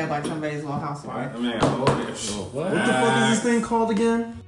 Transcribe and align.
up 0.00 0.10
like 0.10 0.24
somebody's 0.24 0.62
little 0.62 0.78
housewife. 0.78 1.34
I 1.34 1.38
mean, 1.38 1.58
oh, 1.60 1.84
yeah. 1.86 2.34
What? 2.52 2.54
What 2.54 2.86
the 2.86 2.92
fuck 2.92 3.22
is 3.22 3.30
this 3.30 3.42
thing 3.42 3.62
called 3.62 3.90
again? 3.90 4.42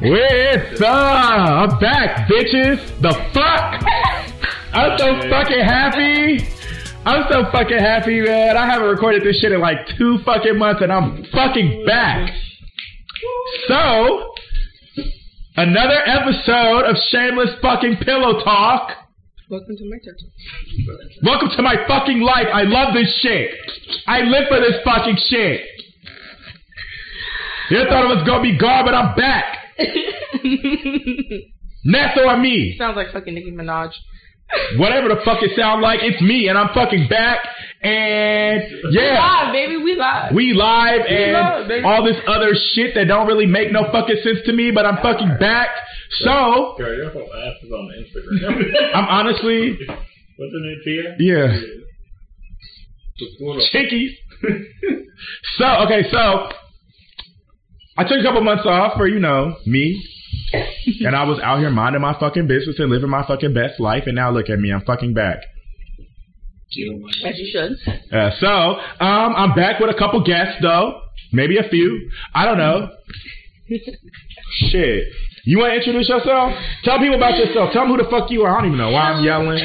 What's 0.00 0.80
up? 0.80 0.88
Uh, 0.88 1.66
I'm 1.68 1.78
back, 1.78 2.28
bitches. 2.28 2.78
The 3.00 3.12
fuck? 3.32 3.84
I'm 4.74 4.98
so 4.98 5.30
fucking 5.30 5.64
happy. 5.64 6.48
I'm 7.06 7.24
so 7.30 7.44
fucking 7.52 7.78
happy, 7.78 8.20
man. 8.20 8.56
I 8.56 8.66
haven't 8.66 8.88
recorded 8.88 9.22
this 9.22 9.38
shit 9.40 9.52
in 9.52 9.60
like 9.60 9.86
two 9.96 10.18
fucking 10.24 10.58
months 10.58 10.82
and 10.82 10.92
I'm 10.92 11.24
fucking 11.32 11.84
back. 11.86 12.32
So, 13.68 14.34
another 15.56 16.00
episode 16.06 16.84
of 16.84 16.96
Shameless 17.10 17.50
Fucking 17.62 17.98
Pillow 17.98 18.42
Talk. 18.42 19.03
Welcome 19.50 19.76
to 19.76 19.84
my 19.90 19.98
church. 20.02 20.20
Welcome 21.22 21.50
to 21.56 21.62
my 21.62 21.76
fucking 21.86 22.20
life. 22.20 22.46
I 22.52 22.62
love 22.62 22.94
this 22.94 23.14
shit. 23.20 23.50
I 24.06 24.20
live 24.20 24.44
for 24.48 24.58
this 24.60 24.76
fucking 24.84 25.18
shit. 25.28 25.60
You 27.70 27.84
thought 27.88 28.04
it 28.04 28.16
was 28.16 28.26
gonna 28.26 28.42
be 28.42 28.56
gone, 28.56 28.84
but 28.86 28.94
I'm 28.94 29.14
back. 29.14 29.58
Ness 31.84 32.16
or 32.24 32.36
me. 32.38 32.74
Sounds 32.78 32.96
like 32.96 33.12
fucking 33.12 33.34
Nicki 33.34 33.50
Minaj. 33.52 33.90
Whatever 34.78 35.08
the 35.08 35.20
fuck 35.24 35.42
it 35.42 35.50
sound 35.56 35.82
like, 35.82 36.00
it's 36.02 36.20
me 36.22 36.48
and 36.48 36.56
I'm 36.56 36.72
fucking 36.74 37.08
back. 37.08 37.40
And 37.82 38.62
yeah, 38.92 39.12
we 39.12 39.16
Live, 39.18 39.52
baby, 39.52 39.76
we 39.76 39.94
live. 39.94 40.32
we 40.34 40.52
live 40.54 41.02
and 41.06 41.84
all 41.84 42.02
this 42.02 42.16
other 42.26 42.54
shit 42.74 42.94
that 42.94 43.08
don't 43.08 43.26
really 43.26 43.46
make 43.46 43.72
no 43.72 43.84
fucking 43.92 44.20
sense 44.24 44.38
to 44.46 44.52
me, 44.54 44.70
but 44.70 44.86
I'm 44.86 44.96
fucking 45.02 45.36
back. 45.38 45.68
So, 46.20 46.74
Girl, 46.78 46.94
your 46.96 47.10
whole 47.10 47.28
ass 47.34 47.54
is 47.62 47.70
on 47.72 47.90
Instagram. 47.98 48.72
I'm 48.94 49.04
honestly, 49.08 49.76
What's 50.36 50.52
her 50.52 50.60
name, 50.60 50.80
Tia? 50.84 51.16
yeah, 51.18 51.60
Seguro. 53.16 53.60
chinkies. 53.72 54.10
so, 55.58 55.66
okay, 55.86 56.02
so 56.10 56.48
I 57.96 58.04
took 58.04 58.18
a 58.20 58.22
couple 58.22 58.42
months 58.42 58.64
off 58.66 58.96
for, 58.96 59.06
you 59.08 59.20
know, 59.20 59.56
me. 59.66 60.02
and 61.04 61.14
I 61.16 61.24
was 61.24 61.38
out 61.42 61.58
here 61.60 61.70
minding 61.70 62.02
my 62.02 62.18
fucking 62.18 62.46
business 62.48 62.76
and 62.78 62.90
living 62.90 63.08
my 63.10 63.24
fucking 63.26 63.54
best 63.54 63.80
life. 63.80 64.04
And 64.06 64.14
now 64.16 64.30
look 64.30 64.50
at 64.50 64.58
me, 64.58 64.72
I'm 64.72 64.82
fucking 64.84 65.14
back. 65.14 65.38
As 67.24 67.38
you 67.38 67.50
should. 67.52 67.72
Uh, 68.12 68.30
so, 68.40 68.46
um, 68.48 69.34
I'm 69.36 69.54
back 69.54 69.78
with 69.80 69.90
a 69.90 69.98
couple 69.98 70.24
guests 70.24 70.56
though. 70.60 71.00
Maybe 71.32 71.56
a 71.58 71.68
few. 71.68 72.10
I 72.34 72.44
don't 72.44 72.58
know. 72.58 72.88
Shit. 74.70 75.04
You 75.44 75.58
want 75.58 75.72
to 75.72 75.76
introduce 75.76 76.08
yourself? 76.08 76.56
Tell 76.84 76.98
people 76.98 77.16
about 77.16 77.36
yourself. 77.36 77.68
Tell 77.72 77.84
them 77.84 77.92
who 77.92 78.00
the 78.00 78.08
fuck 78.08 78.30
you 78.30 78.42
are. 78.48 78.56
I 78.56 78.64
don't 78.64 78.72
even 78.72 78.78
know 78.78 78.90
why 78.90 79.12
I'm 79.12 79.22
yelling. 79.22 79.60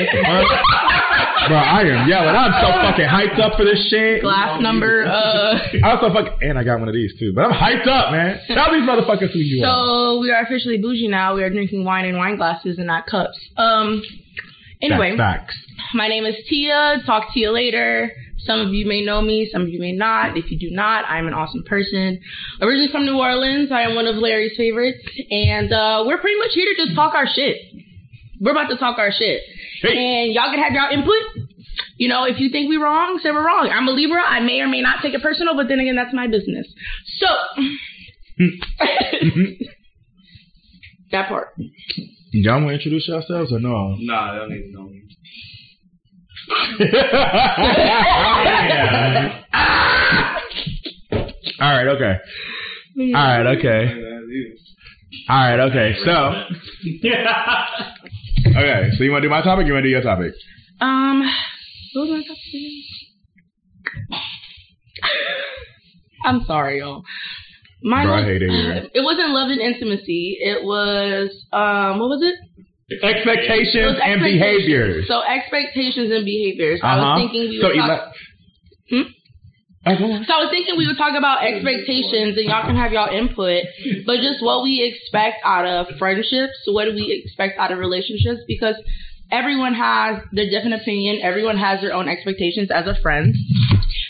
Bro, 1.48 1.56
I 1.56 1.82
am 1.88 2.04
yelling. 2.08 2.36
I'm 2.36 2.52
so 2.60 2.68
fucking 2.84 3.08
hyped 3.08 3.40
up 3.40 3.56
for 3.56 3.64
this 3.64 3.88
shit. 3.90 4.22
Glass 4.22 4.62
number, 4.62 5.06
uh. 5.08 5.56
I'm 5.84 5.98
so 6.04 6.12
fucking, 6.12 6.36
and 6.42 6.60
I 6.60 6.64
got 6.64 6.80
one 6.80 6.90
of 6.90 6.94
these 6.94 7.18
too. 7.18 7.32
But 7.34 7.46
I'm 7.46 7.56
hyped 7.56 7.88
up, 7.88 8.12
man. 8.12 8.40
Tell 8.48 8.74
these 8.74 8.84
motherfuckers 8.84 9.32
who 9.32 9.40
you 9.40 9.64
are. 9.64 9.72
So 9.72 10.20
we 10.20 10.32
are 10.32 10.44
officially 10.44 10.78
bougie 10.78 11.08
now. 11.08 11.36
We 11.36 11.44
are 11.44 11.50
drinking 11.50 11.86
wine 11.86 12.06
in 12.06 12.18
wine 12.18 12.36
glasses 12.36 12.78
and 12.78 12.88
not 12.88 13.08
cups. 13.08 13.40
Um. 13.56 14.04
Anyway, 14.82 15.16
Facts. 15.18 15.56
my 15.94 16.08
name 16.08 16.26
is 16.26 16.36
Tia. 16.48 17.02
Talk 17.06 17.34
to 17.34 17.40
you 17.40 17.52
later. 17.52 18.12
Some 18.46 18.60
of 18.62 18.74
you 18.74 18.86
may 18.88 19.02
know 19.04 19.22
me, 19.22 19.50
some 19.52 19.62
of 19.64 19.70
you 19.70 19.80
may 19.80 19.92
not. 19.92 20.38
If 20.38 20.50
you 20.52 20.58
do 20.60 20.70
not, 20.72 21.06
I'm 21.08 21.28
an 21.28 21.34
awesome 21.34 21.64
person. 21.64 22.20
Originally 22.62 22.92
from 22.92 23.06
New 23.06 23.18
Orleans, 23.18 23.72
I 23.72 23.82
am 23.82 23.96
one 23.96 24.08
of 24.08 24.16
Larry's 24.16 24.56
favorites, 24.58 25.00
and 25.30 25.72
uh, 25.74 26.04
we're 26.08 26.18
pretty 26.20 26.38
much 26.40 26.52
here 26.54 26.66
to 26.74 26.86
just 26.86 26.96
talk 26.96 27.14
our 27.16 27.28
shit. 27.28 27.58
We're 28.40 28.52
about 28.52 28.70
to 28.70 28.78
talk 28.78 28.98
our 28.98 29.12
shit, 29.12 29.42
Hey. 29.82 29.98
and 30.26 30.34
y'all 30.34 30.50
can 30.52 30.60
have 30.64 30.72
y'all 30.74 30.92
input. 30.92 31.48
You 31.98 32.08
know, 32.08 32.24
if 32.26 32.40
you 32.40 32.50
think 32.50 32.70
we're 32.70 32.84
wrong, 32.84 33.20
say 33.22 33.32
we're 33.32 33.46
wrong. 33.46 33.70
I'm 33.72 33.88
a 33.88 33.92
Libra. 33.92 34.22
I 34.26 34.40
may 34.40 34.62
or 34.62 34.68
may 34.68 34.82
not 34.82 35.02
take 35.02 35.14
it 35.14 35.22
personal, 35.22 35.56
but 35.56 35.68
then 35.68 35.80
again, 35.80 35.96
that's 35.96 36.14
my 36.14 36.28
business. 36.28 36.66
So 37.20 37.28
that 41.12 41.28
part. 41.28 41.50
Y'all 42.32 42.56
want 42.64 42.68
to 42.70 42.74
introduce 42.76 43.08
yourselves 43.08 43.52
or 43.52 43.60
no? 43.60 43.96
Nah, 44.00 44.34
I 44.34 44.36
don't 44.38 44.50
need 44.52 44.64
to 44.68 44.72
know 44.74 44.84
me. 44.90 45.04
All 51.62 51.76
right, 51.76 51.88
okay. 51.88 52.16
All 52.98 53.14
right, 53.14 53.46
okay. 53.58 53.94
All 55.30 55.38
right, 55.38 55.60
okay. 55.60 55.96
So, 56.04 56.12
okay. 58.58 58.90
So 58.98 59.04
you 59.04 59.12
want 59.12 59.22
to 59.24 59.28
do 59.28 59.30
my 59.30 59.42
topic? 59.42 59.66
Or 59.66 59.68
you 59.68 59.74
want 59.74 59.84
to 59.84 59.88
do 59.88 59.90
your 59.90 60.02
topic? 60.02 60.32
Um, 60.82 61.22
what 61.94 62.08
was 62.08 62.12
my 62.12 62.24
topic 62.24 62.54
again? 62.54 62.82
I'm 66.26 66.44
sorry, 66.46 66.80
y'all. 66.80 67.04
Mine 67.82 68.08
Bro, 68.08 68.16
I 68.16 68.24
hate 68.24 68.42
it 68.42 68.50
here. 68.50 68.90
It 68.94 69.02
wasn't 69.04 69.30
love 69.30 69.50
and 69.50 69.62
intimacy. 69.62 70.38
It 70.42 70.64
was 70.64 71.30
um, 71.54 72.00
what 72.00 72.10
was 72.10 72.22
it? 72.24 72.36
Expectations 73.04 73.98
and 74.04 74.22
behaviors. 74.22 75.08
So 75.08 75.22
expectations 75.24 76.12
and 76.12 76.26
behaviors. 76.26 76.80
I 76.84 76.94
Uh-huh. 76.98 77.02
was 77.02 77.22
thinking 77.22 77.50
we 77.50 77.62
so 77.62 77.68
would 77.68 77.76
talk. 77.78 77.90
ele- 77.90 78.14
Hmm? 78.90 79.08
On. 79.86 80.26
So 80.26 80.34
I 80.34 80.44
was 80.44 80.50
thinking 80.52 80.76
we 80.78 80.88
would 80.88 80.98
talk 80.98 81.16
about 81.18 81.44
expectations 81.44 82.38
and 82.38 82.46
y'all 82.50 82.66
can 82.66 82.76
have 82.76 82.92
y'all 82.92 83.10
input, 83.16 83.64
but 84.06 84.18
just 84.20 84.42
what 84.44 84.62
we 84.64 84.84
expect 84.84 85.38
out 85.46 85.66
of 85.66 85.88
friendships, 85.98 86.54
what 86.68 86.86
do 86.86 86.94
we 86.94 87.24
expect 87.24 87.58
out 87.58 87.72
of 87.72 87.78
relationships? 87.80 88.42
Because 88.48 88.76
everyone 89.32 89.74
has 89.74 90.22
their 90.34 90.50
different 90.50 90.76
opinion, 90.82 91.20
everyone 91.22 91.58
has 91.58 91.80
their 91.82 91.94
own 91.94 92.10
expectations 92.10 92.70
as 92.72 92.88
a 92.88 92.96
friend. 93.02 93.34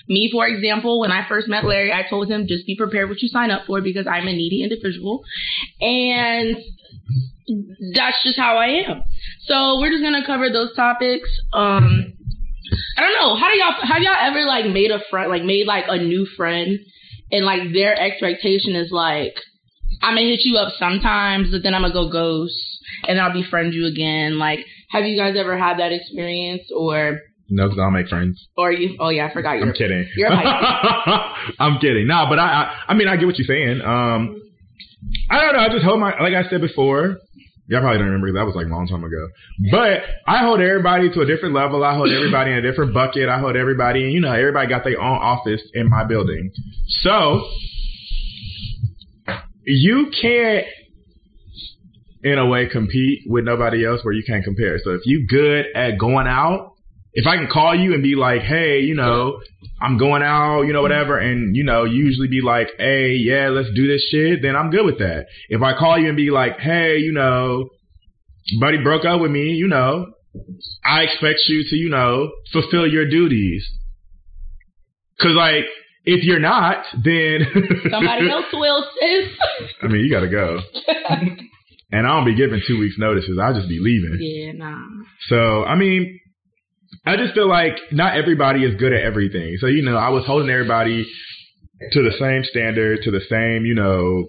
Me, 0.07 0.29
for 0.31 0.47
example, 0.47 0.99
when 0.99 1.11
I 1.11 1.27
first 1.29 1.47
met 1.47 1.63
Larry, 1.65 1.93
I 1.93 2.01
told 2.09 2.31
him 2.31 2.47
just 2.47 2.65
be 2.65 2.75
prepared 2.75 3.07
what 3.09 3.21
you 3.21 3.27
sign 3.27 3.51
up 3.51 3.65
for 3.67 3.79
because 3.79 4.07
I'm 4.07 4.27
a 4.27 4.33
needy 4.33 4.63
individual. 4.63 5.23
And 5.81 6.57
that's 7.95 8.21
just 8.23 8.37
how 8.37 8.57
I 8.57 8.83
am. 8.87 9.03
So 9.45 9.79
we're 9.79 9.91
just 9.91 10.03
gonna 10.03 10.25
cover 10.25 10.49
those 10.49 10.75
topics. 10.75 11.29
Um 11.53 12.13
I 12.97 13.01
don't 13.01 13.13
know. 13.13 13.35
How 13.35 13.49
do 13.49 13.57
y'all 13.57 13.87
have 13.87 14.01
y'all 14.01 14.15
ever 14.19 14.45
like 14.45 14.65
made 14.65 14.91
a 14.91 14.99
friend 15.09 15.29
like 15.31 15.43
made 15.43 15.65
like 15.67 15.85
a 15.87 15.97
new 15.97 16.25
friend 16.37 16.77
and 17.31 17.45
like 17.45 17.73
their 17.73 17.99
expectation 17.99 18.75
is 18.75 18.91
like 18.91 19.33
I'm 20.01 20.15
gonna 20.15 20.27
hit 20.27 20.41
you 20.43 20.57
up 20.57 20.73
sometimes, 20.77 21.49
but 21.51 21.63
then 21.63 21.73
I'm 21.73 21.81
gonna 21.81 21.93
go 21.93 22.09
ghost 22.11 22.55
and 23.07 23.19
I'll 23.19 23.33
befriend 23.33 23.73
you 23.73 23.85
again. 23.87 24.37
Like, 24.37 24.59
have 24.91 25.05
you 25.05 25.17
guys 25.17 25.35
ever 25.37 25.57
had 25.57 25.79
that 25.79 25.91
experience 25.91 26.63
or 26.75 27.19
No, 27.49 27.65
because 27.67 27.79
I'll 27.79 27.91
make 27.91 28.07
friends. 28.07 28.47
or 28.57 28.71
you? 28.71 28.95
Oh 28.99 29.09
yeah, 29.09 29.27
I 29.27 29.33
forgot. 29.33 29.57
I'm 29.61 29.73
kidding. 29.73 30.07
You're. 30.15 30.29
I'm 31.59 31.79
kidding. 31.79 32.07
No, 32.07 32.25
but 32.29 32.39
I, 32.39 32.45
I, 32.45 32.75
I 32.89 32.93
mean, 32.93 33.07
I 33.07 33.17
get 33.17 33.25
what 33.25 33.37
you're 33.37 33.47
saying. 33.47 33.81
Um, 33.81 34.41
I 35.29 35.41
don't 35.41 35.53
know. 35.53 35.59
I 35.59 35.69
just 35.69 35.83
hold 35.83 35.99
my, 35.99 36.19
like 36.21 36.33
I 36.33 36.47
said 36.49 36.61
before. 36.61 37.17
Y'all 37.69 37.81
probably 37.81 37.99
don't 37.99 38.07
remember 38.07 38.33
that 38.33 38.47
was 38.47 38.55
like 38.55 38.65
a 38.65 38.69
long 38.69 38.87
time 38.87 39.03
ago. 39.03 39.29
But 39.71 40.01
I 40.25 40.39
hold 40.39 40.59
everybody 40.59 41.11
to 41.11 41.21
a 41.21 41.25
different 41.25 41.53
level. 41.53 41.83
I 41.83 41.93
hold 41.93 42.09
everybody 42.09 42.49
in 42.49 42.57
a 42.57 42.61
different 42.63 42.95
bucket. 42.95 43.29
I 43.29 43.39
hold 43.39 43.55
everybody, 43.55 44.03
and 44.05 44.11
you 44.11 44.21
know, 44.21 44.33
everybody 44.33 44.67
got 44.67 44.83
their 44.83 44.99
own 44.99 45.17
office 45.17 45.61
in 45.75 45.87
my 45.87 46.03
building. 46.03 46.51
So 47.03 47.47
you 49.65 50.11
can't, 50.19 50.65
in 52.23 52.39
a 52.39 52.47
way, 52.47 52.67
compete 52.67 53.19
with 53.27 53.45
nobody 53.45 53.85
else 53.85 54.03
where 54.03 54.15
you 54.15 54.23
can't 54.25 54.43
compare. 54.43 54.79
So 54.83 54.95
if 54.95 55.01
you 55.05 55.27
good 55.27 55.67
at 55.75 55.99
going 55.99 56.25
out, 56.25 56.73
if 57.13 57.25
I 57.25 57.37
can 57.37 57.47
call 57.51 57.73
you 57.75 57.93
and 57.93 58.03
be 58.03 58.15
like, 58.15 58.41
hey, 58.41 58.81
you 58.81 58.95
know, 58.95 59.41
I'm 59.81 59.97
going 59.97 60.21
out, 60.23 60.63
you 60.63 60.73
know, 60.73 60.81
whatever, 60.81 61.17
and 61.17 61.55
you 61.55 61.63
know, 61.63 61.83
usually 61.83 62.27
be 62.27 62.41
like, 62.41 62.67
hey, 62.77 63.13
yeah, 63.15 63.49
let's 63.49 63.69
do 63.75 63.87
this 63.87 64.07
shit, 64.11 64.41
then 64.41 64.55
I'm 64.55 64.69
good 64.69 64.85
with 64.85 64.99
that. 64.99 65.25
If 65.49 65.61
I 65.61 65.77
call 65.77 65.97
you 65.97 66.07
and 66.07 66.17
be 66.17 66.29
like, 66.31 66.59
hey, 66.59 66.97
you 66.99 67.11
know, 67.11 67.69
buddy 68.59 68.77
broke 68.83 69.05
up 69.05 69.21
with 69.21 69.31
me, 69.31 69.53
you 69.53 69.67
know, 69.67 70.13
I 70.85 71.01
expect 71.01 71.39
you 71.47 71.63
to, 71.69 71.75
you 71.75 71.89
know, 71.89 72.31
fulfill 72.51 72.87
your 72.87 73.09
duties. 73.09 73.67
Cause 75.19 75.31
like, 75.35 75.65
if 76.05 76.23
you're 76.23 76.39
not, 76.39 76.85
then 77.03 77.41
Somebody 77.91 78.29
else 78.29 78.45
will, 78.53 78.85
sis. 78.99 79.29
I 79.81 79.87
mean, 79.87 80.01
you 80.05 80.11
gotta 80.11 80.29
go. 80.29 80.59
And 81.91 82.05
I 82.05 82.09
don't 82.15 82.25
be 82.25 82.35
giving 82.35 82.61
two 82.67 82.79
weeks 82.79 82.97
notices. 82.99 83.39
I'll 83.41 83.55
just 83.55 83.67
be 83.67 83.79
leaving. 83.81 84.17
yeah, 84.19 84.51
nah. 84.51 84.77
So, 85.27 85.63
I 85.63 85.73
mean, 85.75 86.19
I 87.05 87.15
just 87.17 87.33
feel 87.33 87.47
like 87.47 87.75
not 87.91 88.15
everybody 88.17 88.63
is 88.63 88.75
good 88.79 88.93
at 88.93 89.01
everything. 89.03 89.57
So, 89.59 89.67
you 89.67 89.81
know, 89.83 89.95
I 89.97 90.09
was 90.09 90.25
holding 90.25 90.49
everybody 90.49 91.05
to 91.91 92.03
the 92.03 92.13
same 92.19 92.43
standard, 92.43 93.01
to 93.03 93.11
the 93.11 93.21
same, 93.29 93.65
you 93.65 93.73
know, 93.75 94.25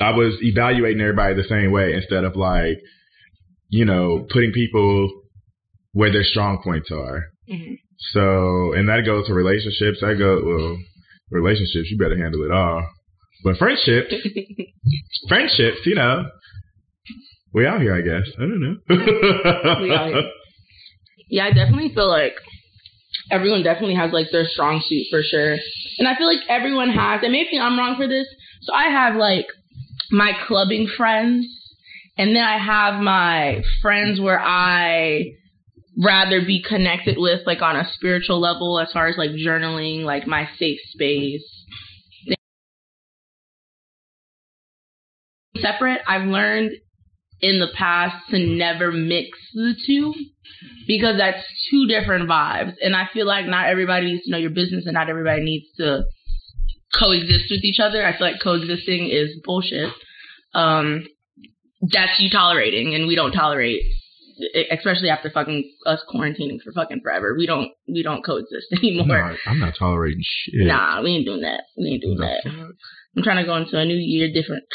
I 0.00 0.10
was 0.10 0.36
evaluating 0.42 1.00
everybody 1.00 1.34
the 1.34 1.48
same 1.48 1.70
way 1.72 1.92
instead 1.94 2.24
of 2.24 2.36
like, 2.36 2.78
you 3.68 3.84
know, 3.84 4.26
putting 4.32 4.52
people 4.52 5.10
where 5.92 6.12
their 6.12 6.24
strong 6.24 6.60
points 6.62 6.90
are. 6.90 7.24
Mhm. 7.50 7.78
So, 8.12 8.72
and 8.72 8.88
that 8.88 9.02
goes 9.04 9.26
to 9.26 9.34
relationships. 9.34 10.02
I 10.02 10.14
go, 10.14 10.40
well, 10.44 10.76
relationships, 11.30 11.90
you 11.90 11.98
better 11.98 12.16
handle 12.18 12.42
it 12.44 12.50
all. 12.50 12.86
But 13.44 13.56
friendships, 13.58 14.12
friendships, 15.28 15.78
you 15.84 15.94
know, 15.94 16.24
we 17.52 17.66
out 17.66 17.80
here, 17.80 17.94
I 17.94 18.00
guess. 18.00 18.28
I 18.36 18.40
don't 18.42 18.60
know. 18.60 18.76
We 18.88 19.94
out 19.94 20.08
here. 20.08 20.22
Yeah, 21.28 21.46
I 21.46 21.52
definitely 21.52 21.92
feel 21.94 22.08
like 22.08 22.34
everyone 23.30 23.62
definitely 23.62 23.94
has 23.96 24.12
like 24.12 24.28
their 24.30 24.46
strong 24.46 24.82
suit 24.86 25.06
for 25.10 25.22
sure. 25.22 25.56
And 25.98 26.08
I 26.08 26.16
feel 26.16 26.26
like 26.26 26.46
everyone 26.48 26.90
has, 26.90 27.20
and 27.22 27.32
maybe 27.32 27.58
I'm 27.58 27.78
wrong 27.78 27.96
for 27.96 28.06
this. 28.06 28.26
So 28.62 28.72
I 28.72 28.84
have 28.90 29.16
like 29.16 29.46
my 30.10 30.32
clubbing 30.46 30.88
friends, 30.96 31.46
and 32.16 32.34
then 32.34 32.44
I 32.44 32.58
have 32.58 33.00
my 33.00 33.62
friends 33.82 34.20
where 34.20 34.40
I 34.40 35.32
rather 35.96 36.40
be 36.40 36.62
connected 36.62 37.16
with 37.18 37.40
like 37.46 37.62
on 37.62 37.76
a 37.76 37.90
spiritual 37.94 38.40
level 38.40 38.78
as 38.80 38.90
far 38.92 39.06
as 39.06 39.16
like 39.16 39.30
journaling, 39.30 40.04
like 40.04 40.26
my 40.26 40.48
safe 40.58 40.80
space. 40.92 41.42
Separate, 45.56 46.00
I've 46.06 46.26
learned 46.26 46.72
in 47.40 47.60
the 47.60 47.68
past 47.76 48.16
to 48.30 48.38
never 48.38 48.90
mix 48.92 49.38
the 49.54 49.74
two 49.86 50.14
because 50.86 51.16
that's 51.18 51.42
two 51.70 51.86
different 51.86 52.28
vibes. 52.28 52.74
And 52.82 52.94
I 52.96 53.08
feel 53.12 53.26
like 53.26 53.46
not 53.46 53.66
everybody 53.68 54.06
needs 54.06 54.24
to 54.24 54.30
know 54.30 54.38
your 54.38 54.50
business 54.50 54.84
and 54.86 54.94
not 54.94 55.08
everybody 55.10 55.42
needs 55.42 55.66
to 55.78 56.04
coexist 56.98 57.46
with 57.50 57.64
each 57.64 57.80
other. 57.80 58.06
I 58.06 58.12
feel 58.16 58.28
like 58.30 58.40
coexisting 58.42 59.08
is 59.10 59.40
bullshit. 59.44 59.90
Um, 60.54 61.06
that's 61.82 62.18
you 62.20 62.30
tolerating, 62.30 62.94
and 62.94 63.06
we 63.06 63.14
don't 63.16 63.32
tolerate, 63.32 63.82
especially 64.70 65.10
after 65.10 65.28
fucking 65.30 65.70
us 65.84 66.00
quarantining 66.14 66.60
for 66.62 66.72
fucking 66.72 67.00
forever. 67.02 67.34
We 67.36 67.46
don't 67.46 67.68
we 67.88 68.02
don't 68.02 68.24
coexist 68.24 68.68
anymore. 68.78 69.32
No, 69.32 69.36
I'm 69.50 69.58
not 69.58 69.74
tolerating 69.78 70.22
shit. 70.22 70.66
Nah, 70.66 71.02
we 71.02 71.10
ain't 71.10 71.26
doing 71.26 71.42
that. 71.42 71.62
We 71.76 71.88
ain't 71.88 72.02
doing 72.02 72.18
that. 72.18 72.40
fuck? 72.44 72.70
I'm 73.16 73.22
trying 73.22 73.44
to 73.44 73.46
go 73.46 73.56
into 73.56 73.76
a 73.78 73.84
new 73.84 73.96
year 73.96 74.32
different. 74.32 74.64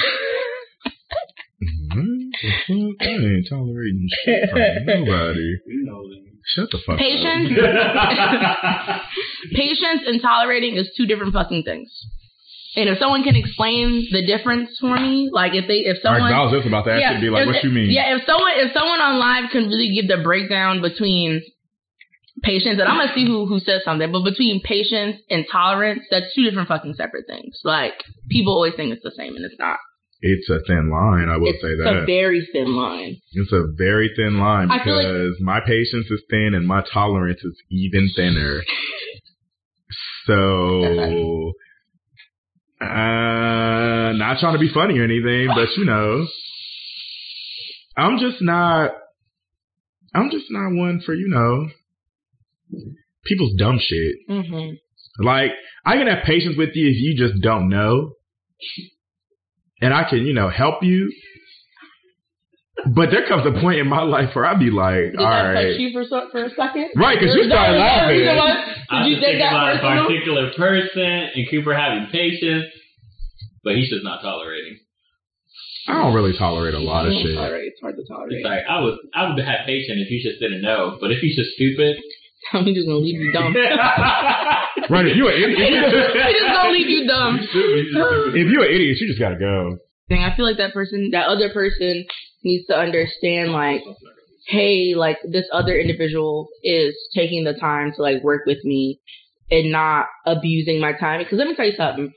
Mhm. 1.91 2.18
I 2.43 3.05
ain't 3.05 3.47
tolerating 3.49 4.07
shit 4.25 4.49
from 4.49 4.59
nobody. 4.85 5.57
You 5.67 5.85
know. 5.85 6.03
Shut 6.55 6.69
the 6.71 6.79
fuck 6.85 6.97
Patience. 6.97 7.53
up. 7.61 9.01
Patience 9.53 10.01
and 10.07 10.21
tolerating 10.21 10.75
is 10.75 10.89
two 10.97 11.05
different 11.05 11.33
fucking 11.33 11.63
things. 11.63 11.89
And 12.75 12.87
if 12.89 12.99
someone 12.99 13.23
can 13.23 13.35
explain 13.35 14.07
the 14.11 14.25
difference 14.25 14.77
for 14.79 14.95
me, 14.95 15.29
like 15.31 15.53
if 15.53 15.67
they 15.67 15.85
if 15.89 15.97
someone 16.01 16.31
I 16.31 16.43
was 16.43 16.53
just 16.53 16.67
about 16.67 16.85
to 16.85 16.93
ask 16.93 17.01
you 17.01 17.15
to 17.15 17.21
be 17.21 17.29
like, 17.29 17.43
if- 17.43 17.47
what 17.47 17.63
you 17.63 17.71
mean? 17.71 17.89
Yeah, 17.89 18.15
if 18.15 18.25
someone 18.25 18.51
if 18.55 18.73
someone 18.73 19.01
on 19.01 19.19
live 19.19 19.51
can 19.51 19.67
really 19.67 19.93
give 19.93 20.07
the 20.07 20.23
breakdown 20.23 20.81
between 20.81 21.41
patience, 22.43 22.79
and 22.79 22.87
I'm 22.87 22.97
gonna 22.97 23.13
see 23.13 23.25
who 23.25 23.45
who 23.45 23.59
says 23.59 23.81
something, 23.83 24.11
but 24.11 24.23
between 24.23 24.61
patience 24.61 25.17
and 25.29 25.45
tolerance, 25.51 26.03
that's 26.09 26.33
two 26.33 26.43
different 26.45 26.67
fucking 26.69 26.93
separate 26.93 27.25
things. 27.27 27.59
Like 27.63 27.93
people 28.29 28.53
always 28.53 28.75
think 28.75 28.93
it's 28.93 29.03
the 29.03 29.13
same, 29.17 29.35
and 29.35 29.45
it's 29.45 29.59
not. 29.59 29.77
It's 30.21 30.49
a 30.49 30.59
thin 30.67 30.89
line, 30.89 31.29
I 31.29 31.37
will 31.37 31.47
it's 31.47 31.61
say 31.61 31.75
that. 31.77 31.93
It's 32.01 32.03
a 32.03 32.05
very 32.05 32.47
thin 32.51 32.75
line. 32.75 33.15
It's 33.31 33.51
a 33.53 33.63
very 33.77 34.11
thin 34.17 34.37
line 34.39 34.67
feel 34.83 34.95
like- 34.95 35.05
because 35.07 35.39
my 35.41 35.59
patience 35.61 36.07
is 36.11 36.21
thin 36.29 36.53
and 36.53 36.67
my 36.67 36.83
tolerance 36.93 37.39
is 37.43 37.55
even 37.71 38.09
thinner. 38.15 38.61
So, 40.25 41.53
uh, 42.81 44.11
not 44.13 44.39
trying 44.39 44.53
to 44.53 44.59
be 44.59 44.69
funny 44.73 44.99
or 44.99 45.03
anything, 45.03 45.47
but 45.55 45.69
you 45.77 45.85
know, 45.85 46.27
I'm 47.97 48.19
just 48.19 48.41
not, 48.41 48.91
I'm 50.13 50.29
just 50.31 50.45
not 50.49 50.69
one 50.73 51.01
for, 51.05 51.13
you 51.13 51.27
know, 51.29 51.69
people's 53.25 53.55
dumb 53.57 53.79
shit. 53.81 54.15
hmm 54.27 54.71
Like, 55.19 55.51
I 55.85 55.95
can 55.97 56.07
have 56.07 56.23
patience 56.25 56.55
with 56.57 56.69
you 56.75 56.89
if 56.89 56.97
you 56.97 57.15
just 57.17 57.41
don't 57.41 57.69
know. 57.69 58.13
And 59.81 59.93
I 59.93 60.03
can, 60.09 60.25
you 60.25 60.33
know, 60.33 60.49
help 60.49 60.83
you. 60.83 61.11
But 62.95 63.11
there 63.11 63.27
comes 63.27 63.43
a 63.45 63.51
point 63.59 63.79
in 63.79 63.87
my 63.89 64.03
life 64.03 64.33
where 64.33 64.45
I'd 64.45 64.59
be 64.59 64.71
like, 64.71 65.11
Did 65.11 65.19
all 65.19 65.29
that 65.29 65.51
right. 65.51 65.71
touch 65.71 65.79
you 65.79 65.91
for 65.91 66.05
so- 66.05 66.29
for 66.31 66.45
a 66.45 66.49
second? 66.51 66.89
Right, 66.95 67.19
'cause 67.19 67.35
you 67.35 67.41
Is 67.43 67.49
that- 67.49 67.75
started 67.75 67.75
is 67.75 68.25
that 68.25 68.37
laughing. 68.37 68.75
I 68.89 69.03
Did 69.03 69.09
you 69.09 69.15
was 69.15 69.23
take 69.23 69.31
thinking 69.35 69.39
that 69.39 69.51
about 69.51 69.75
a 69.75 69.79
personal? 69.79 70.07
particular 70.07 70.49
person 70.55 71.11
and 71.35 71.49
Cooper 71.49 71.73
having 71.73 72.07
patience, 72.07 72.65
but 73.65 73.75
he's 73.75 73.89
just 73.89 74.03
not 74.05 74.21
tolerating. 74.21 74.79
I 75.89 75.93
don't 76.03 76.13
really 76.13 76.33
tolerate 76.33 76.73
a 76.73 76.79
lot 76.79 77.05
of 77.05 77.13
shit. 77.13 77.35
tolerate. 77.35 77.67
It's 77.67 77.81
hard 77.81 77.97
to 77.97 78.03
tolerate. 78.07 78.31
It's 78.37 78.45
like 78.45 78.63
I 78.69 78.79
was, 78.79 78.97
I 79.13 79.27
would 79.29 79.43
have 79.43 79.65
patience 79.65 79.99
if 79.99 80.09
you 80.11 80.21
just 80.23 80.39
didn't 80.39 80.61
know, 80.61 80.97
but 81.01 81.11
if 81.11 81.19
he's 81.19 81.35
just 81.35 81.51
stupid, 81.55 81.99
I'm 82.53 82.65
just 82.65 82.87
gonna 82.87 82.99
leave 82.99 83.19
you 83.19 83.31
dumb. 83.31 83.55
Right, 84.89 85.05
if 85.05 85.17
you 85.17 85.27
an 85.27 85.35
idiot, 85.35 85.83
I'm 85.85 86.33
just 86.33 86.47
gonna 86.47 86.71
leave 86.71 86.89
you 86.89 87.07
dumb. 87.07 87.39
if 87.41 88.51
you're 88.51 88.63
an 88.63 88.73
idiot, 88.73 88.97
you 88.99 89.07
just 89.07 89.19
gotta 89.19 89.37
go. 89.37 89.77
I 90.09 90.35
feel 90.35 90.45
like 90.45 90.57
that 90.57 90.73
person, 90.73 91.09
that 91.11 91.27
other 91.27 91.51
person 91.53 92.05
needs 92.43 92.65
to 92.67 92.75
understand, 92.75 93.51
like, 93.51 93.81
hey, 94.47 94.95
like, 94.95 95.17
this 95.29 95.45
other 95.53 95.77
individual 95.77 96.47
is 96.63 96.95
taking 97.13 97.43
the 97.43 97.53
time 97.53 97.93
to, 97.95 98.01
like, 98.01 98.23
work 98.23 98.47
with 98.47 98.63
me 98.63 98.99
and 99.51 99.71
not 99.71 100.07
abusing 100.25 100.79
my 100.79 100.93
time. 100.93 101.19
Because 101.19 101.37
let 101.37 101.47
me 101.47 101.55
tell 101.55 101.67
you 101.67 101.77
something. 101.77 102.11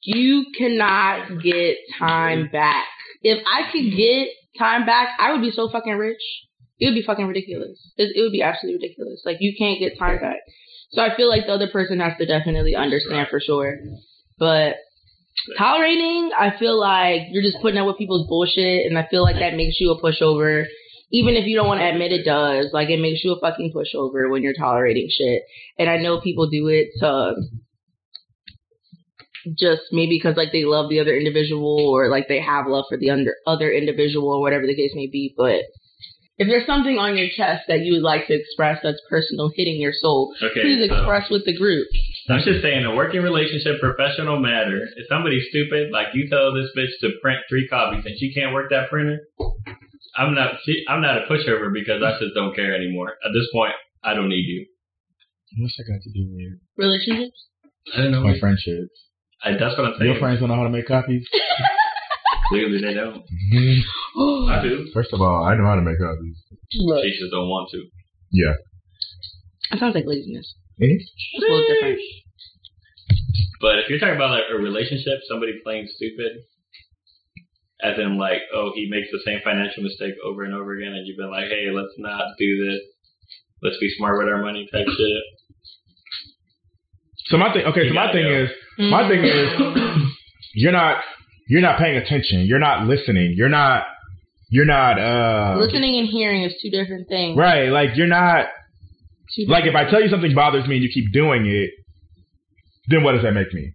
You 0.00 0.46
cannot 0.56 1.42
get 1.42 1.76
time 1.98 2.48
back. 2.50 2.86
If 3.22 3.44
I 3.46 3.70
could 3.70 3.94
get 3.94 4.28
time 4.58 4.86
back, 4.86 5.08
I 5.18 5.32
would 5.32 5.42
be 5.42 5.50
so 5.50 5.68
fucking 5.68 5.94
rich. 5.98 6.22
It 6.78 6.86
would 6.86 6.94
be 6.94 7.04
fucking 7.06 7.26
ridiculous. 7.26 7.92
It, 7.96 8.16
it 8.16 8.20
would 8.20 8.32
be 8.32 8.42
absolutely 8.42 8.82
ridiculous. 8.82 9.22
Like, 9.24 9.38
you 9.40 9.54
can't 9.58 9.78
get 9.78 9.98
time 9.98 10.20
back. 10.20 10.40
So 10.90 11.02
I 11.02 11.16
feel 11.16 11.28
like 11.28 11.46
the 11.46 11.52
other 11.52 11.68
person 11.68 12.00
has 12.00 12.12
to 12.18 12.26
definitely 12.26 12.76
understand 12.76 13.28
for 13.30 13.40
sure. 13.40 13.78
But 14.38 14.76
tolerating, 15.58 16.30
I 16.38 16.56
feel 16.58 16.78
like 16.78 17.22
you're 17.30 17.42
just 17.42 17.60
putting 17.62 17.78
up 17.78 17.86
with 17.86 17.98
people's 17.98 18.28
bullshit, 18.28 18.86
and 18.86 18.98
I 18.98 19.06
feel 19.10 19.22
like 19.22 19.36
that 19.36 19.56
makes 19.56 19.80
you 19.80 19.90
a 19.90 20.00
pushover. 20.00 20.64
Even 21.12 21.34
if 21.34 21.46
you 21.46 21.56
don't 21.56 21.68
want 21.68 21.80
to 21.80 21.88
admit 21.88 22.12
it 22.12 22.24
does, 22.24 22.70
like 22.72 22.88
it 22.90 23.00
makes 23.00 23.22
you 23.22 23.32
a 23.32 23.40
fucking 23.40 23.72
pushover 23.74 24.30
when 24.30 24.42
you're 24.42 24.54
tolerating 24.58 25.08
shit. 25.08 25.42
And 25.78 25.88
I 25.88 25.98
know 25.98 26.20
people 26.20 26.48
do 26.50 26.68
it 26.68 26.88
to 27.00 27.34
just 29.56 29.82
maybe 29.92 30.18
because 30.18 30.36
like 30.36 30.50
they 30.50 30.64
love 30.64 30.90
the 30.90 30.98
other 30.98 31.16
individual 31.16 31.78
or 31.88 32.08
like 32.10 32.26
they 32.26 32.40
have 32.40 32.66
love 32.66 32.86
for 32.88 32.98
the 32.98 33.10
under 33.10 33.34
other 33.46 33.70
individual 33.70 34.28
or 34.28 34.40
whatever 34.40 34.66
the 34.66 34.74
case 34.74 34.90
may 34.94 35.06
be. 35.06 35.32
But 35.36 35.60
if 36.38 36.48
there's 36.48 36.66
something 36.66 36.98
on 36.98 37.16
your 37.16 37.28
chest 37.34 37.64
that 37.68 37.80
you 37.80 37.94
would 37.94 38.02
like 38.04 38.26
to 38.28 38.34
express 38.34 38.80
that's 38.82 39.00
personal, 39.08 39.50
hitting 39.54 39.80
your 39.80 39.92
soul, 39.92 40.34
okay. 40.42 40.60
please 40.60 40.86
so- 40.88 40.94
express 40.94 41.30
with 41.30 41.44
the 41.44 41.56
group. 41.56 41.88
I'm 42.28 42.42
just 42.42 42.60
saying, 42.60 42.84
a 42.84 42.94
working 42.94 43.22
relationship, 43.22 43.78
professional 43.80 44.40
matter. 44.40 44.82
If 44.96 45.06
somebody's 45.08 45.46
stupid, 45.48 45.92
like 45.92 46.08
you 46.12 46.28
tell 46.28 46.52
this 46.52 46.68
bitch 46.76 46.90
to 47.00 47.10
print 47.22 47.38
three 47.48 47.68
copies 47.68 48.04
and 48.04 48.18
she 48.18 48.34
can't 48.34 48.52
work 48.52 48.70
that 48.70 48.90
printer, 48.90 49.20
I'm 50.16 50.34
not. 50.34 50.54
She, 50.64 50.84
I'm 50.88 51.00
not 51.00 51.18
a 51.18 51.26
pushover 51.30 51.72
because 51.72 52.02
I 52.02 52.18
just 52.18 52.34
don't 52.34 52.54
care 52.54 52.74
anymore. 52.74 53.14
At 53.24 53.32
this 53.32 53.46
point, 53.52 53.74
I 54.02 54.14
don't 54.14 54.28
need 54.28 54.42
you. 54.42 54.66
What's 55.58 55.76
that 55.76 55.84
got 55.84 56.02
to 56.02 56.10
do 56.10 56.26
with 56.34 56.58
Relationships. 56.76 57.44
I 57.94 57.98
don't 58.02 58.10
know. 58.10 58.24
my 58.24 58.38
friendships? 58.40 58.90
I, 59.44 59.52
that's 59.52 59.78
what 59.78 59.86
I'm 59.86 59.94
saying. 59.98 60.10
Your 60.10 60.18
friends 60.18 60.40
don't 60.40 60.48
know 60.48 60.56
how 60.56 60.64
to 60.64 60.70
make 60.70 60.88
copies? 60.88 61.26
Clearly, 62.48 62.80
they 62.80 62.94
don't. 62.94 63.22
Mhm. 63.54 63.82
I 64.50 64.62
do. 64.62 64.86
First 64.94 65.12
of 65.12 65.20
all, 65.20 65.44
I 65.44 65.56
know 65.56 65.64
how 65.66 65.74
to 65.76 65.82
make 65.82 65.98
copies. 65.98 66.36
Look, 66.74 67.02
They 67.02 67.10
just 67.10 67.30
don't 67.32 67.48
want 67.48 67.70
to. 67.72 67.82
Yeah. 68.32 68.54
that 69.70 69.80
sounds 69.80 69.94
like 69.94 70.04
laziness. 70.06 70.54
Eh? 70.80 70.86
It's 70.86 71.10
a 71.34 71.40
little 71.40 71.66
different. 71.66 71.98
But 73.60 73.78
if 73.80 73.88
you're 73.88 73.98
talking 73.98 74.14
about 74.16 74.30
like 74.30 74.44
a 74.52 74.56
relationship, 74.56 75.20
somebody 75.28 75.58
playing 75.64 75.88
stupid, 75.96 76.32
as 77.82 77.98
in 77.98 78.16
like, 78.18 78.42
oh, 78.54 78.72
he 78.74 78.88
makes 78.90 79.08
the 79.10 79.20
same 79.24 79.40
financial 79.42 79.82
mistake 79.82 80.14
over 80.24 80.44
and 80.44 80.54
over 80.54 80.76
again, 80.76 80.92
and 80.94 81.06
you've 81.06 81.16
been 81.16 81.30
like, 81.30 81.48
hey, 81.48 81.70
let's 81.72 81.94
not 81.98 82.24
do 82.38 82.64
this. 82.70 82.80
Let's 83.62 83.78
be 83.78 83.90
smart 83.96 84.18
with 84.18 84.28
our 84.28 84.42
money, 84.42 84.68
type 84.70 84.86
shit. 84.86 85.22
So 87.26 87.38
my 87.38 87.52
thing, 87.52 87.64
okay, 87.66 87.84
You 87.84 87.90
so 87.90 87.94
my 87.94 88.12
thing 88.12 88.24
go. 88.24 88.42
is, 88.44 88.50
my 88.90 89.08
thing 89.08 89.24
is, 89.24 89.48
you're 90.54 90.72
not, 90.72 91.02
you're 91.48 91.62
not 91.62 91.78
paying 91.78 91.96
attention. 91.96 92.40
You're 92.40 92.58
not 92.58 92.86
listening. 92.86 93.34
You're 93.36 93.48
not, 93.48 93.84
you're 94.50 94.64
not, 94.64 94.98
uh, 94.98 95.58
Listening 95.58 95.98
and 95.98 96.08
hearing 96.08 96.42
is 96.44 96.54
two 96.60 96.70
different 96.70 97.08
things. 97.08 97.36
right. 97.38 97.68
Like 97.70 97.90
you're 97.96 98.06
not, 98.06 98.46
like 99.48 99.64
if 99.64 99.74
I 99.74 99.88
tell 99.90 100.00
you 100.02 100.08
something 100.08 100.34
bothers 100.34 100.66
me 100.66 100.76
and 100.76 100.84
you 100.84 100.90
keep 100.92 101.12
doing 101.12 101.46
it, 101.46 101.70
then 102.88 103.02
what 103.02 103.12
does 103.12 103.22
that 103.22 103.32
make 103.32 103.52
me? 103.52 103.72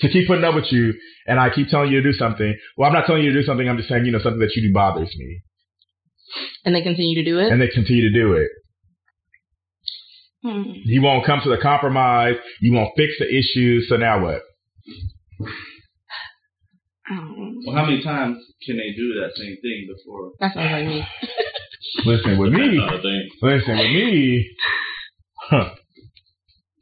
To 0.00 0.08
keep 0.08 0.26
putting 0.26 0.44
up 0.44 0.54
with 0.54 0.70
you 0.72 0.94
and 1.26 1.38
I 1.38 1.50
keep 1.54 1.68
telling 1.68 1.90
you 1.92 2.00
to 2.02 2.12
do 2.12 2.16
something. 2.16 2.56
Well, 2.76 2.88
I'm 2.88 2.94
not 2.94 3.06
telling 3.06 3.22
you 3.24 3.32
to 3.32 3.40
do 3.40 3.46
something. 3.46 3.68
I'm 3.68 3.76
just 3.76 3.88
saying, 3.88 4.04
you 4.04 4.12
know, 4.12 4.18
something 4.20 4.40
that 4.40 4.54
you 4.56 4.62
do 4.62 4.72
bothers 4.72 5.14
me, 5.16 5.40
and 6.64 6.74
they 6.74 6.82
continue 6.82 7.14
to 7.22 7.24
do 7.24 7.38
it. 7.38 7.52
and 7.52 7.60
they 7.60 7.68
continue 7.68 8.02
to 8.10 8.12
do 8.12 8.32
it. 8.34 8.48
Hmm. 10.42 10.62
You 10.84 11.00
won't 11.02 11.24
come 11.24 11.40
to 11.44 11.48
the 11.48 11.56
compromise. 11.62 12.34
You 12.60 12.72
won't 12.72 12.90
fix 12.96 13.14
the 13.18 13.26
issues. 13.28 13.86
So 13.88 13.96
now 13.96 14.22
what? 14.22 14.42
I 17.10 17.16
don't 17.16 17.38
know. 17.38 17.60
Well, 17.66 17.76
how 17.76 17.84
many 17.84 18.02
times 18.02 18.38
can 18.64 18.76
they 18.76 18.92
do 18.96 19.20
that 19.20 19.32
same 19.36 19.56
thing 19.60 19.88
before? 19.94 20.32
That 20.40 20.54
sounds 20.54 20.72
like 20.72 20.86
me. 20.86 21.04
Listen 22.06 22.38
with 22.38 22.52
me. 22.52 22.78
not 22.78 22.94
a 22.94 23.02
thing. 23.02 23.28
Listen 23.42 23.76
with 23.78 23.90
me. 23.90 24.50
Huh. 25.36 25.74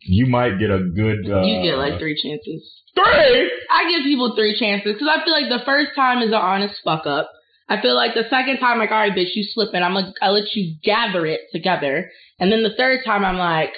You 0.05 0.27
might 0.27 0.59
get 0.59 0.71
a 0.71 0.79
good. 0.95 1.31
Uh, 1.31 1.43
you 1.43 1.63
get 1.63 1.79
like 1.79 1.99
three 1.99 2.19
chances. 2.21 2.83
three. 2.95 3.51
I 3.71 3.91
give 3.91 4.05
people 4.05 4.35
three 4.37 4.59
chances 4.59 4.93
because 4.95 5.09
I 5.09 5.25
feel 5.25 5.33
like 5.33 5.49
the 5.49 5.65
first 5.65 5.91
time 5.97 6.23
is 6.23 6.29
an 6.29 6.35
honest 6.35 6.75
fuck 6.85 7.07
up. 7.07 7.31
I 7.69 7.81
feel 7.81 7.95
like 7.95 8.15
the 8.15 8.25
second 8.29 8.59
time, 8.59 8.79
like, 8.79 8.91
all 8.91 8.99
right, 8.99 9.13
bitch, 9.13 9.35
you 9.35 9.45
slipping. 9.45 9.83
I'm 9.83 9.95
like, 9.95 10.13
I 10.21 10.29
let 10.29 10.55
you 10.55 10.75
gather 10.83 11.25
it 11.27 11.41
together, 11.53 12.11
and 12.39 12.51
then 12.53 12.63
the 12.63 12.75
third 12.77 13.01
time, 13.05 13.25
I'm 13.25 13.39
like, 13.39 13.73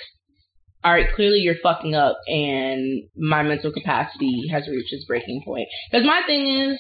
all 0.85 0.93
right, 0.93 1.07
clearly 1.15 1.39
you're 1.39 1.57
fucking 1.63 1.95
up, 1.95 2.19
and 2.27 3.05
my 3.17 3.43
mental 3.43 3.73
capacity 3.73 4.49
has 4.53 4.69
reached 4.69 4.93
its 4.93 5.07
breaking 5.07 5.43
point. 5.45 5.67
Because 5.91 6.07
my 6.07 6.21
thing 6.27 6.47
is, 6.47 6.79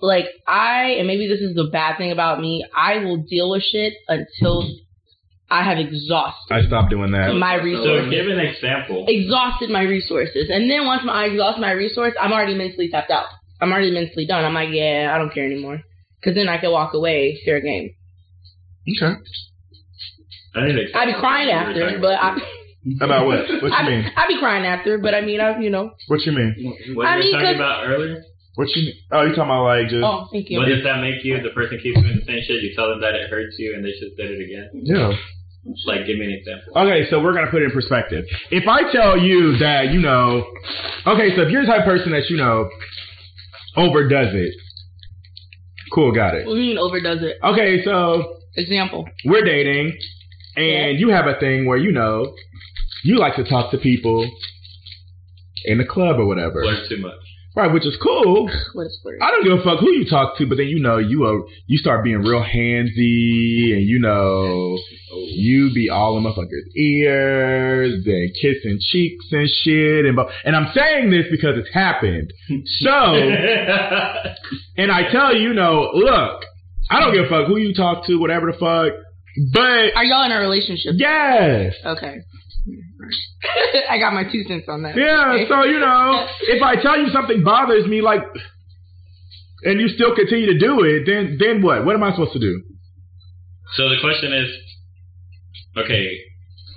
like, 0.00 0.26
I 0.46 0.96
and 0.98 1.06
maybe 1.06 1.28
this 1.28 1.40
is 1.40 1.54
the 1.54 1.68
bad 1.70 1.98
thing 1.98 2.10
about 2.10 2.40
me. 2.40 2.66
I 2.76 2.98
will 2.98 3.18
deal 3.18 3.50
with 3.50 3.62
shit 3.62 3.94
until 4.08 4.68
I 5.48 5.62
have 5.62 5.78
exhausted 5.78 6.52
I 6.52 6.66
stopped 6.66 6.90
doing 6.90 7.12
that. 7.12 7.32
my 7.34 7.58
So 7.58 7.62
resources 7.62 8.10
give 8.10 8.26
an 8.26 8.40
example. 8.40 9.04
exhausted 9.06 9.70
my 9.70 9.82
resources. 9.82 10.50
And 10.50 10.68
then 10.68 10.86
once 10.86 11.02
I 11.08 11.26
exhaust 11.26 11.60
my 11.60 11.70
resource, 11.70 12.14
I'm 12.20 12.32
already 12.32 12.54
mentally 12.56 12.90
tapped 12.90 13.12
out. 13.12 13.26
I'm 13.60 13.70
already 13.72 13.92
mentally 13.92 14.26
done. 14.26 14.44
I'm 14.44 14.54
like, 14.54 14.70
yeah, 14.72 15.12
I 15.14 15.18
don't 15.18 15.32
care 15.32 15.46
anymore. 15.46 15.80
Because 16.20 16.34
then 16.34 16.48
I 16.48 16.58
can 16.58 16.72
walk 16.72 16.94
away, 16.94 17.40
fair 17.44 17.60
game. 17.60 17.94
Okay. 18.88 19.14
I 20.56 20.66
need 20.66 20.90
I'd 20.94 21.06
be 21.06 21.14
crying 21.20 21.50
after, 21.50 21.90
you're 21.90 22.00
but 22.00 22.14
I, 22.14 22.38
about. 22.94 23.04
About 23.04 23.26
what? 23.26 23.38
What 23.62 23.70
you 23.70 23.72
I, 23.72 23.88
mean? 23.90 24.04
I'd 24.16 24.28
be 24.28 24.38
crying 24.38 24.64
after. 24.64 24.98
But 24.98 25.14
I 25.14 25.20
mean, 25.20 25.40
I, 25.40 25.58
you 25.58 25.70
know. 25.70 25.90
What 26.08 26.20
you 26.22 26.32
mean? 26.32 26.76
What 26.94 27.06
I 27.06 27.16
you 27.16 27.24
mean, 27.24 27.32
were 27.32 27.38
talking 27.40 27.46
'cause- 27.46 27.56
about 27.56 27.86
earlier? 27.86 28.22
What 28.56 28.68
you 28.74 28.82
mean? 28.86 28.94
Oh, 29.12 29.20
you 29.22 29.28
talking 29.36 29.42
about 29.52 29.64
like 29.64 29.88
just 29.88 30.02
Oh, 30.02 30.28
thank 30.32 30.48
you. 30.48 30.58
What 30.58 30.68
does 30.68 30.82
that 30.84 31.00
make 31.02 31.22
you? 31.24 31.42
The 31.42 31.50
person 31.50 31.78
keeps 31.78 32.00
doing 32.00 32.16
the 32.16 32.24
same 32.24 32.40
shit. 32.46 32.62
You 32.62 32.72
tell 32.74 32.88
them 32.88 33.00
that 33.02 33.14
it 33.14 33.28
hurts 33.28 33.56
you, 33.58 33.74
and 33.74 33.84
they 33.84 33.90
just 33.90 34.16
did 34.16 34.30
it 34.30 34.40
again. 34.42 34.70
yeah. 34.72 35.12
Like, 35.84 36.06
give 36.06 36.16
me 36.16 36.26
an 36.26 36.30
example. 36.32 36.72
Okay, 36.78 37.10
so 37.10 37.20
we're 37.20 37.34
gonna 37.34 37.50
put 37.50 37.60
it 37.60 37.66
in 37.66 37.70
perspective. 37.72 38.24
If 38.52 38.68
I 38.68 38.90
tell 38.92 39.18
you 39.18 39.58
that 39.58 39.90
you 39.92 40.00
know, 40.00 40.46
okay, 41.06 41.34
so 41.36 41.42
if 41.42 41.50
you're 41.50 41.62
the 41.62 41.72
type 41.72 41.80
of 41.80 41.86
person 41.86 42.12
that 42.12 42.30
you 42.30 42.36
know 42.38 42.70
overdoes 43.76 44.32
it, 44.32 44.54
cool, 45.92 46.12
got 46.12 46.34
it. 46.34 46.46
What 46.46 46.54
do 46.54 46.60
you 46.60 46.68
mean 46.68 46.78
overdoes 46.78 47.22
it? 47.22 47.36
Okay, 47.42 47.84
so 47.84 48.36
Example. 48.56 49.06
we're 49.24 49.44
dating, 49.44 49.96
and 50.56 50.98
you 50.98 51.10
have 51.10 51.26
a 51.26 51.38
thing 51.38 51.66
where 51.66 51.76
you 51.78 51.92
know 51.92 52.32
you 53.06 53.18
like 53.18 53.36
to 53.36 53.44
talk 53.44 53.70
to 53.72 53.78
people 53.78 54.28
in 55.64 55.78
the 55.78 55.84
club 55.84 56.18
or 56.18 56.26
whatever, 56.26 56.62
Flirt 56.62 56.88
too 56.88 56.98
much. 56.98 57.14
right? 57.56 57.72
Which 57.72 57.86
is 57.86 57.96
cool. 58.02 58.50
What 58.74 58.86
is 58.86 58.98
flirt? 59.02 59.18
I 59.22 59.30
don't 59.30 59.44
give 59.44 59.58
a 59.58 59.62
fuck 59.62 59.80
who 59.80 59.90
you 59.90 60.04
talk 60.08 60.36
to, 60.38 60.46
but 60.46 60.56
then 60.58 60.66
you 60.68 60.78
know 60.80 60.98
you 60.98 61.24
are 61.24 61.38
you 61.66 61.78
start 61.78 62.04
being 62.04 62.18
real 62.18 62.42
handsy, 62.44 63.72
and 63.76 63.82
you 63.90 63.98
know 63.98 64.78
you 65.32 65.72
be 65.74 65.88
all 65.88 66.16
in 66.18 66.24
motherfuckers' 66.24 66.68
ears 66.76 67.94
and 68.06 68.30
kissing 68.40 68.78
cheeks 68.80 69.24
and 69.32 69.48
shit, 69.62 70.04
and 70.04 70.14
bu- 70.16 70.28
and 70.44 70.54
I'm 70.54 70.68
saying 70.74 71.10
this 71.10 71.26
because 71.30 71.56
it's 71.58 71.72
happened. 71.72 72.32
So, 72.84 72.90
and 74.76 74.92
I 74.92 75.10
tell 75.10 75.34
you, 75.34 75.48
you 75.48 75.54
know, 75.54 75.90
look, 75.94 76.42
I 76.90 77.00
don't 77.00 77.14
give 77.14 77.24
a 77.24 77.28
fuck 77.28 77.46
who 77.48 77.56
you 77.56 77.74
talk 77.74 78.06
to, 78.06 78.16
whatever 78.18 78.52
the 78.52 78.58
fuck, 78.58 78.92
but 79.52 79.96
Are 79.96 80.04
y'all 80.04 80.24
in 80.26 80.32
a 80.32 80.38
relationship? 80.40 80.92
yes. 80.96 81.74
Okay. 81.84 82.16
I 83.90 83.98
got 83.98 84.12
my 84.14 84.24
two 84.24 84.42
cents 84.44 84.66
on 84.68 84.82
that. 84.82 84.96
Yeah, 84.96 85.32
Okay. 85.34 85.48
so 85.48 85.64
you 85.64 85.78
know, 85.78 86.26
if 86.42 86.62
I 86.62 86.76
tell 86.80 86.98
you 86.98 87.08
something 87.10 87.42
bothers 87.44 87.86
me, 87.86 88.00
like, 88.02 88.22
and 89.64 89.80
you 89.80 89.88
still 89.88 90.14
continue 90.14 90.46
to 90.46 90.58
do 90.58 90.82
it, 90.84 91.04
then 91.06 91.36
then 91.38 91.62
what? 91.62 91.84
What 91.84 91.94
am 91.94 92.02
I 92.02 92.10
supposed 92.12 92.32
to 92.34 92.38
do? 92.40 92.62
so 93.76 93.88
the 93.88 93.96
question 94.00 94.32
is, 94.32 94.48
okay. 95.76 96.18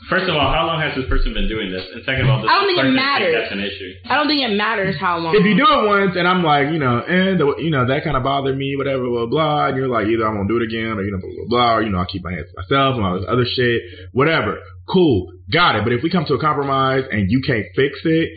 First 0.10 0.25
of 0.25 0.34
all, 0.34 0.50
how 0.51 0.66
long 0.66 0.82
has 0.82 0.98
this 0.98 1.06
person 1.06 1.38
been 1.38 1.48
doing 1.48 1.70
this? 1.70 1.86
And 1.94 2.01
second 2.04 2.25
of 2.25 2.30
all, 2.34 2.42
does 2.42 2.50
I 2.50 2.58
don't 2.58 2.66
this 2.66 2.82
think 2.82 2.82
it 2.82 2.98
person 2.98 2.98
matters. 2.98 3.36
That's 3.38 3.54
an 3.54 3.62
issue. 3.62 3.92
I 4.10 4.18
don't 4.18 4.25
think 4.25 4.42
it 4.42 4.58
matters 4.58 4.98
how 4.98 5.22
long. 5.22 5.38
If 5.38 5.46
you 5.46 5.54
do 5.54 5.70
it 5.70 5.86
once, 5.86 6.18
and 6.18 6.28
I'm 6.28 6.42
like, 6.42 6.74
you 6.74 6.82
know, 6.82 6.98
and 6.98 7.39
the, 7.39 7.46
you 7.62 7.70
know 7.70 7.86
that 7.86 8.04
kind 8.04 8.18
of 8.18 8.25
bothered 8.25 8.58
me, 8.58 8.74
whatever, 8.74 9.06
blah 9.06 9.30
blah, 9.30 9.68
and 9.70 9.78
you're 9.78 9.88
like, 9.88 10.08
either 10.10 10.25
I'm 10.25 10.34
gonna 10.34 10.50
do 10.50 10.58
it 10.58 10.66
again, 10.66 10.98
or 10.98 11.06
you 11.06 11.13
know, 11.13 11.22
blah 11.22 11.30
blah 11.30 11.50
blah, 11.50 11.72
or 11.78 11.82
you 11.86 11.94
know, 11.94 12.01
I 12.01 12.10
keep 12.10 12.25
my 12.25 12.34
hands 12.34 12.50
to 12.50 12.58
myself 12.58 12.98
and 12.98 13.06
all 13.06 13.22
this 13.22 13.30
other 13.30 13.46
shit, 13.46 13.82
whatever. 14.12 14.58
Cool, 14.89 15.30
got 15.54 15.78
it. 15.78 15.84
But 15.86 15.94
if 15.94 16.01
we 16.01 16.10
come 16.10 16.25
to 16.25 16.34
a 16.34 16.42
compromise 16.42 17.06
and 17.12 17.30
you 17.30 17.46
can't 17.46 17.70
fix 17.75 18.01
it, 18.04 18.30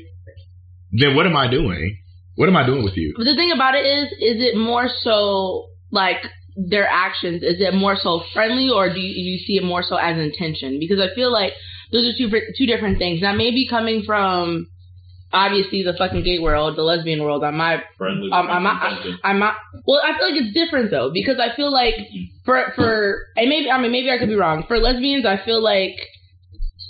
then 0.92 1.16
what 1.16 1.24
am 1.24 1.36
I 1.36 1.48
doing? 1.48 1.96
What 2.36 2.48
am 2.48 2.56
I 2.56 2.66
doing 2.66 2.84
with 2.84 2.96
you? 2.96 3.14
But 3.16 3.24
the 3.24 3.34
thing 3.34 3.52
about 3.52 3.74
it 3.74 3.84
is, 3.84 4.12
is 4.12 4.44
it 4.44 4.56
more 4.56 4.88
so 5.02 5.68
like 5.90 6.20
their 6.56 6.86
actions? 6.86 7.42
Is 7.42 7.56
it 7.60 7.74
more 7.74 7.96
so 8.00 8.22
friendly, 8.32 8.70
or 8.70 8.92
do 8.92 9.00
you, 9.00 9.32
you 9.32 9.38
see 9.38 9.56
it 9.56 9.64
more 9.64 9.82
so 9.82 9.96
as 9.96 10.18
intention? 10.18 10.78
Because 10.78 11.00
I 11.00 11.14
feel 11.14 11.32
like 11.32 11.52
those 11.92 12.06
are 12.06 12.16
two 12.16 12.30
two 12.56 12.66
different 12.66 12.98
things. 12.98 13.20
Now, 13.20 13.34
maybe 13.34 13.66
coming 13.68 14.02
from 14.04 14.68
obviously 15.32 15.82
the 15.82 15.94
fucking 15.96 16.22
gay 16.22 16.38
world, 16.38 16.76
the 16.76 16.82
lesbian 16.82 17.22
world, 17.22 17.42
on 17.42 17.56
my 17.56 17.82
Friendly. 17.96 18.30
I'm, 18.32 18.48
I'm, 18.48 18.66
I'm, 18.66 19.18
I'm 19.24 19.38
not. 19.38 19.54
Well, 19.86 20.00
I 20.04 20.16
feel 20.18 20.30
like 20.30 20.42
it's 20.42 20.54
different 20.54 20.90
though 20.90 21.10
because 21.12 21.38
I 21.40 21.54
feel 21.56 21.72
like 21.72 21.94
mm-hmm. 21.94 22.24
for 22.44 22.72
for 22.74 23.26
and 23.36 23.48
maybe 23.48 23.70
I 23.70 23.80
mean 23.80 23.92
maybe 23.92 24.10
I 24.10 24.18
could 24.18 24.28
be 24.28 24.34
wrong. 24.34 24.64
For 24.68 24.78
lesbians, 24.78 25.26
I 25.26 25.42
feel 25.44 25.62
like 25.62 25.96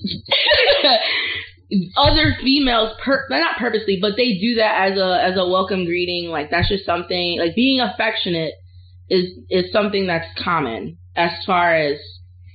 other 1.96 2.36
females, 2.42 2.92
per, 3.04 3.26
not 3.30 3.58
purposely, 3.58 3.98
but 4.00 4.12
they 4.16 4.38
do 4.38 4.56
that 4.56 4.90
as 4.90 4.98
a 4.98 5.22
as 5.22 5.36
a 5.36 5.48
welcome 5.48 5.84
greeting. 5.84 6.30
Like 6.30 6.50
that's 6.50 6.68
just 6.68 6.84
something. 6.84 7.38
Like 7.38 7.54
being 7.54 7.80
affectionate 7.80 8.54
is 9.12 9.26
is 9.50 9.70
something 9.72 10.06
that's 10.06 10.26
common 10.42 10.96
as 11.14 11.30
far 11.44 11.74
as 11.74 11.98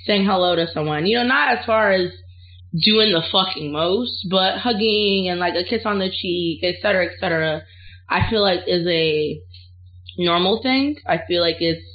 saying 0.06 0.26
hello 0.26 0.56
to 0.56 0.68
someone. 0.74 1.06
You 1.06 1.20
know, 1.20 1.28
not 1.28 1.58
as 1.58 1.66
far 1.66 1.92
as 1.92 2.12
doing 2.74 3.14
the 3.14 3.24
fucking 3.32 3.72
most, 3.72 4.28
but 4.30 4.58
hugging 4.58 5.28
and 5.30 5.40
like 5.40 5.54
a 5.54 5.64
kiss 5.64 5.84
on 5.86 6.00
the 6.00 6.10
cheek, 6.10 6.64
et 6.64 6.76
cetera, 6.82 7.06
et 7.06 7.12
cetera. 7.20 7.62
I 8.10 8.30
feel 8.30 8.42
like 8.42 8.62
is 8.66 8.88
a 8.88 9.40
normal 10.18 10.62
thing. 10.64 10.98
I 11.06 11.20
feel 11.28 11.42
like 11.42 11.58
it's 11.60 11.86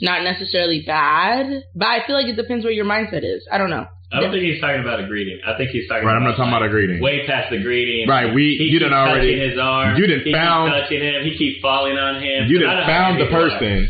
not 0.00 0.22
necessarily 0.22 0.84
bad, 0.86 1.64
but 1.74 1.88
I 1.88 2.06
feel 2.06 2.16
like 2.16 2.26
it 2.26 2.36
depends 2.36 2.64
where 2.64 2.72
your 2.72 2.84
mindset 2.84 3.24
is. 3.24 3.46
I 3.50 3.58
don't 3.58 3.70
know. 3.70 3.86
I 4.12 4.20
don't 4.20 4.30
think 4.30 4.44
he's 4.44 4.60
talking 4.60 4.80
about 4.80 5.00
a 5.00 5.06
greeting. 5.06 5.40
I 5.46 5.56
think 5.56 5.70
he's 5.70 5.88
talking 5.88 6.04
Right, 6.04 6.14
I'm 6.16 6.22
not 6.24 6.36
talking 6.36 6.52
about 6.52 6.62
a 6.62 6.68
greeting. 6.68 7.00
way 7.00 7.24
past 7.26 7.48
the 7.50 7.58
greeting. 7.62 8.06
Right, 8.08 8.32
we 8.34 8.56
He 8.60 8.64
you 8.64 8.78
keeps 8.78 8.90
done 8.90 8.92
already 8.92 9.38
his 9.40 9.58
arm. 9.58 9.96
you 9.96 10.06
done 10.06 10.20
he 10.24 10.32
found- 10.32 10.70
keeps 10.72 10.82
touching 10.84 11.02
him. 11.02 11.24
He 11.24 11.36
keeps 11.38 11.60
falling 11.62 11.96
on 11.96 12.20
him. 12.22 12.46
you 12.48 12.58
didn't 12.58 12.84
found 12.84 13.18
the 13.20 13.24
people 13.24 13.40
are. 13.44 13.50
person. 13.50 13.88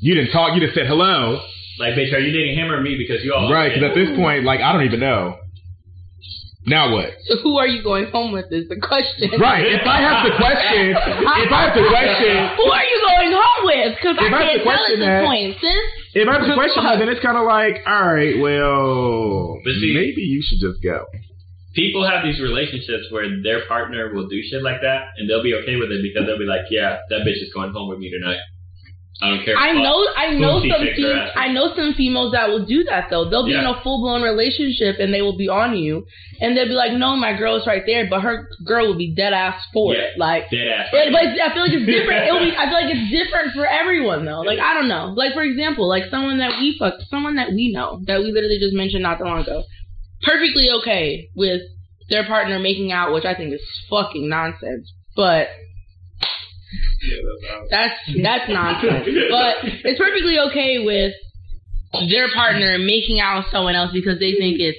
You 0.00 0.14
didn't 0.14 0.32
talk. 0.32 0.54
You 0.54 0.60
just 0.60 0.74
said 0.74 0.86
hello. 0.86 1.40
Like, 1.78 1.94
bitch, 1.94 2.12
are 2.12 2.18
you 2.18 2.32
dating 2.32 2.56
him 2.58 2.70
or 2.72 2.80
me? 2.82 2.96
Because 2.98 3.22
you 3.22 3.32
all 3.34 3.52
Right, 3.52 3.70
because 3.72 3.90
at 3.90 3.94
this 3.94 4.10
point, 4.16 4.42
like, 4.44 4.60
I 4.60 4.72
don't 4.72 4.82
even 4.84 4.98
know. 5.00 5.38
Now 6.66 6.92
what? 6.92 7.14
So 7.24 7.36
who 7.40 7.56
are 7.56 7.66
you 7.66 7.82
going 7.82 8.10
home 8.10 8.30
with 8.32 8.46
is 8.52 8.68
the 8.68 8.76
question. 8.76 9.30
Right. 9.40 9.64
If 9.64 9.86
I 9.86 10.02
have 10.04 10.20
to 10.26 10.36
question, 10.36 10.92
if 10.92 11.50
I 11.54 11.64
have 11.64 11.74
to 11.74 11.84
question, 11.88 12.36
Who 12.60 12.66
are 12.68 12.84
you 12.84 12.98
going 13.08 13.32
home 13.32 13.62
with? 13.64 13.96
Because 13.96 14.16
I 14.20 14.26
I 14.26 14.30
can't 14.30 14.62
tell 14.64 14.84
at 14.84 14.98
this 14.98 15.24
point, 15.24 15.56
sis. 15.62 15.97
If 16.22 16.28
I 16.28 16.32
have 16.38 16.46
to 16.46 16.54
question 16.54 16.84
that, 16.84 16.98
then 16.98 17.08
it's 17.08 17.20
kind 17.22 17.36
of 17.36 17.44
like, 17.46 17.82
all 17.86 18.06
right, 18.14 18.38
well, 18.38 19.58
But 19.64 19.74
see- 19.80 19.94
maybe 19.94 20.22
you 20.22 20.42
should 20.42 20.58
just 20.60 20.82
go. 20.82 21.06
people 21.74 22.06
have 22.06 22.24
these 22.24 22.40
relationships 22.40 23.06
where 23.10 23.28
their 23.42 23.66
partner 23.66 24.12
will 24.12 24.26
do 24.28 24.42
shit 24.42 24.62
like 24.62 24.80
that, 24.82 25.14
and 25.16 25.28
they'll 25.28 25.42
be 25.42 25.54
okay 25.54 25.76
with 25.76 25.90
it 25.92 26.02
because 26.02 26.26
they'll 26.26 26.38
be 26.38 26.44
like, 26.48 26.66
yeah, 26.70 26.98
that 27.10 27.20
bitch 27.26 27.40
is 27.42 27.52
going 27.54 27.72
home 27.72 27.88
with 27.88 27.98
me 27.98 28.10
tonight. 28.10 28.38
I 29.20 29.30
don't 29.30 29.44
care. 29.44 29.56
I 29.56 29.72
know, 29.72 29.98
I 30.16 30.30
know 30.38 30.60
some, 30.60 30.86
fem- 30.94 31.28
I 31.34 31.48
know 31.50 31.74
some 31.74 31.94
females 31.94 32.32
that 32.32 32.48
will 32.50 32.64
do 32.64 32.84
that 32.84 33.08
though. 33.10 33.28
They'll 33.28 33.44
be 33.46 33.54
in 33.58 33.64
a 33.64 33.80
full 33.82 33.98
blown 34.00 34.22
relationship 34.22 34.96
and 35.00 35.12
they 35.12 35.22
will 35.22 35.36
be 35.36 35.48
on 35.48 35.76
you, 35.76 36.06
and 36.40 36.56
they'll 36.56 36.66
be 36.70 36.78
like, 36.78 36.92
"No, 36.92 37.16
my 37.16 37.36
girl's 37.36 37.66
right 37.66 37.82
there," 37.84 38.06
but 38.08 38.20
her 38.20 38.46
girl 38.64 38.86
will 38.86 38.96
be 38.96 39.12
dead 39.14 39.32
ass 39.32 39.60
for 39.72 39.92
Yeah. 39.94 40.02
it. 40.14 40.18
Like, 40.18 40.50
Dead 40.50 40.68
ass. 40.68 40.88
But, 40.92 41.10
but 41.10 41.22
I 41.24 41.52
feel 41.52 41.62
like 41.66 41.72
it's 41.74 41.86
different. 41.86 42.28
It'll 42.28 42.38
be, 42.46 42.54
I 42.56 42.64
feel 42.70 42.78
like 42.78 42.94
it's 42.94 43.10
different 43.10 43.54
for 43.54 43.66
everyone 43.66 44.24
though. 44.24 44.42
Like 44.42 44.60
I 44.60 44.74
don't 44.74 44.86
know. 44.88 45.12
Like 45.16 45.32
for 45.34 45.42
example, 45.42 45.88
like 45.88 46.04
someone 46.10 46.38
that 46.38 46.52
we 46.60 46.76
fuck, 46.78 46.94
someone 47.10 47.34
that 47.36 47.50
we 47.50 47.72
know 47.72 47.98
that 48.06 48.20
we 48.20 48.30
literally 48.30 48.60
just 48.60 48.74
mentioned 48.74 49.02
not 49.02 49.18
that 49.18 49.24
long 49.24 49.42
ago, 49.42 49.64
perfectly 50.22 50.70
okay 50.78 51.28
with 51.34 51.62
their 52.08 52.24
partner 52.24 52.58
making 52.58 52.92
out, 52.92 53.12
which 53.12 53.24
I 53.24 53.34
think 53.34 53.52
is 53.52 53.62
fucking 53.90 54.28
nonsense. 54.28 54.92
But 55.16 55.48
that's 57.70 57.94
that's 58.22 58.48
nonsense. 58.48 59.06
But 59.30 59.54
it's 59.84 59.98
perfectly 59.98 60.38
okay 60.50 60.84
with 60.84 61.12
their 62.10 62.28
partner 62.34 62.78
making 62.78 63.20
out 63.20 63.38
with 63.38 63.46
someone 63.50 63.74
else 63.74 63.90
because 63.92 64.18
they 64.18 64.32
think 64.32 64.60
it's 64.60 64.78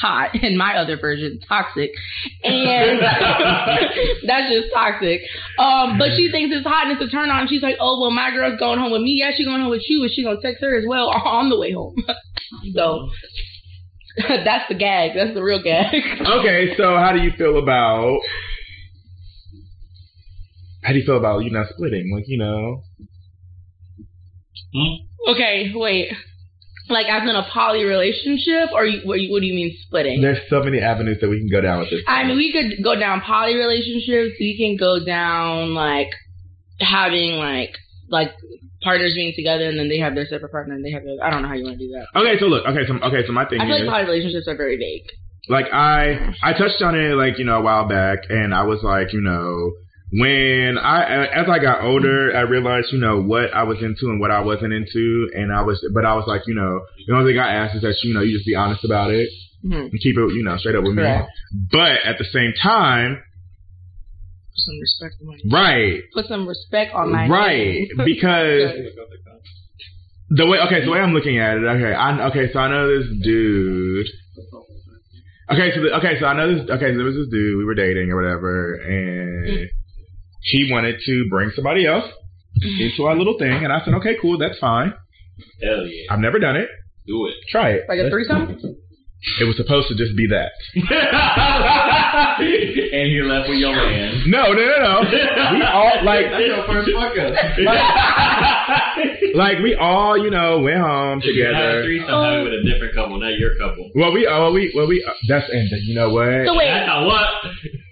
hot 0.00 0.30
and 0.42 0.56
my 0.56 0.76
other 0.76 0.96
version 0.96 1.40
toxic. 1.48 1.90
And 2.44 3.00
that's 4.26 4.50
just 4.50 4.72
toxic. 4.72 5.20
Um 5.58 5.98
but 5.98 6.10
she 6.16 6.30
thinks 6.30 6.54
it's 6.54 6.66
hot 6.66 6.86
and 6.86 7.00
it's 7.00 7.08
a 7.08 7.14
turn 7.14 7.30
on. 7.30 7.48
She's 7.48 7.62
like 7.62 7.76
oh 7.80 8.00
well 8.00 8.10
my 8.10 8.30
girl's 8.30 8.58
going 8.58 8.78
home 8.78 8.92
with 8.92 9.02
me. 9.02 9.18
Yeah 9.18 9.32
she's 9.36 9.46
going 9.46 9.60
home 9.60 9.70
with 9.70 9.82
you. 9.88 10.02
But 10.02 10.12
she 10.12 10.24
gonna 10.24 10.40
text 10.40 10.62
her 10.62 10.78
as 10.78 10.84
well 10.86 11.08
on 11.24 11.50
the 11.50 11.58
way 11.58 11.72
home? 11.72 11.96
So 12.74 13.08
that's 14.18 14.68
the 14.68 14.74
gag. 14.74 15.12
That's 15.14 15.34
the 15.34 15.42
real 15.42 15.62
gag. 15.62 15.94
Okay, 15.94 16.74
so 16.76 16.96
how 16.96 17.12
do 17.12 17.22
you 17.22 17.30
feel 17.38 17.58
about? 17.58 18.18
How 20.82 20.92
do 20.92 20.98
you 20.98 21.04
feel 21.04 21.18
about 21.18 21.44
you 21.44 21.50
not 21.50 21.68
splitting? 21.70 22.12
Like 22.14 22.24
you 22.28 22.38
know, 22.38 22.82
hmm? 24.72 25.30
okay 25.30 25.72
wait 25.74 26.12
like 26.90 27.06
as 27.06 27.22
in 27.22 27.34
a 27.36 27.46
poly 27.52 27.84
relationship 27.84 28.70
or 28.74 28.84
you, 28.84 29.06
what 29.06 29.40
do 29.40 29.46
you 29.46 29.54
mean 29.54 29.76
splitting 29.86 30.20
there's 30.20 30.38
so 30.48 30.62
many 30.62 30.80
avenues 30.80 31.18
that 31.20 31.28
we 31.28 31.38
can 31.38 31.48
go 31.48 31.60
down 31.60 31.80
with 31.80 31.90
this. 31.90 32.02
I 32.06 32.24
mean, 32.24 32.36
we 32.36 32.52
could 32.52 32.82
go 32.82 32.98
down 32.98 33.20
poly 33.20 33.54
relationships. 33.54 34.36
We 34.40 34.56
can 34.58 34.76
go 34.76 35.04
down 35.04 35.74
like 35.74 36.10
having 36.80 37.32
like 37.36 37.76
like 38.08 38.32
partners 38.82 39.14
being 39.14 39.32
together 39.36 39.68
and 39.68 39.78
then 39.78 39.88
they 39.88 39.98
have 39.98 40.14
their 40.14 40.26
separate 40.26 40.50
partner 40.50 40.74
and 40.74 40.84
they 40.84 40.90
have 40.90 41.04
their. 41.04 41.16
I 41.22 41.30
don't 41.30 41.42
know 41.42 41.48
how 41.48 41.54
you 41.54 41.64
want 41.64 41.78
to 41.78 41.86
do 41.86 41.92
that. 41.92 42.18
Okay, 42.18 42.38
so 42.40 42.46
look, 42.46 42.66
okay, 42.66 42.86
so 42.86 42.94
okay, 42.94 43.26
so 43.26 43.32
my 43.32 43.46
thing 43.46 43.60
I 43.60 43.66
feel 43.66 43.76
is 43.76 43.82
like 43.82 43.90
poly 43.90 44.04
relationships 44.10 44.48
are 44.48 44.56
very 44.56 44.76
vague. 44.76 45.06
like 45.48 45.66
I 45.72 46.34
I 46.42 46.52
touched 46.52 46.82
on 46.82 46.98
it 46.98 47.14
like 47.14 47.38
you 47.38 47.44
know 47.44 47.58
a 47.58 47.62
while 47.62 47.88
back, 47.88 48.18
and 48.28 48.54
I 48.54 48.64
was 48.64 48.82
like 48.82 49.12
you 49.12 49.20
know 49.20 49.72
when 50.12 50.76
I 50.78 51.26
as 51.26 51.46
I 51.48 51.58
got 51.60 51.82
older, 51.84 52.36
I 52.36 52.40
realized 52.40 52.88
you 52.92 52.98
know 52.98 53.22
what 53.22 53.54
I 53.54 53.62
was 53.62 53.78
into 53.80 54.10
and 54.10 54.20
what 54.20 54.30
I 54.30 54.40
wasn't 54.40 54.72
into, 54.72 55.30
and 55.34 55.52
I 55.52 55.62
was 55.62 55.78
but 55.94 56.04
I 56.04 56.14
was 56.14 56.24
like 56.26 56.42
you 56.46 56.54
know 56.54 56.80
the 57.06 57.14
only 57.14 57.32
thing 57.32 57.40
I 57.40 57.54
ask 57.54 57.76
is 57.76 57.82
that 57.82 57.94
you 58.02 58.14
know 58.14 58.20
you 58.20 58.36
just 58.36 58.46
be 58.46 58.56
honest 58.56 58.84
about 58.84 59.10
it 59.10 59.28
hmm 59.62 59.72
and 59.72 60.00
keep 60.00 60.16
it 60.16 60.34
you 60.34 60.42
know 60.42 60.56
straight 60.58 60.74
up 60.74 60.82
with 60.82 60.96
Correct. 60.96 61.28
me. 61.52 61.60
But 61.70 62.02
at 62.04 62.18
the 62.18 62.24
same 62.24 62.52
time, 62.60 63.22
Put 64.50 64.58
some 64.66 64.80
respect 64.80 65.14
on 65.20 65.26
my 65.26 65.58
right, 65.58 66.02
Put 66.12 66.26
some 66.26 66.48
respect 66.48 66.94
on 66.94 67.12
my 67.12 67.28
right, 67.28 67.88
because 68.04 68.72
the 70.30 70.46
way 70.46 70.58
okay, 70.66 70.80
so 70.80 70.86
the 70.86 70.90
way 70.90 70.98
I'm 70.98 71.12
looking 71.14 71.38
at 71.38 71.56
it, 71.56 71.64
okay, 71.64 71.94
I 71.94 72.28
okay, 72.30 72.52
so 72.52 72.58
I 72.58 72.68
know 72.68 72.98
this 72.98 73.06
dude. 73.22 74.06
Okay, 75.50 75.74
so 75.74 75.82
the, 75.82 75.96
okay, 75.98 76.14
so 76.20 76.26
I 76.26 76.36
know 76.36 76.54
this. 76.54 76.70
Okay, 76.70 76.92
so 76.92 76.96
there 76.96 77.04
was 77.04 77.16
this 77.16 77.28
dude 77.28 77.58
we 77.58 77.64
were 77.64 77.74
dating 77.74 78.10
or 78.10 78.16
whatever, 78.16 78.74
and 78.74 79.68
he 80.42 80.70
wanted 80.72 80.96
to 81.06 81.26
bring 81.30 81.50
somebody 81.54 81.86
else 81.86 82.04
into 82.80 83.04
our 83.04 83.16
little 83.16 83.38
thing, 83.38 83.64
and 83.64 83.72
I 83.72 83.84
said, 83.84 83.94
okay, 83.94 84.16
cool, 84.20 84.38
that's 84.38 84.58
fine. 84.58 84.92
Hell 85.62 85.86
yeah. 85.86 86.12
I've 86.12 86.18
never 86.20 86.38
done 86.38 86.56
it. 86.56 86.68
Do 87.06 87.26
it. 87.26 87.34
Try 87.48 87.70
it. 87.72 87.84
like 87.88 87.98
a 87.98 88.02
Let's- 88.02 88.12
threesome. 88.12 88.76
It 89.38 89.44
was 89.44 89.54
supposed 89.58 89.86
to 89.88 89.94
just 89.94 90.16
be 90.16 90.26
that. 90.28 90.50
and 92.40 93.12
you 93.12 93.24
left 93.28 93.50
with 93.50 93.58
your 93.58 93.74
man. 93.76 94.24
No, 94.26 94.52
no, 94.52 94.64
no, 94.64 95.02
no. 95.02 95.10
We 95.52 95.62
all 95.62 96.04
like, 96.04 96.24
That's 96.30 96.46
your 96.46 96.64
first 96.66 96.88
fuck 96.96 97.12
up. 97.18 97.34
like 99.34 99.58
we 99.62 99.74
all, 99.74 100.16
you 100.16 100.30
know, 100.30 100.60
went 100.60 100.78
home 100.80 101.20
If 101.22 101.36
you 101.36 101.44
had 101.44 101.52
a 101.54 101.56
together. 101.56 101.82
threesome, 101.84 102.08
have 102.08 102.42
with 102.44 102.54
a 102.54 102.62
different 102.64 102.94
couple, 102.94 103.20
not 103.20 103.38
your 103.38 103.56
couple. 103.58 103.90
Well, 103.94 104.12
we, 104.12 104.26
oh, 104.26 104.52
we, 104.52 104.72
well, 104.74 104.86
we. 104.88 105.04
That's 105.28 105.44
and 105.50 105.68
you 105.84 105.94
know 105.94 106.08
what? 106.10 106.46
So 106.46 106.56
wait, 106.56 106.68
That's 106.70 106.88
a 106.90 107.04
what? 107.04 107.28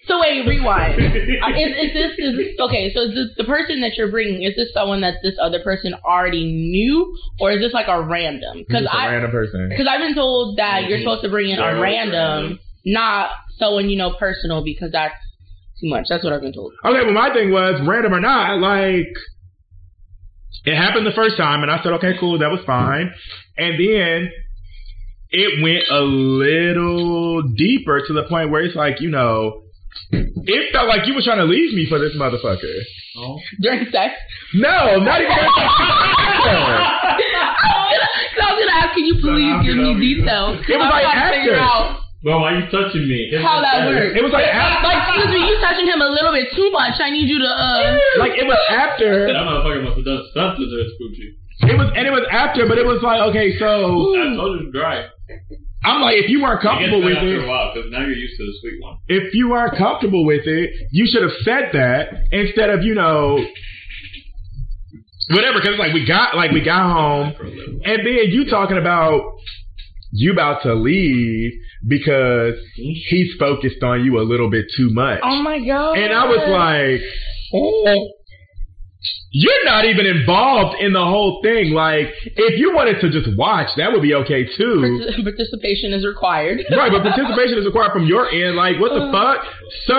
So 0.09 0.19
wait, 0.21 0.47
rewind. 0.47 0.99
Uh, 1.45 1.51
is, 1.55 1.71
is 1.79 1.93
this 1.95 2.13
is 2.19 2.37
this, 2.37 2.49
okay? 2.61 2.93
So 2.95 3.03
is 3.03 3.15
this, 3.15 3.29
the 3.37 3.45
person 3.45 3.81
that 3.83 3.93
you're 3.97 4.11
bringing 4.11 4.43
is 4.43 4.57
this 4.57 4.69
someone 4.75 5.03
that 5.03 5.15
this 5.23 5.35
other 5.41 5.61
person 5.63 5.95
already 6.05 6.45
knew, 6.45 7.15
or 7.39 7.53
is 7.53 7.61
this 7.61 7.73
like 7.73 7.87
a 7.89 8.03
random? 8.03 8.65
Because 8.67 8.83
Just 8.85 8.95
a 8.95 8.99
I 8.99 9.07
random 9.13 9.31
person. 9.31 9.69
because 9.69 9.87
I've 9.89 10.01
been 10.01 10.15
told 10.17 10.59
that 10.59 10.89
you're 10.89 10.99
supposed 10.99 11.23
to 11.23 11.29
bring 11.29 11.51
in 11.51 11.59
They're 11.59 11.77
a 11.77 11.81
random, 11.81 12.15
random. 12.15 12.59
not 12.85 13.31
someone 13.59 13.89
you 13.89 13.97
know 13.99 14.15
personal, 14.19 14.65
because 14.65 14.91
that's 14.93 15.15
too 15.81 15.89
much. 15.91 16.07
That's 16.09 16.25
what 16.25 16.33
I've 16.33 16.41
been 16.41 16.53
told. 16.53 16.73
Okay, 16.85 17.05
well, 17.05 17.13
my 17.15 17.33
thing 17.33 17.53
was 17.53 17.81
random 17.87 18.15
or 18.15 18.21
not, 18.21 18.59
like 18.59 19.07
it 20.65 20.77
happened 20.77 21.07
the 21.07 21.13
first 21.15 21.37
time, 21.37 21.63
and 21.63 21.71
I 21.71 21.83
said, 21.83 21.93
okay, 21.95 22.13
cool, 22.19 22.39
that 22.41 22.51
was 22.51 22.61
fine, 22.67 23.13
and 23.57 23.75
then 23.79 24.31
it 25.31 25.63
went 25.63 25.85
a 25.91 26.01
little 26.01 27.43
deeper 27.43 28.01
to 28.07 28.13
the 28.13 28.25
point 28.29 28.51
where 28.51 28.63
it's 28.63 28.75
like, 28.75 29.01
you 29.01 29.11
know, 29.11 29.63
it 30.13 30.73
felt 30.73 30.89
like 30.89 31.07
you 31.07 31.15
were 31.15 31.23
trying 31.23 31.39
to 31.39 31.45
leave 31.49 31.75
me 31.75 31.87
for 31.89 31.99
this 31.99 32.17
motherfucker. 32.17 32.75
Oh. 33.19 33.37
During 33.61 33.87
sex, 33.91 34.15
No, 34.55 34.97
not 35.03 35.21
even. 35.21 35.33
I 38.39 38.55
was 38.55 38.59
gonna 38.63 38.79
ask, 38.79 38.95
can 38.95 39.05
you 39.05 39.17
please 39.21 39.57
give 39.67 39.77
me 39.77 39.93
details? 39.99 40.63
It 40.69 40.79
was 40.79 40.87
I'm 40.87 40.95
like 40.95 41.05
trying 41.05 41.21
to 41.21 41.37
figure 41.37 41.59
after. 41.59 41.67
out 41.67 42.01
Well, 42.25 42.41
why 42.41 42.57
you 42.59 42.65
touching 42.71 43.05
me? 43.11 43.29
how 43.43 43.61
that 43.61 43.87
works. 43.91 44.15
It 44.17 44.23
was 44.23 44.33
like 44.33 44.47
after, 44.49 44.87
Like, 44.87 45.03
excuse 45.13 45.31
me, 45.35 45.41
you 45.45 45.55
touching 45.61 45.87
him 45.91 46.01
a 46.01 46.09
little 46.11 46.33
bit 46.33 46.49
too 46.55 46.71
much. 46.71 46.97
I 47.03 47.11
need 47.11 47.29
you 47.29 47.39
to 47.43 47.51
uh. 47.51 47.99
like 48.23 48.39
it 48.39 48.47
was 48.47 48.59
after. 48.71 49.27
That 49.27 49.37
motherfucker 49.45 49.83
must 49.85 49.97
have 50.01 50.07
done 50.07 50.23
something 50.33 50.65
to 50.65 50.77
this 50.79 50.93
coochie. 50.97 51.37
It 51.69 51.77
was 51.77 51.91
and 51.99 52.07
it 52.07 52.15
was 52.15 52.23
after, 52.31 52.67
but 52.71 52.79
it 52.79 52.87
was 52.87 53.03
like 53.03 53.21
okay, 53.35 53.59
so 53.59 54.15
I 54.15 54.31
told 54.39 54.61
you 54.63 54.71
to 54.71 54.73
dry. 54.73 55.11
I'm 55.85 56.01
like, 56.03 56.17
if 56.17 56.29
you 56.29 56.43
weren't 56.43 56.61
comfortable 56.61 57.03
with 57.05 57.17
after 57.17 57.41
it, 57.43 57.47
while, 57.49 57.73
because 57.73 57.91
now 57.91 58.01
you're 58.01 58.11
used 58.13 58.37
to 58.37 58.45
the 58.47 58.53
sweet 58.61 58.83
one. 58.83 58.99
if 59.09 59.33
you 59.35 59.53
aren't 59.53 59.77
comfortable 59.79 60.25
with 60.25 60.47
it, 60.47 60.71
you 60.91 61.07
should 61.07 61.23
have 61.23 61.33
said 61.45 61.71
that 61.73 62.09
instead 62.33 62.71
of 62.71 62.83
you 62.83 62.95
know 62.95 63.39
whatever. 65.31 65.61
Because 65.61 65.79
like 65.79 65.93
we 65.95 66.07
got 66.07 66.37
like 66.37 66.51
we 66.51 66.63
got 66.65 66.93
home, 66.93 67.35
For 67.37 67.45
a 67.45 67.51
little. 67.51 67.81
and 67.85 68.07
then 68.07 68.19
you 68.31 68.49
talking 68.51 68.79
about 68.79 69.23
you 70.11 70.33
about 70.33 70.63
to 70.63 70.75
leave 70.75 71.53
because 71.87 72.55
he's 72.75 73.35
focused 73.39 73.83
on 73.83 74.05
you 74.05 74.19
a 74.19 74.25
little 74.25 74.51
bit 74.51 74.67
too 74.77 74.89
much, 74.91 75.21
Oh 75.23 75.43
my 75.43 75.65
god. 75.65 75.97
and 75.99 76.13
I 76.13 76.27
was 76.27 76.49
like, 76.49 77.01
oh. 77.55 78.13
You're 79.31 79.65
not 79.67 79.85
even 79.85 80.07
involved 80.07 80.81
in 80.81 80.93
the 80.95 81.05
whole 81.05 81.41
thing. 81.43 81.73
Like, 81.73 82.07
if 82.25 82.59
you 82.59 82.73
wanted 82.75 83.01
to 83.03 83.11
just 83.11 83.29
watch, 83.37 83.69
that 83.77 83.93
would 83.93 84.01
be 84.01 84.15
okay 84.25 84.45
too. 84.57 84.81
Partic- 84.81 85.23
participation 85.25 85.93
is 85.93 86.05
required. 86.07 86.65
right, 86.71 86.91
but 86.91 87.03
participation 87.03 87.59
is 87.59 87.67
required 87.67 87.93
from 87.93 88.07
your 88.07 88.31
end. 88.31 88.57
Like, 88.57 88.81
what 88.81 88.95
the 88.95 89.05
Uh, 89.05 89.13
fuck? 89.13 89.45
So, 89.87 89.95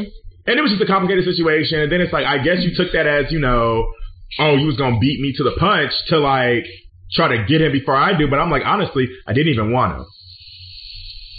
Mhm. 0.00 0.06
and 0.46 0.58
it 0.58 0.62
was 0.62 0.70
just 0.72 0.82
a 0.82 0.86
complicated 0.86 1.24
situation. 1.26 1.80
And 1.80 1.92
then 1.92 2.00
it's 2.00 2.12
like, 2.12 2.24
I 2.24 2.38
guess 2.38 2.64
you 2.64 2.74
took 2.74 2.92
that 2.92 3.06
as, 3.06 3.30
you 3.30 3.38
know, 3.38 3.84
oh, 4.38 4.56
you 4.56 4.66
was 4.66 4.76
gonna 4.76 4.98
beat 4.98 5.20
me 5.20 5.34
to 5.36 5.42
the 5.44 5.52
punch 5.58 5.92
to 6.08 6.18
like 6.18 6.64
try 7.12 7.28
to 7.36 7.44
get 7.44 7.60
him 7.60 7.72
before 7.72 7.96
I 7.96 8.16
do. 8.16 8.28
But 8.28 8.38
I'm 8.38 8.50
like, 8.50 8.62
honestly, 8.64 9.08
I 9.26 9.34
didn't 9.34 9.52
even 9.52 9.72
want 9.72 9.98
to 9.98 10.04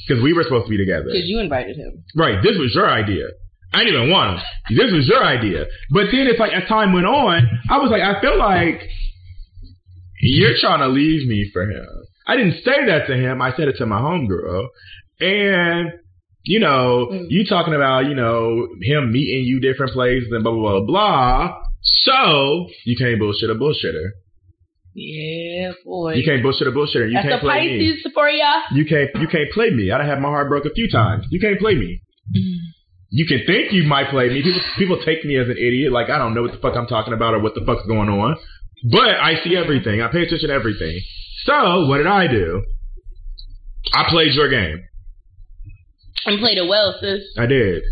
because 0.07 0.21
we 0.21 0.33
were 0.33 0.43
supposed 0.43 0.65
to 0.65 0.69
be 0.69 0.77
together. 0.77 1.05
Because 1.05 1.27
you 1.27 1.39
invited 1.39 1.75
him. 1.77 2.03
Right, 2.15 2.37
this 2.43 2.57
was 2.57 2.73
your 2.75 2.89
idea. 2.89 3.27
I 3.73 3.79
didn't 3.85 3.95
even 3.95 4.11
want 4.11 4.37
him. 4.39 4.45
This 4.77 4.91
was 4.91 5.07
your 5.07 5.23
idea. 5.23 5.65
But 5.91 6.05
then 6.11 6.27
it's 6.27 6.39
like 6.39 6.51
as 6.53 6.67
time 6.67 6.91
went 6.93 7.05
on, 7.05 7.47
I 7.69 7.77
was 7.77 7.89
like, 7.89 8.01
I 8.01 8.19
feel 8.21 8.37
like 8.37 8.81
you're 10.19 10.55
trying 10.59 10.79
to 10.79 10.87
leave 10.87 11.27
me 11.27 11.49
for 11.53 11.63
him. 11.63 11.85
I 12.27 12.35
didn't 12.37 12.63
say 12.63 12.85
that 12.87 13.07
to 13.07 13.15
him. 13.15 13.41
I 13.41 13.51
said 13.55 13.67
it 13.67 13.77
to 13.77 13.85
my 13.85 13.99
homegirl. 13.99 14.67
And, 15.19 15.91
you 16.43 16.59
know, 16.59 17.07
Mm. 17.11 17.25
you 17.29 17.45
talking 17.45 17.73
about, 17.73 18.05
you 18.07 18.13
know, 18.15 18.67
him 18.81 19.11
meeting 19.11 19.45
you 19.45 19.59
different 19.59 19.93
places 19.93 20.29
and 20.31 20.43
blah, 20.43 20.51
blah, 20.53 20.79
blah, 20.79 20.85
blah. 20.85 21.55
So, 21.81 22.67
you 22.85 22.95
can't 22.97 23.19
bullshit 23.19 23.49
a 23.49 23.55
bullshitter. 23.55 24.09
Yeah, 24.93 25.71
boy. 25.85 26.13
You 26.15 26.23
can't 26.23 26.43
bullshit 26.43 26.67
a 26.67 26.71
bullshitter. 26.71 27.07
You 27.07 27.13
That's 27.13 27.29
can't 27.29 27.41
play 27.41 27.65
me. 27.77 27.93
Pisces 27.93 28.11
for 28.13 28.29
ya. 28.29 28.61
You 28.73 28.85
can't, 28.85 29.09
you 29.21 29.27
can't 29.27 29.49
play 29.51 29.69
me. 29.71 29.89
I 29.91 29.97
done 29.97 30.07
had 30.07 30.19
my 30.19 30.29
heart 30.29 30.49
broke 30.49 30.65
a 30.65 30.73
few 30.73 30.89
times. 30.89 31.25
You 31.31 31.39
can't 31.39 31.57
play 31.59 31.75
me. 31.75 32.01
You 33.13 33.25
can 33.25 33.41
think 33.45 33.73
you 33.73 33.83
might 33.83 34.09
play 34.09 34.29
me. 34.29 34.41
People, 34.41 34.61
people 34.77 35.01
take 35.05 35.25
me 35.25 35.37
as 35.37 35.47
an 35.47 35.57
idiot. 35.57 35.91
Like 35.91 36.09
I 36.09 36.17
don't 36.17 36.33
know 36.33 36.43
what 36.43 36.53
the 36.53 36.59
fuck 36.59 36.77
I'm 36.77 36.87
talking 36.87 37.13
about 37.13 37.33
or 37.33 37.39
what 37.39 37.55
the 37.55 37.61
fuck's 37.65 37.85
going 37.85 38.07
on. 38.07 38.37
But 38.89 39.19
I 39.19 39.43
see 39.43 39.57
everything. 39.57 40.01
I 40.01 40.07
pay 40.09 40.23
attention 40.23 40.47
to 40.47 40.53
everything. 40.55 41.01
So 41.43 41.87
what 41.87 41.97
did 41.97 42.07
I 42.07 42.27
do? 42.27 42.63
I 43.93 44.05
played 44.09 44.33
your 44.33 44.49
game. 44.49 44.81
And 46.25 46.39
played 46.39 46.57
it 46.57 46.65
well, 46.67 46.95
sis. 47.01 47.21
I 47.37 47.47
did. 47.47 47.83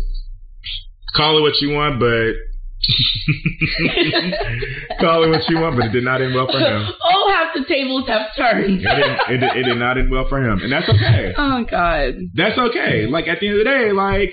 Call 1.14 1.36
it 1.38 1.42
what 1.42 1.60
you 1.60 1.70
want, 1.74 2.00
but 2.00 2.32
call 5.00 5.24
it 5.24 5.28
what 5.28 5.42
you 5.50 5.58
want, 5.58 5.76
but 5.76 5.84
it 5.86 5.92
did 5.92 6.04
not 6.04 6.22
end 6.22 6.34
well 6.34 6.46
for 6.46 6.58
him. 6.58 6.88
oh, 7.04 7.30
half 7.34 7.52
the 7.54 7.64
tables 7.68 8.08
have 8.08 8.28
turned. 8.36 8.80
It 8.80 8.88
did, 8.88 9.18
it, 9.28 9.38
did, 9.40 9.56
it 9.56 9.62
did 9.64 9.76
not 9.76 9.98
end 9.98 10.10
well 10.10 10.26
for 10.28 10.42
him, 10.42 10.60
and 10.62 10.72
that's 10.72 10.88
okay. 10.88 11.34
oh 11.36 11.64
God. 11.70 12.14
That's 12.34 12.58
okay. 12.58 13.06
Like 13.06 13.28
at 13.28 13.40
the 13.40 13.48
end 13.48 13.58
of 13.58 13.64
the 13.64 13.70
day, 13.70 13.92
like 13.92 14.32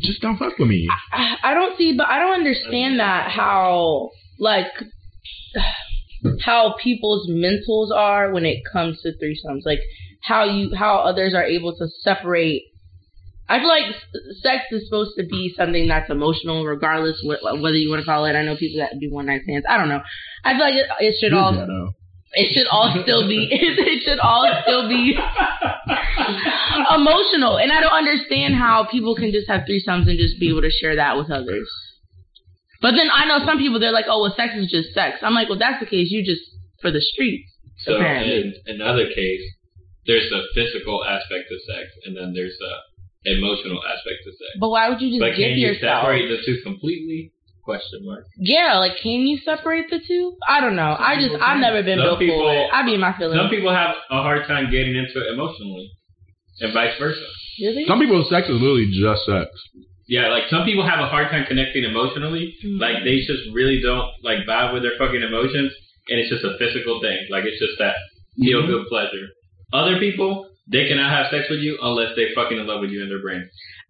just 0.00 0.20
don't 0.20 0.38
fuck 0.38 0.58
with 0.58 0.68
me. 0.68 0.88
I, 1.12 1.36
I 1.42 1.54
don't 1.54 1.76
see, 1.76 1.94
but 1.96 2.08
I 2.08 2.18
don't 2.18 2.34
understand 2.34 3.00
that 3.00 3.30
how 3.30 4.10
like 4.38 4.66
how 6.44 6.76
people's 6.82 7.28
mentals 7.30 7.94
are 7.94 8.32
when 8.32 8.44
it 8.44 8.58
comes 8.72 9.00
to 9.02 9.12
threesomes. 9.12 9.62
Like 9.64 9.80
how 10.22 10.44
you 10.44 10.74
how 10.74 10.98
others 10.98 11.34
are 11.34 11.44
able 11.44 11.76
to 11.76 11.86
separate. 12.02 12.62
I 13.48 13.58
feel 13.58 13.68
like 13.68 13.94
sex 14.42 14.64
is 14.70 14.86
supposed 14.86 15.16
to 15.18 15.24
be 15.26 15.52
something 15.56 15.88
that's 15.88 16.08
emotional, 16.08 16.64
regardless 16.64 17.20
what, 17.24 17.42
whether 17.60 17.74
you 17.74 17.90
want 17.90 18.00
to 18.00 18.06
call 18.06 18.24
it. 18.26 18.36
I 18.36 18.42
know 18.42 18.56
people 18.56 18.78
that 18.78 18.98
do 19.00 19.10
one 19.10 19.26
night 19.26 19.42
stands. 19.42 19.66
I 19.68 19.76
don't 19.76 19.88
know. 19.88 20.00
I 20.44 20.52
feel 20.52 20.60
like 20.60 20.74
it, 20.74 20.86
it 21.00 21.14
should 21.20 21.34
all. 21.34 21.94
It 22.32 22.52
should 22.54 22.66
all 22.70 22.90
still 23.02 23.26
be 23.28 23.48
it 23.50 24.02
should 24.02 24.18
all 24.20 24.46
still 24.62 24.88
be 24.88 25.16
emotional 26.94 27.58
and 27.58 27.72
i 27.72 27.80
don't 27.80 27.92
understand 27.92 28.54
how 28.54 28.86
people 28.90 29.14
can 29.14 29.32
just 29.32 29.48
have 29.48 29.62
threesomes 29.62 30.08
and 30.08 30.18
just 30.18 30.38
be 30.38 30.48
able 30.48 30.62
to 30.62 30.70
share 30.70 30.96
that 30.96 31.16
with 31.16 31.30
others 31.30 31.68
but 32.80 32.92
then 32.92 33.08
i 33.12 33.24
know 33.26 33.44
some 33.44 33.58
people 33.58 33.78
they're 33.80 33.92
like 33.92 34.06
oh 34.08 34.20
well 34.22 34.34
sex 34.36 34.54
is 34.56 34.70
just 34.70 34.92
sex 34.94 35.18
i'm 35.22 35.34
like 35.34 35.48
well 35.48 35.58
that's 35.58 35.80
the 35.80 35.86
case 35.86 36.08
you 36.10 36.24
just 36.24 36.42
for 36.80 36.90
the 36.90 37.00
streets 37.00 37.50
So 37.84 37.96
Apparently. 37.96 38.54
in 38.66 38.80
another 38.80 39.06
case, 39.14 39.40
there's 40.06 40.28
a 40.32 40.42
physical 40.54 41.00
aspect 41.04 41.48
of 41.52 41.58
sex, 41.64 41.88
and 42.04 42.12
then 42.16 42.32
there's 42.36 42.56
a 42.56 42.72
emotional 43.36 43.80
aspect 43.84 44.20
of 44.28 44.32
sex. 44.36 44.52
but 44.60 44.68
why 44.70 44.88
would 44.88 45.00
you 45.00 45.08
just 45.12 45.20
But 45.20 45.36
give 45.36 45.52
can 45.52 45.58
you 45.60 45.68
yourself 45.68 46.04
separate 46.04 46.28
the 46.28 46.40
two 46.44 46.56
completely? 46.64 47.32
Question 47.70 48.00
mark. 48.04 48.24
yeah 48.36 48.78
like 48.82 48.96
can 49.02 49.20
you 49.30 49.38
separate 49.44 49.86
the 49.90 50.00
two 50.08 50.34
i 50.48 50.60
don't 50.60 50.74
know 50.74 50.92
i 50.98 51.14
just 51.22 51.34
i've 51.40 51.60
never 51.60 51.82
been 51.82 51.98
Some 52.02 52.18
built 52.18 52.18
for 52.18 52.52
it 52.54 52.66
i 52.72 52.82
be 52.84 52.94
in 52.94 53.00
my 53.00 53.14
feelings 53.16 53.38
Some 53.40 53.50
people 53.50 53.72
have 53.72 53.94
a 54.10 54.22
hard 54.26 54.42
time 54.50 54.70
getting 54.74 54.94
into 54.96 55.16
it 55.22 55.28
emotionally, 55.32 55.86
and 56.60 56.72
vice 56.74 56.98
versa. 56.98 57.22
really 57.62 57.84
Some 57.86 58.00
people's 58.02 58.28
sex 58.28 58.48
is 58.48 58.58
literally 58.60 58.90
just 58.90 59.22
sex. 59.24 59.46
Yeah, 60.10 60.26
like 60.34 60.50
some 60.50 60.64
people 60.66 60.82
have 60.82 60.98
a 60.98 61.06
hard 61.06 61.30
time 61.30 61.44
connecting 61.46 61.84
emotionally. 61.84 62.52
Mhm. 62.66 62.80
Like 62.82 63.04
they 63.06 63.22
just 63.22 63.46
really 63.54 63.78
don't 63.80 64.10
like 64.26 64.42
vibe 64.50 64.74
with 64.74 64.82
their 64.82 64.98
fucking 64.98 65.22
emotions, 65.22 65.70
and 66.10 66.18
it's 66.18 66.28
just 66.34 66.42
a 66.42 66.58
physical 66.58 66.98
thing. 67.00 67.18
Like 67.30 67.44
it's 67.46 67.60
just 67.62 67.78
that 67.78 67.94
feel 68.36 68.66
good 68.66 68.86
pleasure. 68.90 69.26
Other 69.72 70.00
people, 70.02 70.49
they 70.70 70.86
cannot 70.88 71.10
have 71.10 71.26
sex 71.30 71.46
with 71.50 71.60
you 71.60 71.78
unless 71.82 72.14
they're 72.16 72.30
fucking 72.34 72.56
in 72.58 72.66
love 72.66 72.80
with 72.80 72.90
you 72.90 73.02
in 73.02 73.08
their 73.08 73.20
brain. 73.20 73.42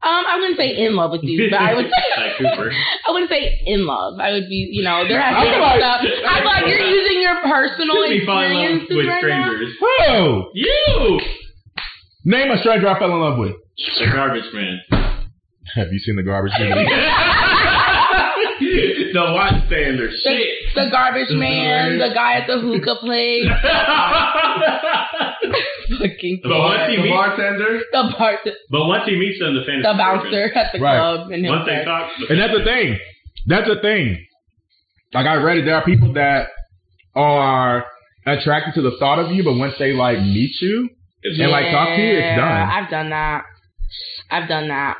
Um, 0.02 0.24
I 0.26 0.36
wouldn't 0.40 0.56
say 0.56 0.72
in 0.80 0.96
love 0.96 1.10
with 1.12 1.20
you, 1.22 1.50
but 1.50 1.60
I 1.60 1.74
would 1.74 1.84
say 1.92 2.04
like 2.16 2.38
Cooper. 2.40 2.72
I 3.06 3.10
wouldn't 3.12 3.30
say 3.30 3.60
in 3.66 3.84
love. 3.84 4.18
I 4.18 4.32
would 4.32 4.48
be, 4.48 4.68
you 4.72 4.82
know, 4.82 5.04
there 5.06 5.20
has 5.20 5.36
I 5.36 5.44
to 5.44 5.44
be 5.44 5.52
feel 5.52 5.60
like- 5.60 5.80
stuff. 5.80 6.00
I 6.00 6.34
feel 6.40 6.52
like 6.56 6.66
you're 6.66 6.88
using 7.00 7.20
your 7.20 7.36
personal 7.44 8.00
Disney 8.00 8.24
fall 8.24 8.40
in 8.40 8.52
love 8.52 8.64
experiences 8.80 8.96
with 8.96 9.06
right 9.06 9.24
now. 9.28 9.44
strangers. 9.44 9.74
Whoa! 9.80 10.50
You, 10.54 11.20
Name 12.24 12.50
a 12.50 12.58
stranger 12.58 12.88
I 12.88 12.98
fell 12.98 13.12
in 13.12 13.20
love 13.20 13.38
with. 13.38 13.56
the 13.98 14.06
garbage 14.12 14.44
man. 14.52 14.80
Have 15.74 15.92
you 15.92 15.98
seen 16.00 16.16
the 16.16 16.22
garbage 16.22 16.52
movie? 18.64 19.12
the 19.12 19.20
watch 19.32 19.66
stander. 19.66 20.08
The, 20.10 20.16
Shit. 20.22 20.74
the 20.74 20.88
garbage 20.90 21.30
man, 21.30 21.98
the 21.98 22.10
guy 22.14 22.34
at 22.34 22.46
the 22.46 22.58
hookah 22.60 22.96
place, 23.00 23.48
fucking 25.98 26.40
But 26.42 26.50
once 26.58 26.90
he 26.90 26.96
the 26.96 27.02
meets, 27.02 27.12
bartender. 27.14 27.80
the 27.92 28.14
bar, 28.18 28.38
the, 28.44 28.52
but 28.70 28.86
once 28.86 29.04
he 29.06 29.16
meets 29.16 29.38
them, 29.40 29.54
the 29.54 29.64
fantasy 29.64 29.82
the 29.82 29.94
bouncer 29.98 30.52
at 30.54 30.72
the 30.72 30.80
Right. 30.80 30.98
club, 30.98 31.30
and 31.30 31.44
him 31.44 31.50
Once 31.52 31.66
they 31.66 31.84
talk, 31.84 32.10
the 32.18 32.26
and 32.32 32.40
that's 32.40 32.54
the 32.56 32.64
thing. 32.64 32.98
That's 33.46 33.68
the 33.68 33.80
thing. 33.80 34.24
Like 35.12 35.26
I 35.26 35.34
read 35.36 35.58
it, 35.58 35.64
there 35.64 35.74
are 35.74 35.84
people 35.84 36.12
that 36.14 36.48
are 37.14 37.84
attracted 38.26 38.74
to 38.74 38.82
the 38.82 38.96
thought 38.98 39.18
of 39.18 39.32
you, 39.32 39.42
but 39.42 39.54
once 39.54 39.74
they 39.78 39.92
like 39.92 40.18
meet 40.20 40.52
you 40.60 40.88
and 41.24 41.50
like 41.50 41.70
talk 41.72 41.88
to 41.96 42.02
you, 42.02 42.18
it's 42.18 42.36
done. 42.36 42.46
I've 42.46 42.90
done 42.90 43.10
that. 43.10 43.44
I've 44.30 44.48
done 44.48 44.68
that. 44.68 44.98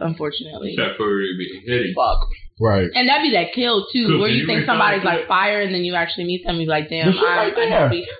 Unfortunately. 0.00 0.72
except 0.76 0.96
for 0.96 1.08
being 1.38 1.62
hitting. 1.66 1.92
Fuck. 1.94 2.26
Right. 2.60 2.88
And 2.94 3.08
that'd 3.08 3.22
be 3.22 3.32
that 3.32 3.52
kill 3.54 3.86
too, 3.92 4.06
Cool, 4.06 4.20
where 4.20 4.28
you 4.28 4.42
you 4.42 4.46
think 4.46 4.66
somebody's 4.66 5.04
like 5.04 5.26
fire, 5.28 5.60
and 5.62 5.74
then 5.74 5.82
you 5.84 5.94
actually 5.94 6.24
meet 6.24 6.44
them, 6.44 6.56
and 6.56 6.62
you're 6.64 6.70
like, 6.70 6.88
damn, 6.90 7.08
I'm 7.08 7.22
right 7.24 7.54
there. 7.54 7.64
unhappy. 7.86 8.06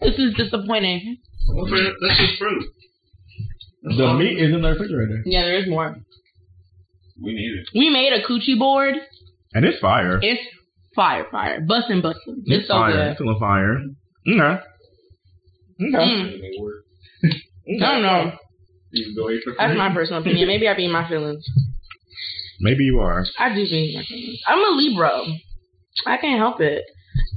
This 0.00 0.18
is 0.18 0.34
disappointing. 0.34 1.16
Well, 1.54 1.66
for- 1.68 1.76
That's 1.76 2.18
just 2.18 2.38
fruit. 2.38 2.64
That's 3.84 3.96
The 3.96 4.04
all. 4.04 4.18
meat 4.18 4.36
is 4.38 4.52
in 4.52 4.60
the 4.60 4.68
refrigerator, 4.68 5.22
Yeah, 5.24 5.42
there 5.42 5.56
is 5.58 5.68
more. 5.68 5.96
We 7.22 7.32
need 7.32 7.52
it. 7.60 7.68
We 7.74 7.88
made 7.88 8.12
a 8.12 8.22
coochie 8.26 8.58
board. 8.58 8.94
and 9.54 9.64
it's 9.64 9.78
fire. 9.78 10.18
It's 10.22 10.42
fire, 10.94 11.24
fire, 11.30 11.60
bussin', 11.62 12.02
bussin'. 12.02 12.42
It's, 12.44 12.68
so 12.68 12.74
fire. 12.74 12.92
good. 12.92 13.12
It's 13.12 13.20
a 13.22 13.38
fire. 13.38 13.78
Okay. 14.28 14.62
Okay. 15.80 16.04
Mm, 16.04 17.82
I 17.82 17.92
don't 17.92 18.02
know. 18.02 18.32
You 18.96 19.14
go 19.14 19.30
eat 19.30 19.42
for 19.44 19.54
That's 19.58 19.76
my 19.76 19.92
personal 19.92 20.20
opinion. 20.20 20.48
Maybe 20.48 20.68
I 20.68 20.74
be 20.74 20.86
in 20.86 20.92
my 20.92 21.08
feelings. 21.08 21.44
Maybe 22.60 22.84
you 22.84 23.00
are. 23.00 23.24
I 23.38 23.54
do 23.54 23.64
be 23.68 23.94
in 23.94 24.00
my 24.00 24.04
feelings. 24.04 24.40
I'm 24.46 24.58
a 24.58 24.76
Libra. 24.76 25.22
I 26.06 26.16
can't 26.16 26.38
help 26.38 26.60
it. 26.60 26.84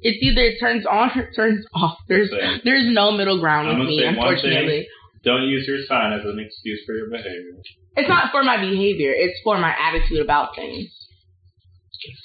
It's 0.02 0.17
either 0.22 0.41
it 0.41 0.60
turns 0.60 0.86
on 0.86 1.12
or 1.15 1.24
it 1.30 1.36
turns 1.36 1.65
off. 1.74 1.98
There's 2.08 2.30
Same. 2.32 2.62
there's 2.63 2.93
no 2.93 3.12
middle 3.12 3.39
ground 3.39 3.69
I'm 3.69 3.80
with 3.80 3.89
me, 3.89 4.00
say 4.00 4.06
one 4.06 4.15
thing. 4.15 4.24
unfortunately. 4.24 4.88
Don't 5.24 5.43
use 5.43 5.67
your 5.67 5.80
sign 5.86 6.13
as 6.13 6.26
an 6.26 6.39
excuse 6.39 6.82
for 6.86 6.95
your 6.95 7.10
behavior. 7.10 7.60
It's 7.98 8.08
not 8.08 8.32
for 8.32 8.41
my 8.43 8.58
behavior. 8.58 9.12
It's 9.13 9.38
for 9.43 9.58
my 9.58 9.76
attitude 9.78 10.22
about 10.22 10.56
things. 10.56 10.89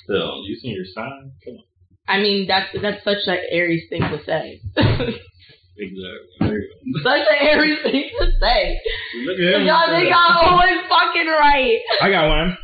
Still, 0.05 0.43
using 0.47 0.71
your 0.71 0.85
sign? 0.95 1.33
Come 1.45 1.55
on. 1.55 1.65
I 2.07 2.21
mean, 2.21 2.47
that's 2.47 2.69
that's 2.81 3.03
such 3.03 3.27
an 3.27 3.39
Aries 3.51 3.85
thing 3.89 4.03
to 4.03 4.21
say. 4.25 4.61
Exactly. 5.77 6.27
There 6.41 6.59
you 6.59 6.69
go. 6.95 7.03
such 7.11 7.27
an 7.31 7.49
Aries 7.49 7.79
thing 7.83 8.11
to 8.21 8.27
say. 8.41 8.81
Look 9.27 9.39
at 9.39 9.61
him. 9.61 9.67
Y'all 9.67 9.89
think 9.91 10.09
y'all 10.09 10.51
always 10.51 10.81
fucking 10.89 11.27
right. 11.27 11.81
I 12.01 12.11
got 12.11 12.29
one. 12.29 12.57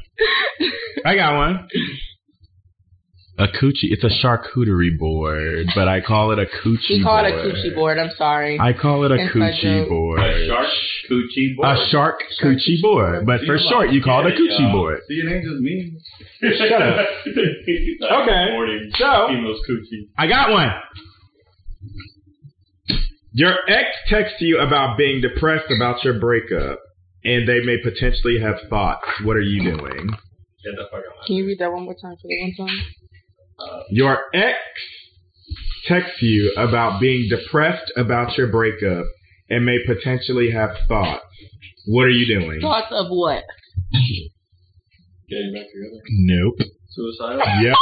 I 1.05 1.15
got 1.17 1.35
one. 1.37 1.69
A 3.39 3.49
coochie. 3.49 3.89
It's 3.89 4.05
a 4.05 4.11
charcuterie 4.23 4.99
board, 4.99 5.67
but 5.75 5.89
I 5.89 6.03
call 6.03 6.31
it 6.33 6.39
a 6.39 6.45
coochie 6.45 6.63
board. 6.63 6.79
We 6.91 7.03
call 7.03 7.23
board. 7.23 7.25
it 7.25 7.35
a 7.35 7.49
coochie 7.49 7.75
board. 7.75 7.99
I'm 7.99 8.11
sorry. 8.19 8.61
I 8.61 8.75
call 8.75 9.05
it 9.05 9.13
a 9.13 9.15
Inside 9.15 9.55
coochie 9.55 9.89
board. 9.89 10.21
A 10.21 10.47
shark 10.47 10.67
coochie 11.11 11.57
board. 11.57 11.79
A 11.79 11.87
shark 11.91 12.21
coochie 12.43 12.83
board, 12.83 13.25
but 13.27 13.41
for 13.47 13.57
See, 13.59 13.69
short, 13.71 13.91
you 13.93 14.03
call 14.03 14.27
it 14.27 14.35
a 14.35 14.37
coochie 14.37 14.61
y'all. 14.61 14.73
board. 14.73 15.01
See, 15.09 15.15
it 15.15 15.33
ain't 15.33 15.43
just 15.45 15.61
me. 15.63 15.97
Shut 16.59 16.83
up. 16.83 17.07
Okay. 17.27 18.91
So- 18.99 19.27
females 19.29 19.61
coochie. 19.69 20.09
I 20.19 20.27
got 20.27 20.51
one. 20.51 20.69
Your 23.33 23.55
ex 23.69 23.89
texts 24.09 24.41
you 24.41 24.59
about 24.59 24.99
being 24.99 25.21
depressed 25.21 25.71
about 25.75 26.03
your 26.05 26.19
breakup, 26.19 26.79
and 27.25 27.49
they 27.49 27.61
may 27.61 27.79
potentially 27.83 28.41
have 28.41 28.57
thoughts. 28.69 29.07
What 29.25 29.37
are 29.37 29.43
you 29.43 29.63
doing? 29.63 30.09
Get 30.65 30.77
the 30.77 30.89
fuck 30.91 31.01
out. 31.01 31.27
Can 31.27 31.37
you 31.37 31.47
read 31.47 31.59
that 31.61 31.73
one 31.73 31.85
more 31.85 31.95
time 31.95 32.17
for 32.21 32.29
the 32.29 32.41
one 32.41 32.69
time? 32.69 32.79
Uh, 33.59 33.83
your 33.91 34.19
ex 34.35 34.59
texts 35.87 36.23
you 36.23 36.53
about 36.57 37.01
being 37.01 37.29
depressed 37.29 37.93
about 37.97 38.37
your 38.37 38.49
breakup, 38.49 39.07
and 39.49 39.65
may 39.65 39.79
potentially 39.87 40.51
have 40.51 40.71
thoughts. 40.89 41.25
What 41.87 42.05
are 42.05 42.11
you 42.11 42.27
doing? 42.27 42.61
Thoughts 42.61 42.89
of 42.91 43.07
what? 43.09 43.45
Getting 45.29 45.55
back 45.55 45.67
together. 45.73 46.03
Nope. 46.11 46.55
Suicidal. 47.01 47.41
Yep. 47.63 47.75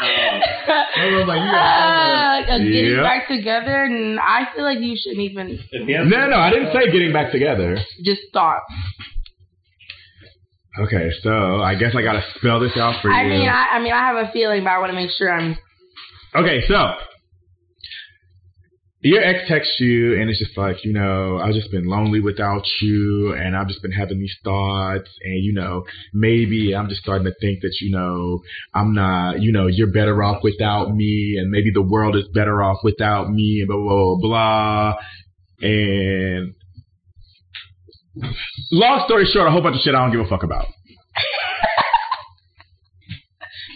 Uh, 0.00 1.16
was 1.16 1.26
like, 1.28 1.42
you 1.42 1.48
Uh, 1.52 2.58
getting 2.58 2.94
Yep. 2.96 3.02
back 3.04 3.28
together, 3.28 3.84
and 3.84 4.18
I 4.18 4.48
feel 4.54 4.64
like 4.64 4.80
you 4.80 4.96
shouldn't 4.96 5.20
even 5.20 5.50
if 5.70 5.86
the 5.86 5.94
answer- 5.96 6.08
No, 6.08 6.28
no, 6.28 6.36
I 6.38 6.50
didn't 6.50 6.72
say 6.72 6.90
getting 6.90 7.12
back 7.12 7.30
together. 7.30 7.76
just 8.04 8.22
thought. 8.32 8.62
Okay, 10.80 11.10
so 11.22 11.60
I 11.62 11.74
guess 11.76 11.94
I 11.94 12.02
gotta 12.02 12.24
spell 12.36 12.58
this 12.58 12.76
out 12.76 13.00
for 13.00 13.08
you. 13.08 13.14
I 13.14 13.24
mean, 13.24 13.48
I, 13.48 13.76
I 13.76 13.78
mean, 13.80 13.92
I 13.92 13.98
have 14.08 14.16
a 14.16 14.32
feeling, 14.32 14.64
but 14.64 14.70
I 14.70 14.78
want 14.78 14.90
to 14.90 14.96
make 14.96 15.10
sure 15.16 15.30
I'm. 15.32 15.56
Okay, 16.34 16.62
so 16.66 16.94
your 19.04 19.22
ex 19.22 19.46
texts 19.48 19.74
you, 19.80 20.18
and 20.18 20.30
it's 20.30 20.38
just 20.38 20.56
like, 20.56 20.84
you 20.84 20.92
know, 20.92 21.38
I've 21.38 21.52
just 21.52 21.70
been 21.70 21.84
lonely 21.84 22.20
without 22.20 22.64
you, 22.80 23.34
and 23.34 23.54
I've 23.54 23.68
just 23.68 23.82
been 23.82 23.92
having 23.92 24.18
these 24.18 24.34
thoughts, 24.42 25.10
and 25.22 25.44
you 25.44 25.52
know, 25.52 25.84
maybe 26.14 26.74
I'm 26.74 26.88
just 26.88 27.02
starting 27.02 27.26
to 27.26 27.34
think 27.38 27.60
that, 27.60 27.76
you 27.80 27.90
know, 27.90 28.40
I'm 28.72 28.94
not, 28.94 29.40
you 29.42 29.52
know, 29.52 29.66
you're 29.66 29.92
better 29.92 30.22
off 30.22 30.42
without 30.42 30.94
me, 30.94 31.36
and 31.38 31.50
maybe 31.50 31.70
the 31.70 31.82
world 31.82 32.16
is 32.16 32.24
better 32.32 32.62
off 32.62 32.78
without 32.82 33.30
me, 33.30 33.60
and 33.60 33.68
blah 33.68 33.76
blah 33.76 34.16
blah. 34.16 34.18
blah. 34.20 34.94
And 35.60 36.54
long 38.72 39.04
story 39.06 39.26
short, 39.32 39.48
a 39.48 39.50
whole 39.50 39.62
bunch 39.62 39.76
of 39.76 39.82
shit 39.82 39.94
I 39.94 39.98
don't 39.98 40.12
give 40.12 40.20
a 40.24 40.28
fuck 40.28 40.42
about. 40.42 40.66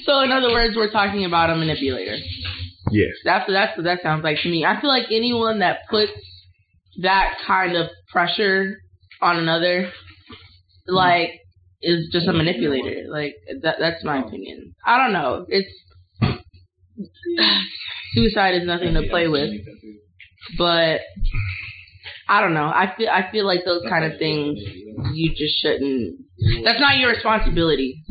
So, 0.04 0.20
in 0.20 0.32
other 0.32 0.48
words, 0.48 0.74
we're 0.74 0.90
talking 0.90 1.26
about 1.26 1.50
a 1.50 1.54
manipulator. 1.54 2.16
Yes. 2.90 3.10
That's 3.24 3.50
that's 3.50 3.76
what 3.76 3.84
that 3.84 4.00
sounds 4.02 4.24
like 4.24 4.38
to 4.42 4.48
me. 4.48 4.64
I 4.64 4.80
feel 4.80 4.90
like 4.90 5.06
anyone 5.10 5.60
that 5.60 5.80
puts 5.90 6.12
that 7.02 7.34
kind 7.46 7.76
of 7.76 7.88
pressure 8.10 8.78
on 9.20 9.38
another, 9.38 9.90
like, 10.86 11.40
is 11.82 12.08
just 12.12 12.26
a 12.26 12.32
manipulator. 12.32 13.04
Like 13.08 13.34
that. 13.62 13.76
That's 13.78 14.04
my 14.04 14.20
opinion. 14.20 14.74
I 14.84 14.98
don't 14.98 15.12
know. 15.12 15.46
It's 15.48 15.70
suicide 18.14 18.54
is 18.54 18.66
nothing 18.66 18.94
to 18.94 19.02
play 19.08 19.28
with, 19.28 19.50
but 20.56 21.00
I 22.28 22.40
don't 22.40 22.54
know. 22.54 22.66
I 22.66 22.92
feel 22.96 23.08
I 23.08 23.30
feel 23.30 23.46
like 23.46 23.60
those 23.64 23.82
kind 23.88 24.04
of 24.04 24.18
things 24.18 24.58
you 25.14 25.30
just 25.30 25.60
shouldn't. 25.60 26.16
That's 26.64 26.80
not 26.80 26.98
your 26.98 27.10
responsibility. 27.10 28.02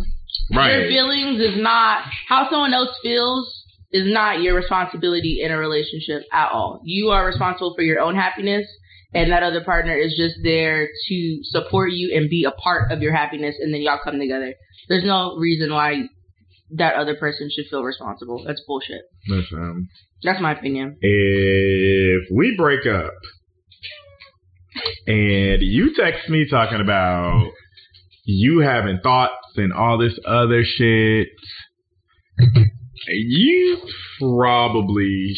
Right. 0.53 0.71
Your 0.79 0.87
feelings 0.87 1.41
is 1.41 1.61
not 1.61 2.03
how 2.27 2.49
someone 2.49 2.73
else 2.73 2.95
feels 3.03 3.65
is 3.91 4.11
not 4.11 4.41
your 4.41 4.55
responsibility 4.55 5.41
in 5.41 5.51
a 5.51 5.57
relationship 5.57 6.23
at 6.33 6.49
all. 6.51 6.81
You 6.83 7.09
are 7.09 7.25
responsible 7.25 7.73
for 7.75 7.81
your 7.83 7.99
own 7.99 8.15
happiness 8.15 8.65
and 9.13 9.31
that 9.31 9.43
other 9.43 9.63
partner 9.63 9.95
is 9.95 10.13
just 10.17 10.35
there 10.43 10.87
to 11.07 11.39
support 11.43 11.91
you 11.91 12.13
and 12.15 12.29
be 12.29 12.43
a 12.43 12.51
part 12.51 12.91
of 12.91 13.01
your 13.01 13.13
happiness 13.15 13.55
and 13.59 13.73
then 13.73 13.81
y'all 13.81 13.99
come 14.03 14.19
together. 14.19 14.53
There's 14.89 15.05
no 15.05 15.35
reason 15.37 15.71
why 15.73 16.03
that 16.71 16.95
other 16.95 17.15
person 17.15 17.49
should 17.53 17.65
feel 17.69 17.83
responsible. 17.83 18.43
That's 18.45 18.61
bullshit. 18.67 19.01
Listen. 19.29 19.57
Um, 19.57 19.87
That's 20.23 20.41
my 20.41 20.51
opinion. 20.51 20.97
if 21.01 22.27
we 22.29 22.55
break 22.57 22.85
up 22.85 23.13
and 25.07 25.61
you 25.61 25.93
text 25.95 26.27
me 26.29 26.45
talking 26.49 26.81
about 26.81 27.49
you 28.25 28.59
having 28.59 28.99
thoughts 29.01 29.31
and 29.55 29.71
all 29.71 29.97
this 29.97 30.19
other 30.27 30.63
shit, 30.65 31.29
you 33.09 33.81
probably 34.19 35.31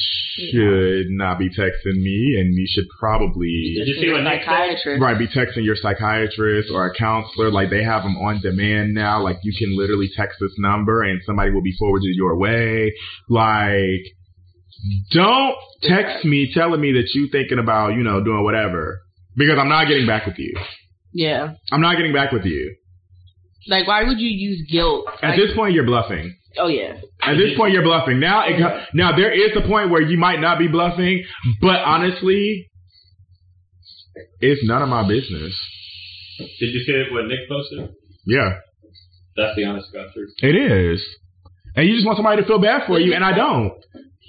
should 0.52 1.08
not 1.10 1.38
be 1.38 1.50
texting 1.50 2.02
me 2.02 2.38
and 2.40 2.54
you 2.56 2.66
should 2.68 2.86
probably 3.00 3.76
Did 3.78 3.88
you 3.88 3.96
see 4.02 4.12
what 4.12 4.24
Nick 4.24 4.42
said? 4.42 4.46
psychiatrist? 4.50 5.02
right 5.02 5.18
be 5.20 5.28
texting 5.28 5.66
your 5.66 5.76
psychiatrist 5.76 6.70
or 6.74 6.86
a 6.88 6.94
counselor 6.96 7.52
like 7.52 7.70
they 7.70 7.84
have 7.84 8.04
them 8.04 8.18
on 8.18 8.40
demand 8.42 8.94
now 8.94 9.22
like 9.24 9.38
you 9.44 9.54
can 9.58 9.78
literally 9.78 10.10
text 10.16 10.38
this 10.40 10.54
number 10.58 11.04
and 11.04 11.22
somebody 11.26 11.52
will 11.52 11.62
be 11.62 11.74
forwarded 11.78 12.16
your 12.16 12.38
way 12.38 12.94
like 13.28 14.02
don't 15.12 15.56
text 15.84 16.24
me 16.26 16.52
telling 16.54 16.80
me 16.82 16.94
that 16.94 17.10
you 17.14 17.28
thinking 17.32 17.60
about 17.60 17.90
you 17.94 18.04
know 18.04 18.24
doing 18.24 18.44
whatever 18.44 19.02
because 19.36 19.58
i'm 19.60 19.70
not 19.70 19.88
getting 19.88 20.08
back 20.08 20.26
with 20.26 20.38
you 20.40 20.54
Yeah. 21.14 21.54
i'm 21.72 21.82
not 21.82 21.98
getting 21.98 22.14
back 22.14 22.32
with 22.32 22.46
you 22.46 22.76
Like, 23.68 23.88
why 23.88 24.04
would 24.06 24.20
you 24.20 24.30
use 24.30 24.66
guilt? 24.72 25.06
At 25.22 25.30
Like, 25.32 25.38
this 25.40 25.54
point, 25.56 25.74
you're 25.74 25.86
bluffing. 25.86 26.34
oh 26.58 26.68
yeah, 26.68 26.94
At 27.34 27.38
this 27.38 27.58
point, 27.58 27.74
you're 27.74 27.84
bluffing. 27.84 28.20
Now, 28.20 28.44
it, 28.48 28.60
now 28.94 29.16
there 29.16 29.32
is 29.32 29.52
a 29.56 29.68
point 29.68 29.90
where 29.92 30.02
you 30.02 30.18
might 30.18 30.40
not 30.40 30.58
be 30.60 30.68
bluffing, 30.68 31.24
but 31.62 31.78
honestly, 31.78 32.68
it's 34.42 34.62
none 34.68 34.82
of 34.82 34.90
my 34.90 35.08
business. 35.08 35.54
Did 36.60 36.74
you 36.74 36.80
see 36.86 37.04
what 37.14 37.26
Nick 37.26 37.48
posted? 37.50 37.90
Yeah, 38.26 38.56
That's 39.36 39.56
the 39.56 39.66
honest 39.66 39.88
God 39.94 40.08
truth. 40.14 40.30
it 40.40 40.56
is. 40.56 41.06
And 41.76 41.88
you 41.88 41.96
just 41.96 42.06
want 42.06 42.18
somebody 42.18 42.42
to 42.42 42.48
feel 42.48 42.60
bad 42.62 42.88
for 42.88 43.00
you, 43.00 43.14
and 43.14 43.24
I 43.24 43.36
don't. 43.36 43.74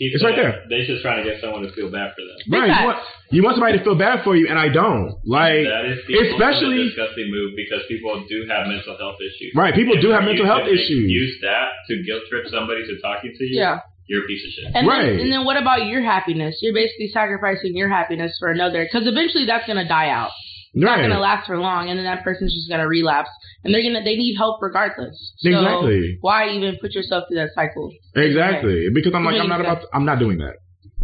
He 0.01 0.09
It's 0.09 0.25
right 0.25 0.33
there. 0.35 0.65
They're 0.73 0.89
just 0.89 1.05
trying 1.05 1.21
to 1.23 1.29
get 1.29 1.45
someone 1.45 1.61
to 1.61 1.71
feel 1.77 1.93
bad 1.93 2.17
for 2.17 2.25
them. 2.25 2.41
Right? 2.49 2.73
You 2.73 2.87
want, 2.89 2.99
you 3.37 3.41
want 3.45 3.55
somebody 3.61 3.77
to 3.77 3.85
feel 3.85 4.01
bad 4.01 4.25
for 4.25 4.33
you, 4.35 4.49
and 4.49 4.57
I 4.59 4.73
don't. 4.73 5.13
Like, 5.29 5.69
that 5.69 5.85
is 5.93 6.01
the 6.09 6.17
especially- 6.33 6.89
ultimate 6.89 6.97
disgusting 6.97 7.29
move 7.29 7.53
because 7.53 7.85
people 7.85 8.17
do 8.25 8.49
have 8.49 8.65
mental 8.67 8.97
health 8.97 9.21
issues. 9.21 9.53
right? 9.55 9.75
People 9.77 10.01
And 10.01 10.03
do 10.03 10.09
have 10.09 10.25
mental 10.25 10.47
health 10.49 10.65
issues. 10.73 11.05
Use 11.05 11.37
that 11.45 11.69
to 11.93 12.01
guilt 12.03 12.25
trip 12.33 12.49
somebody 12.49 12.81
to 12.89 12.97
talking 13.05 13.37
to 13.37 13.45
you. 13.45 13.61
yeah. 13.61 13.85
You're 14.09 14.25
a 14.25 14.27
piece 14.27 14.43
of 14.43 14.51
shit. 14.51 14.65
And 14.75 14.89
Right. 14.89 15.07
then, 15.07 15.21
and 15.21 15.31
then 15.31 15.45
what 15.45 15.57
about 15.61 15.87
your 15.87 16.01
happiness? 16.03 16.59
You're 16.63 16.75
basically 16.75 17.09
sacrificing 17.15 17.77
your 17.77 17.89
happiness 17.89 18.35
for 18.41 18.49
another, 18.51 18.83
because 18.83 19.07
eventually 19.07 19.45
that's 19.47 19.67
gonna 19.69 19.87
die 19.87 20.09
out. 20.09 20.31
It's 20.72 20.85
not 20.85 20.98
Right? 20.98 21.09
gonna 21.09 21.18
last 21.20 21.46
for 21.46 21.59
long, 21.59 21.88
and 21.90 21.98
then 21.98 22.04
that 22.04 22.22
person's 22.22 22.54
just 22.54 22.68
gonna 22.70 22.87
relapse, 22.87 23.30
and 23.64 23.74
they're 23.74 23.83
gonna 23.83 24.04
they 24.04 24.16
need 24.16 24.37
help 24.37 24.62
regardless. 24.62 25.16
So 25.38 25.48
Exactly. 25.48 26.18
Why 26.20 26.50
even 26.50 26.76
put 26.80 26.94
yourself 26.94 27.24
through 27.28 27.38
that 27.38 27.50
cycle? 27.54 27.90
Exactly. 28.14 28.88
Because 28.94 29.12
I'm 29.14 29.24
like, 29.24 29.40
I'm 29.40 29.48
not 29.48 29.61
about. 29.61 29.83
I'm 29.92 30.04
not 30.04 30.18
doing 30.20 30.38
that. 30.38 30.54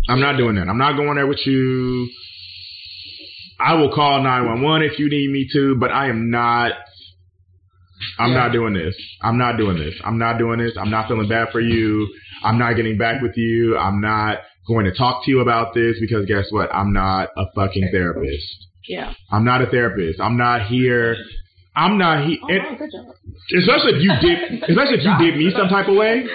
I'm 0.09 0.21
not 0.21 0.37
doing 0.37 0.55
that. 0.57 0.69
I'm 0.69 0.79
not 0.79 0.97
going 0.97 1.17
there 1.17 1.27
with 1.27 1.45
you. 1.47 2.09
I 3.59 3.75
will 3.75 3.93
call 3.93 4.23
911 4.23 4.83
if 4.83 4.99
you 4.99 5.09
need 5.09 5.31
me 5.31 5.49
to, 5.53 5.77
but 5.81 5.91
I 5.91 6.09
am 6.11 6.31
not. 6.31 6.73
I'm 8.19 8.31
Yeah. 8.33 8.37
not 8.45 8.53
doing 8.53 8.75
this. 8.75 8.95
I'm 9.23 9.39
not 9.39 9.57
doing 9.57 9.79
this. 9.79 9.95
I'm 10.05 10.19
not 10.19 10.39
doing 10.39 10.59
this. 10.59 10.77
I'm 10.77 10.91
not 10.91 11.09
feeling 11.09 11.29
bad 11.29 11.49
for 11.51 11.61
you. 11.61 12.07
I'm 12.45 12.59
not 12.59 12.77
getting 12.77 12.99
back 12.99 13.23
with 13.23 13.37
you. 13.37 13.77
I'm 13.79 14.01
not 14.03 14.41
going 14.69 14.85
to 14.85 14.93
talk 14.93 15.25
to 15.25 15.31
you 15.31 15.41
about 15.41 15.73
this 15.75 15.99
because 15.99 16.27
guess 16.27 16.45
what? 16.51 16.73
I'm 16.75 16.93
not 16.93 17.31
a 17.37 17.47
fucking 17.55 17.89
therapist. 17.91 18.67
Yeah. 18.89 19.13
I'm 19.31 19.45
not 19.45 19.63
a 19.63 19.67
therapist. 19.67 20.21
I'm 20.21 20.37
not 20.37 20.67
here. 20.67 21.17
I'm 21.75 21.99
not 21.99 22.27
here. 22.27 22.39
Oh, 22.43 22.49
wow, 22.49 22.77
good 22.79 22.91
job. 22.91 23.15
especially 23.59 23.93
if 23.99 24.03
you 24.03 24.13
did, 24.21 24.63
especially 24.63 24.99
if 24.99 25.05
you 25.05 25.19
did 25.19 25.37
me 25.39 25.53
some 25.57 25.69
type 25.69 25.89
of 25.89 25.97
way 25.97 26.27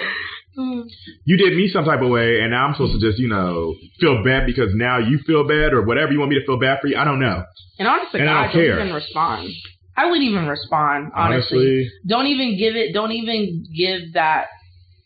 Mm. 0.58 0.84
you 1.24 1.38
did 1.38 1.56
me 1.56 1.70
some 1.72 1.86
type 1.86 2.02
of 2.02 2.10
way, 2.10 2.40
and 2.42 2.50
now 2.50 2.66
I'm 2.66 2.74
supposed 2.74 2.92
to 2.92 3.00
just, 3.00 3.18
you 3.18 3.26
know, 3.26 3.74
feel 3.98 4.22
bad 4.22 4.44
because 4.44 4.68
now 4.74 4.98
you 4.98 5.16
feel 5.26 5.48
bad 5.48 5.72
or 5.72 5.80
whatever 5.80 6.12
you 6.12 6.18
want 6.18 6.28
me 6.30 6.38
to 6.38 6.44
feel 6.44 6.58
bad 6.60 6.76
for 6.82 6.88
you. 6.88 6.96
I 6.98 7.04
don't 7.04 7.20
know. 7.20 7.42
And 7.78 7.88
honestly, 7.88 8.20
And 8.20 8.28
I 8.28 8.34
don't 8.34 8.42
don't 8.42 8.52
care. 8.52 8.78
even 8.78 8.92
respond. 8.92 9.48
I 9.96 10.04
wouldn't 10.10 10.24
even 10.28 10.46
respond. 10.46 11.10
Honestly. 11.16 11.56
Honestly, 11.56 11.90
don't 12.06 12.26
even 12.26 12.58
give 12.58 12.76
it. 12.76 12.92
Don't 12.92 13.12
even 13.12 13.64
give 13.74 14.12
that 14.12 14.48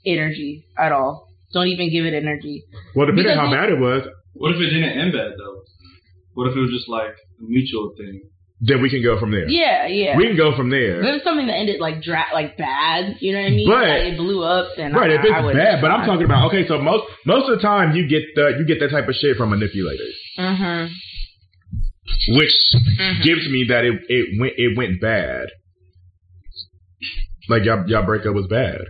energy 0.05 0.65
at 0.77 0.91
all. 0.91 1.29
Don't 1.53 1.69
even 1.69 1.91
give 1.93 2.05
it 2.07 2.15
energy. 2.15 2.65
well, 2.97 3.07
depending 3.07 3.39
on 3.39 3.47
how 3.47 3.53
bad 3.53 3.71
it 3.71 3.79
was, 3.79 4.03
What 4.35 4.51
if 4.53 4.61
it 4.61 4.71
didn't 4.71 4.99
end 4.99 5.13
bad 5.13 5.31
though? 5.39 5.63
What 6.37 6.51
if 6.51 6.57
it 6.57 6.61
was 6.61 6.71
just 6.71 6.89
like 6.89 7.17
a 7.17 7.45
mutual 7.49 7.95
thing? 7.97 8.21
then 8.59 8.81
we 8.81 8.89
can 8.89 9.03
go 9.03 9.21
from 9.21 9.33
there. 9.33 9.47
Yeah, 9.47 9.87
yeah. 9.87 10.17
We 10.17 10.25
can 10.29 10.37
go 10.37 10.57
from 10.57 10.71
there. 10.71 11.01
If 11.05 11.17
it's 11.17 11.25
something 11.25 11.47
that 11.47 11.57
ended 11.61 11.79
like 11.79 12.01
dra- 12.01 12.33
like 12.33 12.57
bad, 12.57 13.17
you 13.21 13.35
know 13.35 13.41
what 13.45 13.49
I 13.49 13.51
mean? 13.51 13.69
But- 13.69 13.89
like 13.89 14.03
it 14.13 14.17
blew 14.17 14.43
up, 14.43 14.69
then 14.79 14.95
Right, 14.95 15.11
I, 15.11 15.15
if 15.17 15.21
it's 15.25 15.35
I 15.35 15.53
bad, 15.53 15.81
but 15.83 15.91
I'm 15.91 16.07
talking 16.07 16.25
about 16.25 16.47
okay. 16.49 16.67
So 16.67 16.81
most 16.81 17.05
most 17.27 17.51
of 17.51 17.59
the 17.59 17.63
time 17.63 17.95
you 17.95 18.09
get 18.09 18.23
the 18.35 18.57
you 18.59 18.65
get 18.65 18.81
that 18.81 18.89
type 18.91 19.09
of 19.09 19.15
shit 19.15 19.37
from 19.37 19.51
manipulators, 19.51 20.17
Mm-hmm. 20.39 20.89
which 22.39 22.55
Mhm. 22.99 23.23
gives 23.25 23.45
me 23.51 23.65
that 23.69 23.85
it 23.85 23.95
it 24.09 24.41
went 24.41 24.55
it 24.57 24.73
went 24.77 25.01
bad. 25.03 25.49
Like 27.51 27.65
y'all 27.65 27.85
y'all 27.89 28.07
breakup 28.07 28.35
was 28.35 28.47
bad, 28.49 28.81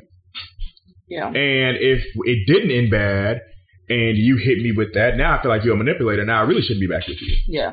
Yeah. 1.08 1.26
and 1.26 1.76
if 1.76 2.04
it 2.24 2.46
didn't 2.46 2.70
end 2.70 2.90
bad, 2.90 3.40
and 3.88 4.16
you 4.18 4.36
hit 4.36 4.58
me 4.58 4.72
with 4.76 4.94
that, 4.94 5.16
now 5.16 5.38
I 5.38 5.42
feel 5.42 5.50
like 5.50 5.64
you're 5.64 5.74
a 5.74 5.76
manipulator. 5.76 6.24
Now 6.24 6.40
I 6.42 6.46
really 6.46 6.62
shouldn't 6.62 6.80
be 6.80 6.86
back 6.86 7.06
with 7.06 7.18
you. 7.20 7.36
Yeah. 7.46 7.72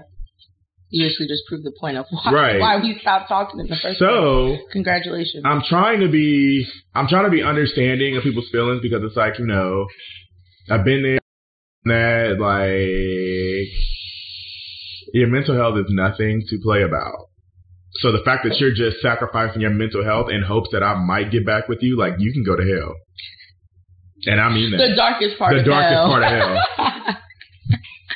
You 0.89 1.06
basically 1.08 1.28
just 1.28 1.43
proved 1.47 1.63
the 1.65 1.73
point 1.80 1.97
of 1.97 2.06
why, 2.12 2.32
Right. 2.32 2.60
why 2.60 2.78
we 2.80 2.99
stopped 2.99 3.28
talking 3.28 3.60
in 3.60 3.65
the 3.65 3.69
first 3.73 3.82
place. 3.82 3.97
So 3.99 4.58
Congratulations. 4.71 5.43
I'm 5.45 5.63
trying 5.67 6.02
to 6.02 6.08
be 6.08 6.67
I'm 6.93 7.08
trying 7.08 7.26
to 7.26 7.32
be 7.32 7.41
understanding 7.41 8.15
of 8.15 8.21
people's 8.23 8.49
feelings 8.52 8.82
because 8.82 9.02
it's 9.04 9.15
like, 9.15 9.39
you 9.39 9.47
know, 9.47 9.88
I've 10.69 10.86
been 10.86 11.02
there 11.04 11.19
that 11.86 12.39
like 12.39 13.73
your 15.13 15.28
mental 15.28 15.56
health 15.56 15.78
is 15.80 15.86
nothing 15.89 16.43
to 16.49 16.60
play 16.62 16.84
about. 16.84 17.15
So 18.02 18.12
the 18.12 18.23
fact 18.26 18.43
that 18.43 18.58
you're 18.60 18.73
just 18.73 19.02
sacrificing 19.02 19.62
your 19.62 19.69
mental 19.71 20.04
health 20.04 20.30
in 20.32 20.41
hopes 20.41 20.69
that 20.73 20.82
I 20.84 20.95
might 20.95 21.32
get 21.32 21.45
back 21.45 21.67
with 21.67 21.80
you, 21.82 21.97
like 21.97 22.13
you 22.19 22.34
can 22.34 22.43
go 22.43 22.56
to 22.56 22.63
hell. 22.63 22.95
And 24.26 24.40
I 24.42 24.50
mean 24.50 24.72
the 24.72 24.96
darkest 24.96 25.38
part 25.38 25.54
The 25.54 25.60
of 25.62 25.66
darkest 25.66 25.94
hell. 25.94 26.08
part 26.08 26.24
of 26.24 26.30
hell. 26.30 27.18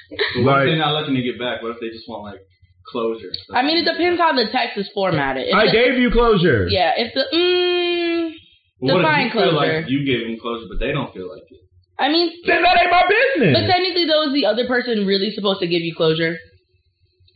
But 0.09 0.43
what 0.43 0.45
Like- 0.45 0.61
if 0.63 0.65
they're 0.71 0.77
not 0.79 0.93
looking 0.99 1.15
to 1.15 1.21
get 1.21 1.37
back? 1.39 1.61
What 1.61 1.71
if 1.75 1.79
they 1.81 1.89
just 1.89 2.07
want 2.07 2.23
like 2.31 2.39
closure? 2.87 3.31
I 3.53 3.61
mean, 3.61 3.77
it 3.83 3.85
depends 3.91 4.19
how 4.19 4.31
the 4.33 4.47
text 4.51 4.77
is 4.77 4.87
formatted. 4.93 5.47
If 5.47 5.55
I 5.55 5.65
the- 5.67 5.71
gave 5.71 5.97
you 5.99 6.09
closure. 6.11 6.67
Yeah, 6.69 6.93
if 6.95 7.13
the 7.13 7.25
mm, 7.35 8.31
But 8.79 8.93
what 8.93 9.01
define 9.03 9.27
if 9.27 9.33
you 9.33 9.39
feel 9.41 9.51
closure. 9.51 9.81
like 9.81 9.89
you 9.91 10.05
gave 10.05 10.21
them 10.27 10.37
closure, 10.39 10.65
but 10.69 10.79
they 10.79 10.91
don't 10.93 11.11
feel 11.13 11.27
like 11.29 11.43
it? 11.51 11.59
I 11.99 12.09
mean, 12.09 12.31
Then 12.45 12.61
that 12.61 12.77
ain't 12.79 12.91
my 12.91 13.03
business. 13.09 13.57
but 13.57 13.65
technically, 13.67 14.05
though, 14.05 14.29
is 14.29 14.33
the 14.33 14.45
other 14.45 14.67
person 14.67 15.05
really 15.05 15.31
supposed 15.33 15.59
to 15.61 15.67
give 15.67 15.81
you 15.81 15.93
closure? 15.97 16.37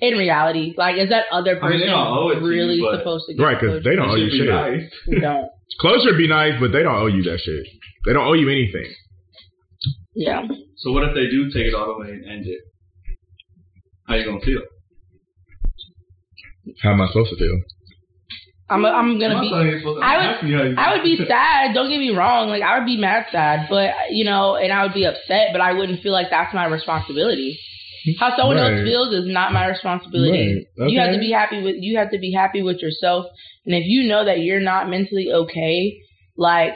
In 0.02 0.18
reality, 0.18 0.74
like, 0.78 0.98
is 0.98 1.10
that 1.10 1.26
other 1.32 1.52
I 1.52 1.54
mean, 1.54 1.62
person 1.62 1.80
they 1.82 1.86
don't 1.86 2.08
owe 2.08 2.30
it 2.30 2.36
to 2.36 2.42
you, 2.42 2.48
really 2.48 2.82
supposed 2.98 3.26
to 3.28 3.34
give 3.36 3.44
right, 3.46 3.58
because 3.60 3.84
they 3.84 3.96
don't 3.96 4.10
owe 4.10 4.16
you 4.16 4.32
be 4.32 4.38
shit. 4.40 4.50
nice. 4.50 4.90
They 5.08 5.20
don't. 5.20 5.48
Closure 5.80 6.18
be 6.18 6.28
nice, 6.28 6.54
but 6.60 6.72
they 6.72 6.82
don't 6.84 6.96
owe 6.96 7.06
you 7.08 7.22
that 7.24 7.40
shit. 7.40 7.64
They 8.06 8.14
don't 8.14 8.26
owe 8.28 8.34
you 8.34 8.50
anything. 8.50 8.90
Yeah. 10.16 10.42
So 10.78 10.92
what 10.92 11.04
if 11.08 11.14
they 11.14 11.30
do 11.30 11.50
take 11.54 11.68
it 11.68 11.76
all 11.76 11.86
the 11.94 12.00
way 12.04 12.10
and 12.12 12.26
end 12.26 12.46
it? 12.48 12.62
How 14.08 14.16
you 14.16 14.26
gonna 14.26 14.42
feel? 14.42 14.62
How 16.82 16.92
am 16.94 17.02
I 17.02 17.08
supposed 17.08 17.30
to 17.32 17.38
feel? 17.38 17.58
I'm, 18.70 18.86
I'm 18.86 19.20
gonna 19.20 19.36
I'm 19.36 19.42
be. 19.42 19.52
not 19.52 19.80
supposed 19.80 20.04
I 20.04 20.18
would- 20.42 20.50
you 20.50 20.76
I 20.78 20.94
would 20.96 21.04
be 21.04 21.18
sad. 21.28 21.74
Don't 21.74 21.90
get 21.90 22.00
me 22.00 22.10
wrong. 22.12 22.50
Like 22.50 22.64
I 22.64 22.80
would 22.80 22.86
be 22.86 22.98
mad 22.98 23.26
sad, 23.32 23.68
but 23.70 23.92
you 24.12 24.24
know, 24.26 24.56
and 24.56 24.72
I 24.72 24.84
would 24.84 24.94
be 24.94 25.06
upset. 25.06 25.50
But 25.52 25.62
I 25.62 25.74
wouldn't 25.74 26.02
feel 26.02 26.12
like 26.14 26.28
that's 26.32 26.54
my 26.54 26.66
responsibility. 26.66 27.60
How 28.20 28.36
someone 28.38 28.58
else 28.58 28.84
feels 28.84 29.14
is 29.14 29.26
not 29.32 29.54
my 29.54 29.68
responsibility. 29.68 30.66
Right. 30.78 30.90
You 30.90 31.00
have 31.00 31.14
to 31.14 31.20
be 31.20 31.32
happy 31.32 31.62
with. 31.62 31.76
You 31.80 31.98
have 31.98 32.12
to 32.12 32.18
be 32.20 32.32
happy 32.32 32.62
with 32.62 32.78
yourself. 32.82 33.26
And 33.66 33.76
if 33.76 33.84
you 33.86 34.08
know 34.08 34.26
that 34.26 34.40
you're 34.40 34.60
not 34.60 34.90
mentally 34.90 35.32
okay, 35.32 36.00
like 36.36 36.76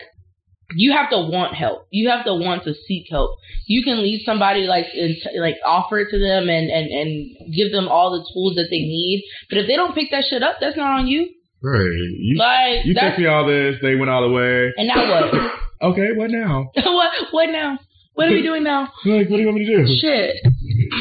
you 0.75 0.91
have 0.93 1.09
to 1.11 1.17
want 1.17 1.55
help. 1.55 1.87
You 1.91 2.09
have 2.09 2.25
to 2.25 2.33
want 2.33 2.63
to 2.65 2.73
seek 2.87 3.05
help. 3.09 3.37
You 3.67 3.83
can 3.83 4.01
leave 4.01 4.21
somebody 4.25 4.61
like 4.61 4.85
and 4.93 5.15
t- 5.15 5.39
like 5.39 5.55
offer 5.65 5.99
it 5.99 6.09
to 6.11 6.19
them 6.19 6.49
and 6.49 6.69
and 6.69 6.87
and 6.87 7.53
give 7.55 7.71
them 7.71 7.87
all 7.87 8.11
the 8.11 8.25
tools 8.33 8.55
that 8.55 8.67
they 8.69 8.79
need. 8.79 9.23
But 9.49 9.59
if 9.59 9.67
they 9.67 9.75
don't 9.75 9.93
pick 9.95 10.09
that 10.11 10.25
shit 10.29 10.43
up, 10.43 10.57
that's 10.59 10.77
not 10.77 10.99
on 10.99 11.07
you. 11.07 11.29
Right. 11.63 11.89
You 12.19 12.37
Like 12.37 12.85
you 12.85 12.93
text 12.93 13.19
me 13.19 13.25
all 13.27 13.45
this, 13.47 13.77
they 13.81 13.95
went 13.95 14.09
all 14.11 14.21
the 14.27 14.33
way. 14.33 14.73
and 14.77 14.87
now 14.87 15.09
what? 15.09 15.51
Okay, 15.81 16.13
what 16.15 16.31
now? 16.31 16.71
what 16.75 17.11
what 17.31 17.49
now? 17.49 17.77
What 18.13 18.27
are 18.29 18.31
we 18.31 18.41
doing 18.41 18.63
now? 18.63 18.87
Like, 19.03 19.29
what 19.29 19.35
do 19.35 19.41
you 19.43 19.45
want 19.47 19.57
me 19.59 19.65
to 19.65 19.85
do? 19.85 19.97
Shit. 19.99 20.37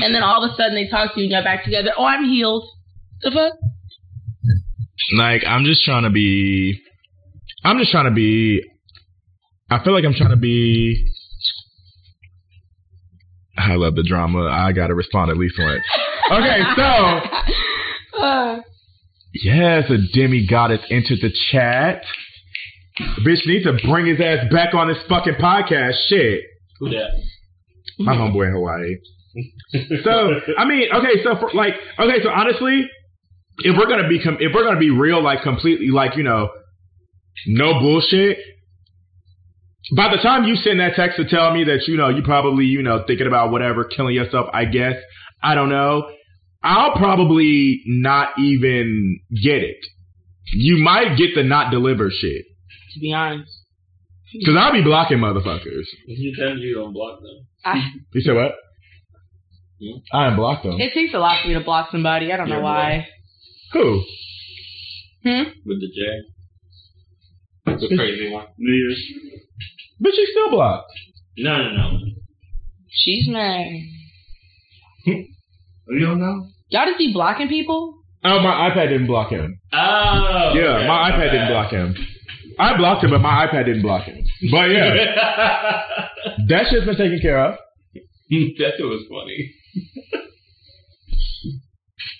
And 0.03 0.15
then 0.15 0.23
all 0.23 0.45
of 0.45 0.51
a 0.51 0.55
sudden 0.57 0.75
they 0.75 0.89
talk 0.89 1.15
to 1.15 1.21
you 1.21 1.25
and 1.25 1.33
you're 1.33 1.43
back 1.43 1.65
together. 1.65 1.91
Oh, 1.97 2.05
I'm 2.05 2.25
healed. 2.25 2.65
The 3.23 3.31
fuck? 3.31 3.53
Like, 5.17 5.43
I'm 5.47 5.65
just 5.65 5.85
trying 5.85 6.05
to 6.05 6.11
be. 6.11 6.81
I'm 7.65 7.79
just 7.79 7.91
trying 7.91 8.05
to 8.07 8.11
be. 8.11 8.63
I 9.71 9.83
feel 9.83 9.93
like 9.93 10.05
I'm 10.05 10.15
trying 10.15 10.31
to 10.31 10.37
be. 10.37 11.11
I 13.57 13.75
love 13.77 13.95
the 13.95 14.03
drama. 14.03 14.47
I 14.47 14.73
gotta 14.73 14.95
respond 14.95 15.31
at 15.31 15.37
least 15.37 15.55
once. 15.59 15.83
Okay, 16.31 16.61
so 16.77 18.21
Uh, 18.21 18.61
yes, 19.33 19.85
a 19.91 20.17
demigoddess 20.17 20.81
entered 20.91 21.19
the 21.23 21.33
chat. 21.51 22.03
Bitch 23.25 23.47
needs 23.47 23.65
to 23.65 23.77
bring 23.89 24.07
his 24.07 24.21
ass 24.21 24.47
back 24.53 24.75
on 24.75 24.89
this 24.89 24.99
fucking 25.09 25.35
podcast. 25.35 25.95
Shit. 26.09 26.43
Who 26.81 26.91
that? 26.91 27.11
My 27.99 28.15
homeboy 28.15 28.49
in 28.49 28.53
Hawaii. 28.55 28.97
So 30.05 30.31
I 30.59 30.65
mean, 30.65 30.89
okay, 30.95 31.23
so 31.25 31.37
for 31.39 31.51
like, 31.55 31.75
okay, 31.99 32.23
so 32.23 32.31
honestly, 32.31 32.89
if 33.59 33.77
we're 33.77 33.87
gonna 33.89 34.09
be 34.09 34.23
com- 34.23 34.39
if 34.41 34.53
we're 34.55 34.65
gonna 34.65 34.79
be 34.79 34.91
real, 34.91 35.23
like 35.23 35.43
completely, 35.43 35.89
like 35.89 36.17
you 36.17 36.23
know, 36.23 36.51
no 37.47 37.81
bullshit. 37.81 38.39
By 39.95 40.11
the 40.11 40.23
time 40.23 40.45
you 40.45 40.57
send 40.57 40.81
that 40.81 40.95
text 40.97 41.19
to 41.19 41.29
tell 41.29 41.53
me 41.53 41.65
that 41.65 41.87
you 41.87 41.97
know 41.97 42.09
you 42.09 42.23
probably 42.23 42.65
you 42.65 42.83
know 42.83 43.05
thinking 43.07 43.27
about 43.27 43.51
whatever 43.51 43.85
killing 43.85 44.15
yourself, 44.15 44.49
I 44.53 44.65
guess 44.65 44.95
I 45.43 45.55
don't 45.55 45.69
know. 45.69 46.11
I'll 46.63 46.93
probably 46.97 47.83
not 47.87 48.31
even 48.39 49.21
get 49.31 49.63
it. 49.63 49.77
You 50.55 50.79
might 50.83 51.17
get 51.19 51.35
the 51.35 51.43
not 51.43 51.71
deliver 51.71 52.11
shit 52.11 52.45
to 52.95 53.01
be 53.01 53.13
honest. 53.13 53.51
because 54.33 54.57
I'll 54.59 54.73
be 54.73 54.83
blocking 54.83 55.19
motherfuckers. 55.19 55.85
You 56.07 56.35
tell 56.39 56.57
you 56.57 56.75
don't 56.77 56.93
block 56.95 57.21
them. 57.21 57.47
I, 57.65 57.91
You 58.13 58.21
said 58.23 58.35
what? 58.35 58.53
Hmm? 59.81 59.99
I 60.17 60.27
unblocked 60.29 60.65
them. 60.65 60.81
it 60.81 60.93
takes 60.95 61.15
a 61.15 61.19
lot 61.19 61.43
for 61.43 61.49
me 61.49 61.55
to 61.55 61.61
block 61.61 61.91
somebody. 61.91 62.33
I 62.33 62.37
don't 62.37 62.49
know 62.49 62.57
Yeah, 62.59 62.63
why. 62.63 63.09
Who? 63.73 64.03
Hmm? 65.25 65.43
With 65.67 65.81
the 65.81 65.89
J. 65.89 66.03
It's 67.67 67.97
crazy 67.97 68.31
one. 68.33 68.47
New 68.59 68.73
Year's. 68.73 69.03
But 70.01 70.13
she's 70.15 70.29
still 70.31 70.51
blocked. 70.51 70.91
No, 71.39 71.57
no, 71.57 71.71
no. 71.73 71.99
She's 72.91 73.29
mad. 73.29 73.67
You 75.87 76.07
don't 76.07 76.19
know? 76.19 76.47
Y'all 76.71 76.87
just 76.87 76.97
be 76.97 77.13
blocking 77.13 77.47
people? 77.47 77.99
Oh, 78.25 78.41
my 78.41 78.71
iPad 78.71 78.89
didn't 78.89 79.07
block 79.07 79.29
him. 79.31 79.61
Oh. 79.71 80.53
Yeah, 80.55 80.79
okay, 80.79 80.87
my 80.89 81.11
iPad 81.11 81.31
didn't 81.31 81.49
block 81.49 81.71
him. 81.71 81.95
I 82.59 82.75
blocked 82.79 83.05
him, 83.05 83.11
but 83.11 83.21
my 83.21 83.47
iPad 83.47 83.67
didn't 83.67 83.83
block 83.83 84.05
him. 84.07 84.25
But 84.51 84.71
yeah, 84.71 84.95
that 86.49 86.67
shit's 86.71 86.87
been 86.87 86.97
taken 86.97 87.19
care 87.21 87.39
of. 87.45 87.59
that 87.95 88.73
was 88.81 89.05
funny. 89.11 89.55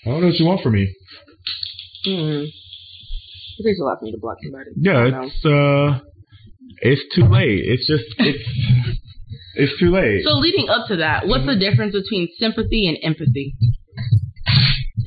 I 0.05 0.09
don't 0.09 0.21
know 0.21 0.27
what 0.27 0.39
you 0.39 0.45
want 0.45 0.61
from 0.61 0.73
me. 0.73 0.93
Mm. 2.07 2.45
It 3.57 3.63
takes 3.63 3.79
a 3.79 3.83
lot 3.83 3.99
for 3.99 4.05
me 4.05 4.11
to 4.11 4.17
block 4.19 4.37
somebody. 4.43 4.71
Yeah, 4.75 5.25
it's 5.25 5.45
uh, 5.45 5.99
it's 6.81 7.01
too 7.15 7.25
late. 7.25 7.63
It's 7.65 7.87
just 7.87 8.03
it's 8.19 8.43
it's 9.55 9.79
too 9.79 9.91
late. 9.91 10.23
So 10.25 10.37
leading 10.37 10.69
up 10.69 10.87
to 10.89 10.97
that, 10.97 11.27
what's 11.27 11.45
the 11.45 11.55
difference 11.55 11.93
between 11.93 12.27
sympathy 12.37 12.87
and 12.87 12.97
empathy? 13.01 13.55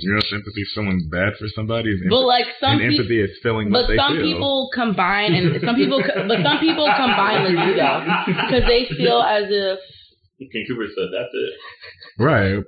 You 0.01 0.15
know, 0.15 0.21
sympathy 0.31 0.63
is 0.63 0.71
feeling 0.75 1.09
bad 1.11 1.35
for 1.39 1.47
somebody, 1.55 1.91
and, 1.91 2.09
But 2.09 2.23
like 2.23 2.47
some 2.61 2.79
and 2.79 2.95
empathy 2.95 3.21
is 3.21 3.31
feeling 3.43 3.71
but 3.71 3.91
some 3.97 4.15
feel. 4.15 4.23
people 4.23 4.71
combine, 4.73 5.35
and 5.35 5.61
some 5.61 5.75
people, 5.75 6.01
but 6.03 6.39
some 6.43 6.59
people 6.61 6.87
combine 6.97 7.45
the 7.45 7.55
two 7.59 7.75
though, 7.75 8.03
because 8.27 8.65
they 8.67 8.87
feel 8.97 9.23
as 9.23 9.45
if 9.51 9.79
King 10.47 10.65
Cooper 10.71 10.87
said 10.95 11.11
that's 11.11 11.35
it. 11.35 11.53
right. 12.23 12.63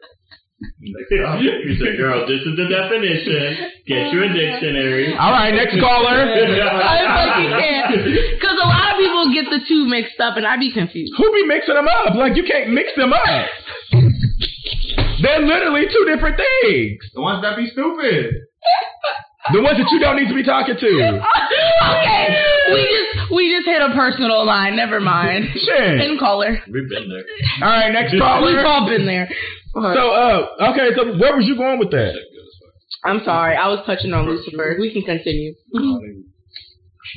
he 0.82 0.90
oh, 1.22 1.38
said, 1.78 1.96
"Girl, 1.96 2.26
this 2.26 2.42
is 2.42 2.58
the 2.58 2.66
definition. 2.66 3.70
Get 3.86 4.10
you 4.10 4.26
a 4.26 4.28
dictionary." 4.34 5.14
All 5.14 5.30
right, 5.30 5.54
next 5.54 5.78
caller. 5.78 6.18
I 6.26 6.98
fucking 7.06 7.50
can't, 7.54 7.94
because 8.34 8.58
a 8.58 8.66
lot 8.66 8.92
of 8.92 8.98
people 8.98 9.32
get 9.32 9.46
the 9.48 9.62
two 9.66 9.86
mixed 9.86 10.18
up, 10.18 10.36
and 10.36 10.44
I 10.44 10.58
be 10.58 10.74
confused. 10.74 11.14
Who 11.16 11.32
be 11.32 11.46
mixing 11.46 11.74
them 11.74 11.86
up? 11.86 12.14
Like 12.14 12.36
you 12.36 12.44
can't 12.44 12.74
mix 12.74 12.90
them 12.96 13.12
up. 13.12 13.46
They're 15.22 15.46
literally 15.46 15.86
two 15.86 16.04
different 16.10 16.36
things. 16.36 16.98
The 17.14 17.20
ones 17.20 17.42
that 17.42 17.56
be 17.56 17.70
stupid. 17.70 18.34
The 19.52 19.62
ones 19.62 19.78
that 19.78 19.88
you 19.90 19.98
don't 19.98 20.16
need 20.16 20.28
to 20.28 20.34
be 20.34 20.44
talking 20.44 20.76
to. 20.76 20.86
okay, 21.88 22.26
we 22.72 22.80
just 22.84 23.32
we 23.32 23.56
just 23.56 23.66
hit 23.66 23.80
a 23.80 23.94
personal 23.94 24.44
line. 24.44 24.76
Never 24.76 25.00
mind. 25.00 25.48
Shit. 25.54 26.00
Pin 26.00 26.18
caller. 26.20 26.60
We've 26.70 26.88
been 26.88 27.08
there. 27.08 27.24
All 27.62 27.74
right, 27.74 27.90
next 27.90 28.16
caller. 28.18 28.46
We've 28.46 28.64
all 28.64 28.86
been 28.86 29.06
there. 29.06 29.28
So, 29.72 29.80
uh, 29.80 30.70
okay, 30.72 30.90
so 30.96 31.16
where 31.18 31.36
was 31.36 31.46
you 31.46 31.56
going 31.56 31.78
with 31.78 31.90
that? 31.92 32.12
I'm 33.04 33.22
sorry, 33.24 33.56
I 33.56 33.68
was 33.68 33.80
touching 33.86 34.12
on 34.12 34.26
Lucifer. 34.26 34.76
We 34.78 34.92
can 34.92 35.02
continue. 35.02 35.54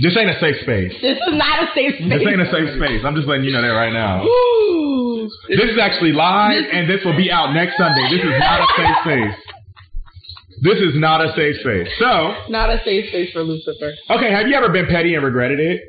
This 0.02 0.16
ain't 0.18 0.30
a 0.30 0.40
safe 0.40 0.56
space. 0.64 0.94
This 1.02 1.18
is 1.18 1.34
not 1.36 1.64
a 1.64 1.68
safe 1.76 1.96
space. 2.00 2.10
This 2.10 2.24
ain't 2.24 2.42
a 2.42 2.50
safe 2.50 2.78
space. 2.80 3.02
I'm 3.04 3.16
just 3.16 3.28
letting 3.28 3.44
you 3.44 3.52
know 3.52 3.62
that 3.62 3.76
right 3.76 3.92
now. 3.92 4.24
Ooh. 4.24 5.30
This 5.50 5.70
is 5.70 5.78
actually 5.82 6.14
live, 6.14 6.64
and 6.72 6.90
this 6.90 7.04
will 7.04 7.18
be 7.18 7.30
out 7.32 7.54
next 7.54 7.78
Sunday. 7.82 8.08
This 8.10 8.24
is 8.24 8.34
not 8.40 8.62
a 8.64 8.68
safe 8.78 8.96
space. 9.04 9.53
This 10.64 10.80
is 10.80 10.96
not 10.96 11.20
a 11.20 11.34
safe 11.36 11.60
space. 11.60 11.90
So, 12.00 12.34
Not 12.50 12.70
a 12.72 12.80
safe 12.86 13.10
space 13.10 13.32
for 13.34 13.44
Lucifer. 13.44 13.92
okay, 14.10 14.32
have 14.32 14.48
you 14.48 14.56
ever 14.56 14.70
been 14.72 14.88
petty 14.88 15.14
and 15.14 15.24
regretted 15.24 15.60
it? 15.60 15.82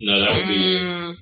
No, 0.00 0.18
that 0.20 0.34
would 0.34 0.48
be. 0.48 0.58
Mm, 0.82 1.14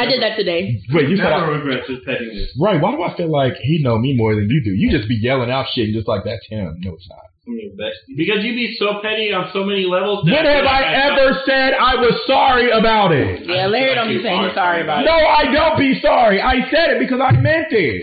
I 0.00 0.06
did 0.08 0.22
that 0.22 0.36
today. 0.36 0.80
Wait, 0.96 1.10
you 1.10 1.16
said 1.18 1.28
Never 1.28 1.52
I, 1.52 1.58
regrets 1.60 1.86
his 1.88 1.98
pettiness. 2.06 2.56
right? 2.58 2.80
Why 2.80 2.92
do 2.96 3.02
I 3.02 3.14
feel 3.16 3.30
like 3.30 3.52
he 3.60 3.82
know 3.84 3.98
me 3.98 4.16
more 4.16 4.34
than 4.34 4.48
you 4.48 4.64
do? 4.64 4.70
You 4.72 4.90
just 4.90 5.06
be 5.08 5.16
yelling 5.20 5.50
out 5.50 5.66
shit 5.74 5.84
and 5.92 5.94
just 5.94 6.08
like 6.08 6.24
that's 6.24 6.46
him. 6.48 6.80
No, 6.80 6.94
it's 6.94 7.06
not. 7.10 7.20
I'm 7.46 7.54
your 7.60 7.70
bestie. 7.76 8.16
Because 8.16 8.42
you 8.42 8.54
be 8.56 8.74
so 8.80 8.98
petty 9.04 9.30
on 9.36 9.50
so 9.52 9.62
many 9.62 9.84
levels. 9.84 10.24
that 10.24 10.32
When 10.32 10.46
have 10.46 10.64
like 10.64 10.82
I 10.86 11.12
ever 11.12 11.38
said 11.46 11.74
I 11.78 11.94
was 12.00 12.16
sorry 12.26 12.70
about 12.72 13.12
it? 13.12 13.44
Yeah, 13.46 13.66
Larry 13.68 13.94
don't 13.94 14.08
be 14.08 14.22
saying 14.22 14.42
he's 14.48 14.54
sorry 14.54 14.82
about 14.82 15.02
it. 15.02 15.06
No. 15.06 15.12
I 15.14 15.52
don't 15.52 15.78
be 15.78 16.00
sorry. 16.00 16.40
I 16.40 16.64
said 16.72 16.96
it 16.96 16.98
because 16.98 17.20
I 17.22 17.36
meant 17.38 17.68
it. 17.70 18.02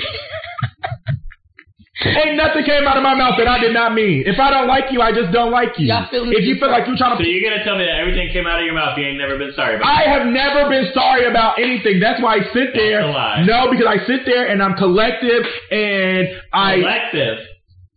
Ain't 2.04 2.36
nothing 2.36 2.64
came 2.68 2.84
out 2.88 2.98
of 2.98 3.04
my 3.04 3.16
mouth 3.16 3.36
that 3.38 3.48
I 3.48 3.60
did 3.60 3.74
not 3.74 3.94
mean. 3.94 4.24
If 4.26 4.40
I 4.40 4.52
don't 4.52 4.68
like 4.68 4.92
you, 4.92 5.02
I 5.02 5.12
just 5.12 5.32
don't 5.32 5.52
like 5.52 5.80
you. 5.80 5.88
Y'all 5.88 6.08
feeling 6.12 6.34
If 6.36 6.44
you 6.44 6.60
feel 6.60 6.70
like 6.70 6.88
you're 6.88 6.98
trying 6.98 7.18
to, 7.18 7.24
So 7.24 7.28
you're 7.28 7.44
gonna 7.44 7.64
tell 7.64 7.78
me 7.78 7.86
that 7.86 8.00
everything 8.00 8.32
came 8.34 8.46
out 8.48 8.60
of 8.60 8.66
your 8.66 8.76
mouth 8.76 8.98
you 8.98 9.06
ain't 9.06 9.18
never 9.18 9.38
been 9.38 9.54
sorry 9.56 9.76
about? 9.76 9.88
I 9.88 10.04
have 10.12 10.28
never 10.28 10.70
been 10.70 10.92
sorry 10.94 11.26
about 11.26 11.60
anything. 11.60 12.00
That's 12.00 12.22
why 12.22 12.38
I 12.38 12.54
sit 12.54 12.76
there. 12.76 13.02
That's 13.02 13.16
a 13.16 13.18
lie. 13.18 13.44
No, 13.48 13.72
because 13.72 13.88
I 13.88 14.04
sit 14.06 14.26
there 14.26 14.48
and 14.48 14.62
I'm 14.62 14.76
collective 14.76 15.44
and 15.72 16.28
I. 16.52 16.76
Collective. 16.82 17.38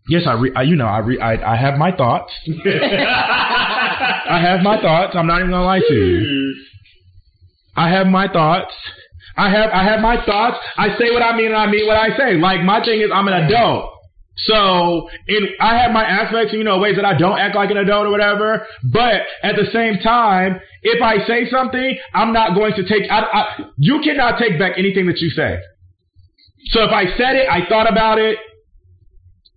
Yes, 0.09 0.23
I, 0.27 0.35
re, 0.35 0.53
I 0.55 0.63
you 0.63 0.77
know 0.77 0.87
I, 0.87 0.99
re, 0.99 1.19
I 1.19 1.55
I 1.55 1.57
have 1.57 1.79
my 1.79 1.91
thoughts. 1.91 2.31
I 2.47 4.39
have 4.41 4.63
my 4.63 4.81
thoughts. 4.81 5.17
I'm 5.17 5.27
not 5.27 5.41
even 5.41 5.51
gonna 5.51 5.65
lie 5.65 5.81
to 5.81 5.95
you. 5.95 6.19
Hmm. 6.23 6.53
I 7.77 7.91
have 7.91 8.07
my 8.07 8.29
thoughts. 8.29 8.73
I 9.37 9.51
have 9.51 9.71
I 9.71 9.85
have 9.85 10.01
my 10.01 10.25
thoughts. 10.25 10.59
I 10.77 10.97
say 10.97 11.11
what 11.11 11.23
I 11.23 11.37
mean 11.37 11.47
and 11.47 11.57
I 11.57 11.67
mean 11.67 11.87
what 11.87 11.97
I 11.97 12.17
say. 12.17 12.37
Like 12.37 12.63
my 12.63 12.83
thing 12.85 13.01
is 13.01 13.11
I'm 13.13 13.29
an 13.29 13.35
adult. 13.35 13.93
So 14.39 15.09
I 15.61 15.79
have 15.79 15.93
my 15.93 16.05
aspects, 16.05 16.53
you 16.53 16.63
know, 16.63 16.79
ways 16.79 16.97
that 16.97 17.07
I 17.07 17.17
don't 17.17 17.39
act 17.39 17.57
like 17.57 17.71
an 17.71 17.79
adult 17.79 18.07
or 18.07 18.11
whatever. 18.11 18.67
But 18.85 19.23
at 19.43 19.57
the 19.57 19.65
same 19.73 19.99
time, 20.03 20.61
if 20.83 21.03
I 21.03 21.27
say 21.27 21.49
something, 21.51 21.99
I'm 22.13 22.33
not 22.33 22.55
going 22.55 22.75
to 22.75 22.87
take. 22.87 23.11
I, 23.11 23.21
I, 23.21 23.65
you 23.79 24.01
cannot 24.05 24.39
take 24.39 24.59
back 24.59 24.75
anything 24.77 25.07
that 25.07 25.19
you 25.19 25.31
say. 25.31 25.59
So 26.67 26.83
if 26.83 26.91
I 26.91 27.17
said 27.17 27.37
it, 27.37 27.49
I 27.49 27.67
thought 27.69 27.91
about 27.91 28.19
it. 28.19 28.39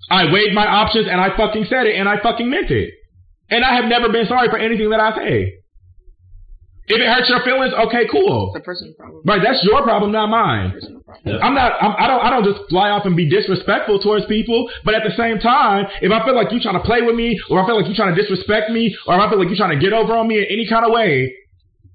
I 0.10 0.32
weighed 0.32 0.54
my 0.54 0.66
options 0.66 1.08
and 1.10 1.20
I 1.20 1.36
fucking 1.36 1.66
said 1.70 1.86
it 1.86 1.96
and 1.96 2.08
I 2.08 2.20
fucking 2.22 2.50
meant 2.50 2.72
it. 2.72 2.94
And 3.50 3.64
I 3.64 3.76
have 3.76 3.86
never 3.86 4.10
been 4.10 4.28
sorry 4.28 4.48
for 4.50 4.58
anything 4.58 4.90
that 4.92 5.00
I 5.00 5.16
say. 5.18 5.59
If 6.90 6.98
it 7.00 7.06
hurts 7.08 7.30
your 7.30 7.44
feelings, 7.46 7.72
okay, 7.86 8.10
cool. 8.12 8.50
It's 8.56 8.62
a 8.62 8.66
personal 8.66 8.94
problem. 8.98 9.22
Right, 9.24 9.42
that's 9.46 9.62
your 9.64 9.84
problem, 9.84 10.12
not 10.12 10.28
mine. 10.30 10.74
Problem. 10.74 11.38
I'm 11.46 11.54
not. 11.54 11.78
I'm, 11.82 11.94
I 11.98 12.06
don't. 12.10 12.22
I 12.26 12.30
don't 12.34 12.46
just 12.46 12.66
fly 12.70 12.90
off 12.90 13.06
and 13.06 13.16
be 13.16 13.30
disrespectful 13.30 14.00
towards 14.00 14.26
people. 14.26 14.70
But 14.84 14.96
at 14.96 15.04
the 15.06 15.14
same 15.16 15.38
time, 15.38 15.86
if 16.02 16.10
I 16.12 16.26
feel 16.26 16.34
like 16.36 16.50
you're 16.52 16.62
trying 16.66 16.82
to 16.82 16.86
play 16.86 17.02
with 17.06 17.14
me, 17.16 17.38
or 17.50 17.62
I 17.62 17.66
feel 17.66 17.78
like 17.78 17.86
you're 17.86 17.96
trying 17.96 18.16
to 18.16 18.20
disrespect 18.20 18.72
me, 18.72 18.96
or 19.06 19.14
if 19.16 19.22
I 19.22 19.30
feel 19.30 19.38
like 19.38 19.50
you're 19.54 19.58
trying 19.62 19.78
to 19.78 19.82
get 19.84 19.94
over 19.94 20.18
on 20.18 20.28
me 20.28 20.40
in 20.42 20.46
any 20.50 20.66
kind 20.68 20.82
of 20.86 20.92
way, 20.92 21.30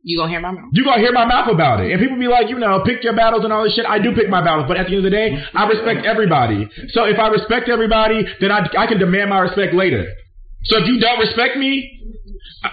You 0.04 0.18
gonna 0.18 0.30
hear 0.30 0.40
my 0.40 0.52
mouth? 0.52 0.70
you 0.72 0.84
gonna 0.84 1.00
hear 1.02 1.12
my 1.12 1.24
mouth 1.26 1.50
about 1.50 1.80
it. 1.82 1.90
And 1.90 1.98
people 2.00 2.18
be 2.18 2.28
like, 2.28 2.48
you 2.50 2.58
know, 2.58 2.82
pick 2.86 3.02
your 3.02 3.16
battles 3.16 3.42
and 3.42 3.52
all 3.52 3.64
this 3.64 3.74
shit. 3.74 3.86
I 3.86 3.98
do 3.98 4.14
pick 4.14 4.28
my 4.28 4.42
battles, 4.44 4.66
but 4.68 4.76
at 4.76 4.86
the 4.86 4.94
end 4.94 5.02
of 5.04 5.10
the 5.10 5.14
day, 5.16 5.42
I 5.54 5.66
respect 5.66 6.06
everybody. 6.06 6.68
So 6.94 7.04
if 7.04 7.18
I 7.18 7.28
respect 7.34 7.68
everybody, 7.68 8.22
then 8.40 8.52
I 8.52 8.62
I 8.78 8.86
can 8.86 8.98
demand 8.98 9.30
my 9.30 9.40
respect 9.40 9.74
later. 9.74 10.06
So 10.64 10.78
if 10.78 10.86
you 10.86 11.00
don't 11.00 11.18
respect 11.18 11.56
me, 11.56 11.93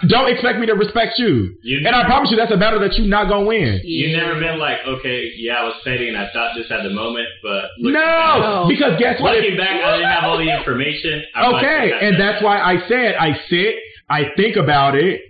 don't 0.08 0.28
expect 0.30 0.58
me 0.58 0.66
to 0.66 0.74
respect 0.74 1.18
you. 1.18 1.54
You- 1.62 1.86
And 1.86 1.94
I 1.94 2.04
promise 2.04 2.30
you, 2.30 2.36
that's 2.36 2.52
a 2.52 2.56
battle 2.56 2.80
that 2.80 2.96
you're 2.96 3.06
not 3.06 3.28
gonna 3.28 3.44
win. 3.46 3.80
You've 3.84 4.16
never 4.16 4.38
been 4.40 4.58
like, 4.58 4.78
okay, 4.86 5.30
yeah, 5.36 5.56
I 5.60 5.64
was 5.64 5.74
petty 5.84 6.08
and 6.08 6.16
I 6.16 6.28
thought 6.32 6.52
this 6.56 6.70
at 6.70 6.82
the 6.82 6.90
moment, 6.90 7.26
but 7.42 7.66
No, 7.78 7.90
No. 7.92 8.66
because 8.68 8.98
guess 8.98 9.14
back, 9.16 9.20
what? 9.20 9.36
looking 9.36 9.56
back, 9.56 9.82
I 9.84 9.96
didn't 9.96 10.10
have 10.10 10.24
all 10.24 10.38
the 10.38 10.48
information. 10.50 11.22
I 11.34 11.50
might 11.50 11.58
Okay, 11.64 11.90
have 11.92 12.02
and 12.02 12.20
that's 12.20 12.42
why 12.42 12.58
I 12.60 12.86
said 12.88 13.16
I 13.16 13.38
sit, 13.48 13.76
I 14.08 14.30
think 14.36 14.56
about 14.56 14.94
it, 14.96 15.20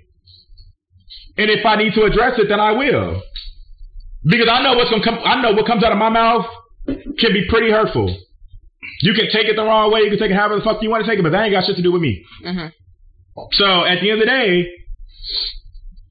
and 1.38 1.50
if 1.50 1.64
I 1.66 1.76
need 1.76 1.94
to 1.94 2.02
address 2.05 2.38
it, 2.38 2.48
then 2.48 2.61
I 2.61 2.72
will. 2.72 3.22
Because 4.24 4.48
I 4.48 4.62
know 4.62 4.74
what's 4.74 4.90
gonna 4.90 5.02
come. 5.02 5.18
I 5.24 5.40
know 5.42 5.52
what 5.52 5.66
comes 5.66 5.83
out 5.83 5.90
of 5.92 5.98
my 5.98 6.09
mouth 6.09 6.46
can 7.18 7.33
be 7.33 7.46
pretty 7.48 7.70
hurtful. 7.70 8.14
You 9.00 9.14
can 9.14 9.26
take 9.33 9.46
it 9.48 9.57
the 9.57 9.64
wrong 9.64 9.90
way. 9.90 10.00
You 10.02 10.11
can 10.11 10.18
take 10.18 10.31
it 10.31 10.35
however 10.35 10.57
the 10.57 10.62
fuck 10.62 10.81
you 10.83 10.90
want 10.90 11.05
to 11.05 11.11
take 11.11 11.18
it, 11.18 11.22
but 11.22 11.33
that 11.33 11.42
ain't 11.44 11.52
got 11.52 11.64
shit 11.64 11.74
to 11.76 11.83
do 11.83 11.90
with 11.90 12.02
me. 12.02 12.24
hmm 12.44 12.66
So 13.53 13.85
at 13.85 14.01
the 14.01 14.11
end 14.11 14.21
of 14.21 14.27
the 14.27 14.33
day, 14.33 14.71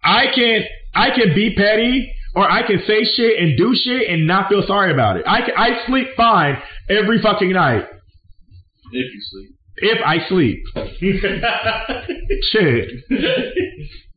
I 0.04 0.26
can 0.34 0.64
I 0.96 1.10
can 1.12 1.34
be 1.36 1.54
petty 1.56 2.12
or 2.36 2.50
I 2.50 2.66
can 2.66 2.82
say 2.88 3.04
shit 3.04 3.40
and 3.40 3.58
do 3.58 3.76
shit 3.76 4.10
and 4.10 4.26
not 4.28 4.50
feel 4.50 4.64
sorry 4.66 4.92
about 4.92 5.18
it. 5.18 5.24
I 5.28 5.42
can, 5.42 5.54
I 5.58 5.86
sleep 5.86 6.08
fine 6.18 6.58
every 6.90 7.22
fucking 7.22 7.52
night 7.52 7.86
If 8.92 9.14
you 9.14 9.22
sleep. 9.30 9.50
if 9.78 10.00
I 10.06 10.28
sleep. 10.28 10.64
Shit. 12.52 12.90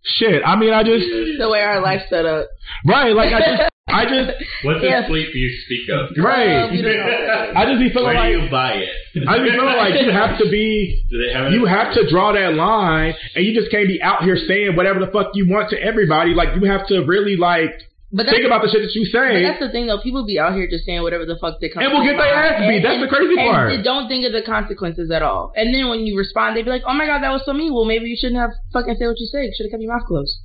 Shit. 0.04 0.42
I 0.44 0.56
mean, 0.56 0.72
I 0.72 0.82
just 0.82 1.04
The 1.38 1.48
way 1.48 1.60
our 1.60 1.80
life's 1.80 2.08
set 2.08 2.24
up. 2.26 2.46
right. 2.86 3.14
Like 3.14 3.32
I 3.32 3.40
just, 3.40 3.62
I 3.86 4.04
just 4.08 4.32
What's 4.64 4.80
the 4.80 4.86
Yes. 4.88 5.06
sleep 5.08 5.28
you 5.34 5.48
speak 5.68 5.88
of? 5.92 6.08
right. 6.24 6.72
you. 6.72 6.80
I 6.88 7.66
just 7.68 7.78
be 7.80 7.90
feeling 7.92 8.16
Where 8.16 8.32
like 8.32 8.32
you 8.32 8.48
buy 8.50 8.72
it? 8.80 9.28
I 9.28 9.38
just 9.38 9.52
feel 9.52 9.64
like 9.66 10.00
you 10.00 10.10
have 10.10 10.38
to 10.38 10.48
be. 10.50 11.04
Do 11.10 11.20
they 11.20 11.32
have? 11.32 11.52
You 11.52 11.66
have 11.66 11.92
to 11.94 12.08
draw 12.08 12.32
that 12.32 12.54
line, 12.54 13.12
and 13.36 13.44
you 13.44 13.52
just 13.54 13.70
can't 13.70 13.86
be 13.86 14.00
out 14.00 14.24
here 14.24 14.36
saying 14.40 14.74
whatever 14.74 15.00
the 15.04 15.12
fuck 15.12 15.32
you 15.34 15.46
want 15.48 15.68
to 15.70 15.76
everybody. 15.80 16.32
Like 16.32 16.56
you 16.56 16.64
have 16.64 16.86
to 16.88 17.04
really 17.04 17.36
like 17.36 17.76
But 18.10 18.24
think 18.26 18.46
about 18.48 18.62
the 18.64 18.72
shit 18.72 18.80
that 18.80 18.94
you 18.96 19.04
but 19.12 19.20
say. 19.20 19.42
that's 19.44 19.60
the 19.60 19.68
thing 19.70 19.86
though. 19.86 20.00
People 20.00 20.24
be 20.24 20.40
out 20.40 20.54
here 20.56 20.64
just 20.66 20.88
saying 20.88 21.02
whatever 21.04 21.26
the 21.28 21.36
fuck 21.36 21.60
they 21.60 21.68
come. 21.68 21.84
And 21.84 21.92
we'll 21.92 22.08
get 22.08 22.16
their 22.16 22.32
ass 22.34 22.64
beat. 22.64 22.80
That's 22.80 23.04
the 23.04 23.12
crazy 23.12 23.36
and 23.36 23.52
part. 23.52 23.68
they 23.68 23.82
don't 23.84 24.08
think 24.08 24.24
of 24.24 24.32
the 24.32 24.42
consequences 24.48 25.12
at 25.12 25.20
all. 25.20 25.52
And 25.54 25.74
then 25.76 25.92
when 25.92 26.08
you 26.08 26.16
respond, 26.16 26.56
they 26.56 26.64
be 26.64 26.70
like, 26.72 26.88
"Oh 26.88 26.94
my 26.96 27.04
god, 27.04 27.20
that 27.20 27.30
was 27.36 27.44
so 27.44 27.52
mean." 27.52 27.74
Well, 27.76 27.84
maybe 27.84 28.08
you 28.08 28.16
shouldn't 28.16 28.40
have 28.40 28.56
fucking 28.72 28.96
said 28.96 29.12
what 29.12 29.20
you 29.20 29.28
said. 29.28 29.52
Should 29.54 29.68
have 29.68 29.76
kept 29.76 29.82
your 29.84 29.92
mouth 29.92 30.08
closed. 30.08 30.40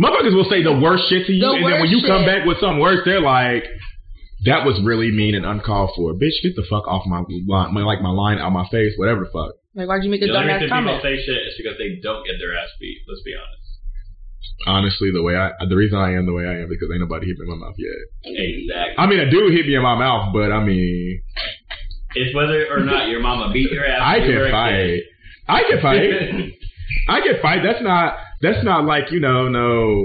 Motherfuckers 0.00 0.34
will 0.34 0.48
say 0.48 0.62
the 0.62 0.72
worst 0.78 1.08
shit 1.08 1.26
to 1.26 1.32
you, 1.32 1.40
The 1.40 1.52
and 1.52 1.64
then 1.64 1.72
when 1.80 1.80
worst 1.88 1.92
you 1.92 2.00
come 2.06 2.24
back 2.24 2.46
with 2.46 2.58
something 2.60 2.80
worse, 2.80 3.00
they're 3.04 3.20
like, 3.20 3.64
"That 4.44 4.64
was 4.64 4.80
really 4.82 5.10
mean 5.12 5.34
and 5.34 5.44
uncalled 5.44 5.90
for." 5.96 6.14
Bitch, 6.14 6.40
get 6.42 6.56
the 6.56 6.64
fuck 6.68 6.86
off 6.88 7.04
my 7.06 7.22
line, 7.46 7.74
my, 7.74 7.82
like 7.82 8.00
my 8.00 8.10
line 8.10 8.38
out 8.38 8.50
my 8.52 8.66
face, 8.70 8.94
whatever 8.96 9.24
the 9.24 9.30
fuck. 9.30 9.52
Like, 9.74 9.88
why'd 9.88 10.04
you 10.04 10.10
make 10.10 10.22
a 10.22 10.26
The 10.26 10.32
only 10.36 10.48
dumbass 10.52 10.60
reason 10.64 10.68
people 10.68 11.00
comment? 11.00 11.02
say 11.02 11.16
shit 11.24 11.40
is 11.48 11.54
because 11.56 11.76
they 11.78 11.96
don't 12.02 12.24
get 12.26 12.36
their 12.38 12.56
ass 12.56 12.68
beat. 12.80 12.98
Let's 13.08 13.22
be 13.22 13.32
honest. 13.34 13.60
Honestly, 14.66 15.10
the 15.12 15.22
way 15.22 15.34
I, 15.36 15.50
the 15.68 15.76
reason 15.76 15.98
I 15.98 16.12
am 16.14 16.26
the 16.26 16.32
way 16.32 16.44
I 16.46 16.60
am 16.62 16.68
because 16.68 16.88
ain't 16.92 17.00
nobody 17.00 17.26
hit 17.26 17.38
me 17.38 17.46
in 17.46 17.58
my 17.58 17.66
mouth 17.66 17.74
yet. 17.78 17.98
Exactly. 18.24 18.94
I 18.98 19.06
mean, 19.06 19.20
a 19.20 19.30
dude 19.30 19.52
hit 19.54 19.66
me 19.66 19.74
in 19.74 19.82
my 19.82 19.96
mouth, 19.98 20.32
but 20.32 20.52
I 20.52 20.62
mean, 20.64 21.22
It's 22.14 22.34
whether 22.34 22.66
or 22.70 22.80
not 22.80 23.08
your 23.08 23.20
mama 23.20 23.52
beat 23.52 23.70
your 23.72 23.86
ass. 23.86 24.00
I 24.02 24.18
when 24.18 24.28
can 24.30 24.50
fight. 24.50 25.00
I 25.48 25.62
can 25.68 25.80
fight. 25.80 26.00
I 27.08 27.20
can 27.20 27.36
fight. 27.42 27.60
That's 27.64 27.82
not. 27.82 28.16
That's 28.42 28.64
not 28.64 28.84
like 28.84 29.12
you 29.12 29.20
know, 29.20 29.48
no, 29.48 30.04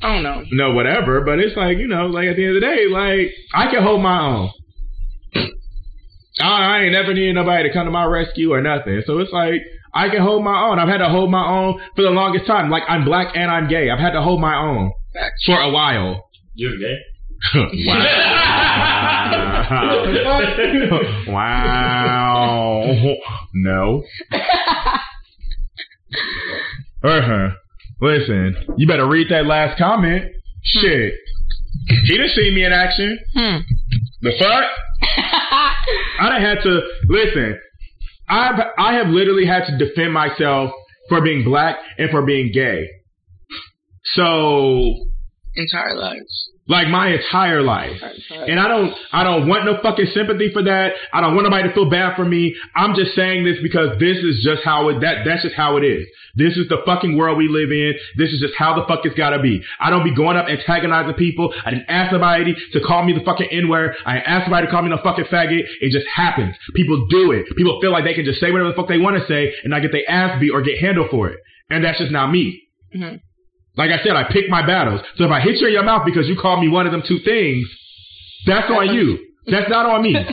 I 0.00 0.14
don't 0.14 0.22
know. 0.22 0.44
no, 0.52 0.72
whatever. 0.72 1.20
But 1.22 1.40
it's 1.40 1.56
like 1.56 1.78
you 1.78 1.88
know, 1.88 2.06
like 2.06 2.28
at 2.28 2.36
the 2.36 2.44
end 2.46 2.56
of 2.56 2.62
the 2.62 2.66
day, 2.66 2.86
like 2.88 3.34
I 3.52 3.70
can 3.70 3.82
hold 3.82 4.00
my 4.00 4.20
own. 4.20 4.50
I, 6.40 6.46
I 6.46 6.82
ain't 6.82 6.92
never 6.92 7.12
needed 7.12 7.34
nobody 7.34 7.68
to 7.68 7.74
come 7.74 7.86
to 7.86 7.90
my 7.90 8.04
rescue 8.04 8.52
or 8.52 8.62
nothing. 8.62 9.02
So 9.06 9.18
it's 9.18 9.32
like 9.32 9.60
I 9.92 10.08
can 10.08 10.22
hold 10.22 10.44
my 10.44 10.68
own. 10.68 10.78
I've 10.78 10.88
had 10.88 10.98
to 10.98 11.08
hold 11.08 11.30
my 11.30 11.44
own 11.44 11.80
for 11.96 12.02
the 12.02 12.10
longest 12.10 12.46
time. 12.46 12.70
Like 12.70 12.84
I'm 12.88 13.04
black 13.04 13.34
and 13.34 13.50
I'm 13.50 13.68
gay. 13.68 13.90
I've 13.90 13.98
had 13.98 14.12
to 14.12 14.22
hold 14.22 14.40
my 14.40 14.56
own 14.56 14.92
for 15.44 15.60
a 15.60 15.70
while. 15.70 16.30
You're 16.54 16.78
gay. 16.78 16.96
wow. 17.86 18.06
wow. 21.28 23.16
No. 23.54 24.04
Uh 27.02 27.20
huh. 27.22 27.48
Listen, 28.00 28.56
you 28.76 28.86
better 28.86 29.06
read 29.06 29.28
that 29.30 29.46
last 29.46 29.78
comment. 29.78 30.32
Shit. 30.62 31.14
He 31.88 32.16
didn't 32.16 32.30
see 32.30 32.50
me 32.54 32.64
in 32.64 32.72
action. 32.72 33.18
Hmm. 33.34 33.56
The 34.22 34.32
fuck? 34.38 34.64
I 36.20 36.28
done 36.28 36.42
had 36.42 36.62
to 36.62 36.80
listen. 37.08 37.58
I've 38.28 38.60
I 38.78 38.94
have 38.94 39.08
literally 39.08 39.46
had 39.46 39.64
to 39.66 39.78
defend 39.78 40.12
myself 40.12 40.70
for 41.08 41.20
being 41.22 41.44
black 41.44 41.76
and 41.98 42.10
for 42.10 42.22
being 42.24 42.52
gay. 42.52 42.86
So 44.14 44.94
Entire 45.56 45.96
lives. 45.96 46.50
Like 46.70 46.86
my 46.86 47.08
entire 47.08 47.62
life. 47.62 47.98
And 48.46 48.58
I 48.60 48.68
don't 48.68 48.94
I 49.12 49.24
don't 49.24 49.48
want 49.48 49.64
no 49.66 49.78
fucking 49.82 50.06
sympathy 50.14 50.50
for 50.52 50.62
that. 50.62 50.92
I 51.12 51.20
don't 51.20 51.34
want 51.34 51.44
nobody 51.44 51.68
to 51.68 51.74
feel 51.74 51.90
bad 51.90 52.14
for 52.14 52.24
me. 52.24 52.54
I'm 52.76 52.94
just 52.94 53.14
saying 53.16 53.44
this 53.44 53.58
because 53.60 53.98
this 53.98 54.18
is 54.18 54.40
just 54.44 54.62
how 54.64 54.88
it 54.90 55.00
that 55.00 55.24
that's 55.26 55.42
just 55.42 55.56
how 55.56 55.76
it 55.78 55.84
is. 55.84 56.06
This 56.36 56.56
is 56.56 56.68
the 56.68 56.78
fucking 56.86 57.16
world 57.18 57.36
we 57.38 57.48
live 57.48 57.72
in. 57.72 57.94
This 58.16 58.30
is 58.30 58.38
just 58.40 58.54
how 58.56 58.78
the 58.78 58.86
fuck 58.86 59.00
it's 59.04 59.16
gotta 59.16 59.42
be. 59.42 59.60
I 59.80 59.90
don't 59.90 60.04
be 60.04 60.14
going 60.14 60.36
up 60.36 60.46
antagonizing 60.48 61.14
people. 61.14 61.52
I 61.66 61.70
didn't 61.70 61.90
ask 61.90 62.12
somebody 62.12 62.54
to 62.72 62.80
call 62.80 63.02
me 63.04 63.12
the 63.14 63.24
fucking 63.24 63.48
N-word. 63.50 63.96
I 64.06 64.14
didn't 64.14 64.28
ask 64.28 64.44
somebody 64.44 64.66
to 64.66 64.70
call 64.70 64.82
me 64.82 64.90
the 64.90 65.02
fucking 65.02 65.24
faggot. 65.24 65.62
It 65.80 65.90
just 65.90 66.06
happens. 66.06 66.54
People 66.74 67.08
do 67.10 67.32
it. 67.32 67.46
People 67.56 67.80
feel 67.80 67.90
like 67.90 68.04
they 68.04 68.14
can 68.14 68.24
just 68.24 68.38
say 68.40 68.52
whatever 68.52 68.70
the 68.70 68.76
fuck 68.76 68.86
they 68.86 68.98
want 68.98 69.18
to 69.20 69.26
say 69.26 69.52
and 69.64 69.72
not 69.72 69.82
get 69.82 69.90
their 69.90 70.08
ass 70.08 70.38
beat 70.38 70.50
or 70.52 70.62
get 70.62 70.78
handled 70.78 71.10
for 71.10 71.28
it. 71.30 71.40
And 71.68 71.84
that's 71.84 71.98
just 71.98 72.12
not 72.12 72.30
me. 72.30 72.62
Mhm. 72.94 73.20
Like 73.76 73.90
I 73.90 74.02
said, 74.02 74.16
I 74.16 74.24
pick 74.30 74.48
my 74.48 74.66
battles. 74.66 75.00
So 75.16 75.24
if 75.24 75.30
I 75.30 75.40
hit 75.40 75.56
you 75.60 75.68
in 75.68 75.72
your 75.72 75.84
mouth 75.84 76.02
because 76.04 76.28
you 76.28 76.36
called 76.40 76.60
me 76.60 76.68
one 76.68 76.86
of 76.86 76.92
them 76.92 77.02
two 77.06 77.18
things, 77.24 77.66
that's 78.46 78.70
on 78.70 78.94
you. 78.94 79.18
That's 79.46 79.70
not 79.70 79.86
on 79.86 80.02
me. 80.02 80.16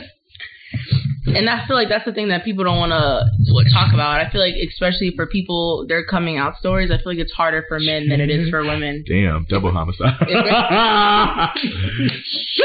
And 1.26 1.48
I 1.50 1.66
feel 1.66 1.76
like 1.76 1.90
that's 1.90 2.06
the 2.06 2.12
thing 2.12 2.28
that 2.28 2.42
people 2.42 2.64
don't 2.64 2.78
want 2.78 2.90
to 2.90 3.74
talk 3.74 3.92
about. 3.92 4.18
I 4.18 4.30
feel 4.30 4.40
like, 4.40 4.54
especially 4.66 5.12
for 5.14 5.26
people, 5.26 5.84
their 5.86 6.02
coming 6.06 6.38
out 6.38 6.56
stories, 6.56 6.90
I 6.90 6.96
feel 6.96 7.12
like 7.12 7.18
it's 7.18 7.32
harder 7.32 7.66
for 7.68 7.78
men 7.78 8.08
than 8.08 8.22
it 8.22 8.30
is 8.30 8.48
for 8.48 8.64
women. 8.64 9.04
Damn, 9.06 9.44
double 9.44 9.70
homicide. 9.70 10.16
Shit. 12.24 12.64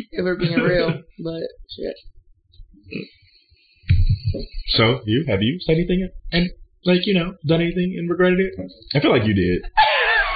if 0.12 0.24
we're 0.24 0.36
being 0.36 0.54
real, 0.54 1.02
but 1.18 1.42
shit. 1.76 1.96
so 4.68 5.00
you 5.04 5.24
have 5.28 5.42
you 5.42 5.58
said 5.60 5.72
anything 5.72 6.08
and 6.32 6.50
like 6.84 7.06
you 7.06 7.14
know 7.14 7.34
done 7.46 7.60
anything 7.60 7.94
and 7.98 8.08
regretted 8.08 8.40
it? 8.40 8.54
I 8.94 9.00
feel 9.00 9.10
like 9.10 9.26
you 9.26 9.34
did. 9.34 9.62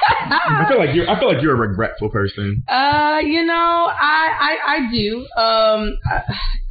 I 0.06 0.66
feel 0.68 0.78
like 0.78 0.94
you're. 0.94 1.08
I 1.08 1.18
feel 1.18 1.32
like 1.32 1.42
you're 1.42 1.54
a 1.54 1.68
regretful 1.68 2.10
person. 2.10 2.62
Uh, 2.68 3.20
you 3.24 3.44
know, 3.44 3.54
I 3.90 4.28
I, 4.38 4.56
I 4.66 4.90
do. 4.92 5.26
Um, 5.36 5.98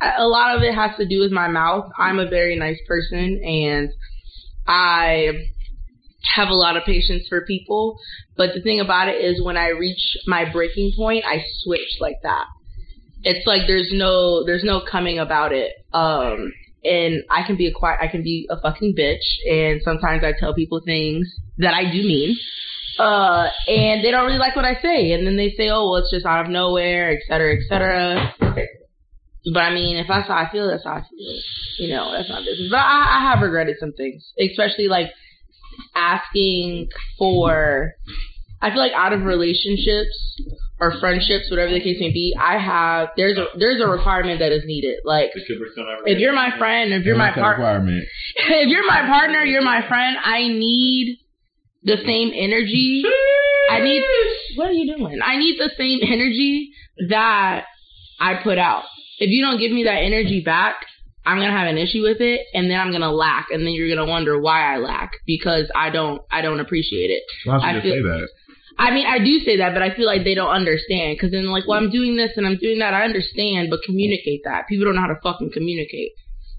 I, 0.01 0.13
a 0.17 0.27
lot 0.27 0.55
of 0.55 0.63
it 0.63 0.73
has 0.73 0.95
to 0.97 1.07
do 1.07 1.19
with 1.19 1.31
my 1.31 1.47
mouth. 1.47 1.91
I'm 1.97 2.19
a 2.19 2.27
very 2.27 2.55
nice 2.55 2.79
person, 2.88 3.41
and 3.43 3.89
I 4.67 5.31
have 6.36 6.49
a 6.49 6.53
lot 6.53 6.77
of 6.77 6.84
patience 6.84 7.25
for 7.27 7.45
people. 7.45 7.97
But 8.38 8.53
the 8.53 8.61
thing 8.61 8.79
about 8.79 9.09
it 9.09 9.23
is, 9.23 9.43
when 9.43 9.57
I 9.57 9.69
reach 9.69 10.17
my 10.27 10.51
breaking 10.51 10.93
point, 10.95 11.25
I 11.25 11.43
switch 11.63 11.97
like 11.99 12.17
that. 12.23 12.45
It's 13.23 13.47
like 13.47 13.61
there's 13.67 13.89
no 13.91 14.45
there's 14.45 14.63
no 14.63 14.81
coming 14.89 15.17
about 15.19 15.53
it. 15.53 15.71
Um, 15.93 16.51
and 16.84 17.23
I 17.29 17.43
can 17.47 17.55
be 17.55 17.67
a 17.67 17.71
quiet, 17.71 17.99
I 18.01 18.07
can 18.07 18.23
be 18.23 18.45
a 18.49 18.59
fucking 18.59 18.93
bitch, 18.97 19.23
and 19.49 19.81
sometimes 19.84 20.23
I 20.23 20.34
tell 20.38 20.53
people 20.53 20.81
things 20.86 21.34
that 21.57 21.73
I 21.73 21.89
do 21.89 22.03
mean 22.03 22.38
uh, 22.99 23.47
and 23.67 24.03
they 24.03 24.11
don't 24.11 24.25
really 24.25 24.37
like 24.37 24.55
what 24.55 24.65
I 24.65 24.81
say, 24.81 25.11
and 25.13 25.25
then 25.25 25.37
they 25.37 25.51
say, 25.57 25.69
"Oh, 25.69 25.89
well, 25.89 25.95
it's 25.97 26.11
just 26.11 26.25
out 26.25 26.45
of 26.45 26.51
nowhere, 26.51 27.11
et 27.11 27.19
cetera, 27.27 27.55
et 27.55 27.61
cetera." 27.67 28.33
But 29.51 29.59
I 29.59 29.73
mean, 29.73 29.97
if 29.97 30.07
that's 30.07 30.27
how 30.27 30.35
I 30.35 30.49
feel, 30.51 30.67
that's 30.67 30.83
how 30.85 30.93
I 30.93 31.01
feel. 31.01 31.41
You 31.79 31.93
know, 31.93 32.11
that's 32.13 32.29
not 32.29 32.45
business. 32.45 32.69
But 32.69 32.79
I, 32.79 33.19
I 33.19 33.31
have 33.31 33.41
regretted 33.41 33.77
some 33.79 33.91
things, 33.93 34.31
especially 34.39 34.87
like 34.87 35.07
asking 35.95 36.89
for. 37.17 37.93
I 38.61 38.69
feel 38.69 38.79
like 38.79 38.93
out 38.95 39.11
of 39.11 39.23
relationships 39.23 40.39
or 40.79 40.93
friendships, 41.01 41.49
whatever 41.51 41.71
the 41.73 41.81
case 41.81 41.97
may 41.99 42.11
be, 42.13 42.33
I 42.39 42.57
have 42.57 43.09
there's 43.17 43.37
a 43.37 43.47
there's 43.59 43.81
a 43.81 43.87
requirement 43.87 44.39
that 44.39 44.53
is 44.53 44.63
needed. 44.65 44.99
Like 45.03 45.31
if 46.05 46.19
you're 46.19 46.33
my 46.33 46.57
friend, 46.57 46.93
if 46.93 47.03
you're 47.03 47.17
my 47.17 47.31
partner, 47.41 47.65
if 48.35 48.69
you're 48.69 48.87
my 48.87 49.01
partner, 49.01 49.43
you're 49.43 49.63
my 49.63 49.85
friend. 49.87 50.15
I 50.23 50.47
need 50.47 51.19
the 51.84 51.97
same 52.05 52.31
energy. 52.36 53.03
I 53.69 53.79
need. 53.81 54.03
What 54.55 54.67
are 54.69 54.73
you 54.73 54.95
doing? 54.95 55.19
I 55.23 55.38
need 55.38 55.57
the 55.59 55.71
same 55.77 55.99
energy 56.03 56.71
that 57.09 57.65
I 58.19 58.36
put 58.43 58.57
out. 58.57 58.84
If 59.19 59.29
you 59.29 59.43
don't 59.45 59.59
give 59.59 59.71
me 59.71 59.84
that 59.86 60.01
energy 60.03 60.41
back, 60.43 60.75
I'm 61.25 61.38
gonna 61.38 61.51
have 61.57 61.67
an 61.67 61.77
issue 61.77 62.01
with 62.01 62.19
it, 62.19 62.41
and 62.53 62.69
then 62.69 62.79
I'm 62.79 62.91
gonna 62.91 63.11
lack, 63.11 63.47
and 63.51 63.65
then 63.65 63.73
you're 63.73 63.93
gonna 63.93 64.09
wonder 64.09 64.39
why 64.39 64.73
I 64.73 64.77
lack 64.77 65.11
because 65.25 65.65
I 65.75 65.89
don't. 65.89 66.21
I 66.31 66.41
don't 66.41 66.59
appreciate 66.59 67.09
it. 67.09 67.23
Why 67.45 67.53
don't 67.55 67.63
I 67.65 67.75
you 67.75 67.81
feel- 67.81 67.93
say 67.95 68.01
that? 68.01 68.27
I 68.75 68.89
mean, 68.89 69.05
I 69.05 69.19
do 69.19 69.39
say 69.45 69.57
that, 69.57 69.73
but 69.73 69.84
I 69.84 69.93
feel 69.95 70.07
like 70.07 70.23
they 70.23 70.34
don't 70.34 70.49
understand 70.49 71.15
because 71.15 71.29
then, 71.31 71.45
like, 71.45 71.67
well, 71.67 71.77
I'm 71.77 71.91
doing 71.91 72.15
this 72.15 72.31
and 72.38 72.47
I'm 72.47 72.57
doing 72.57 72.79
that. 72.79 72.95
I 72.95 73.03
understand, 73.03 73.69
but 73.69 73.81
communicate 73.86 74.41
that. 74.45 74.67
People 74.67 74.86
don't 74.86 74.95
know 74.95 75.01
how 75.01 75.13
to 75.13 75.19
fucking 75.21 75.51
communicate. 75.53 76.09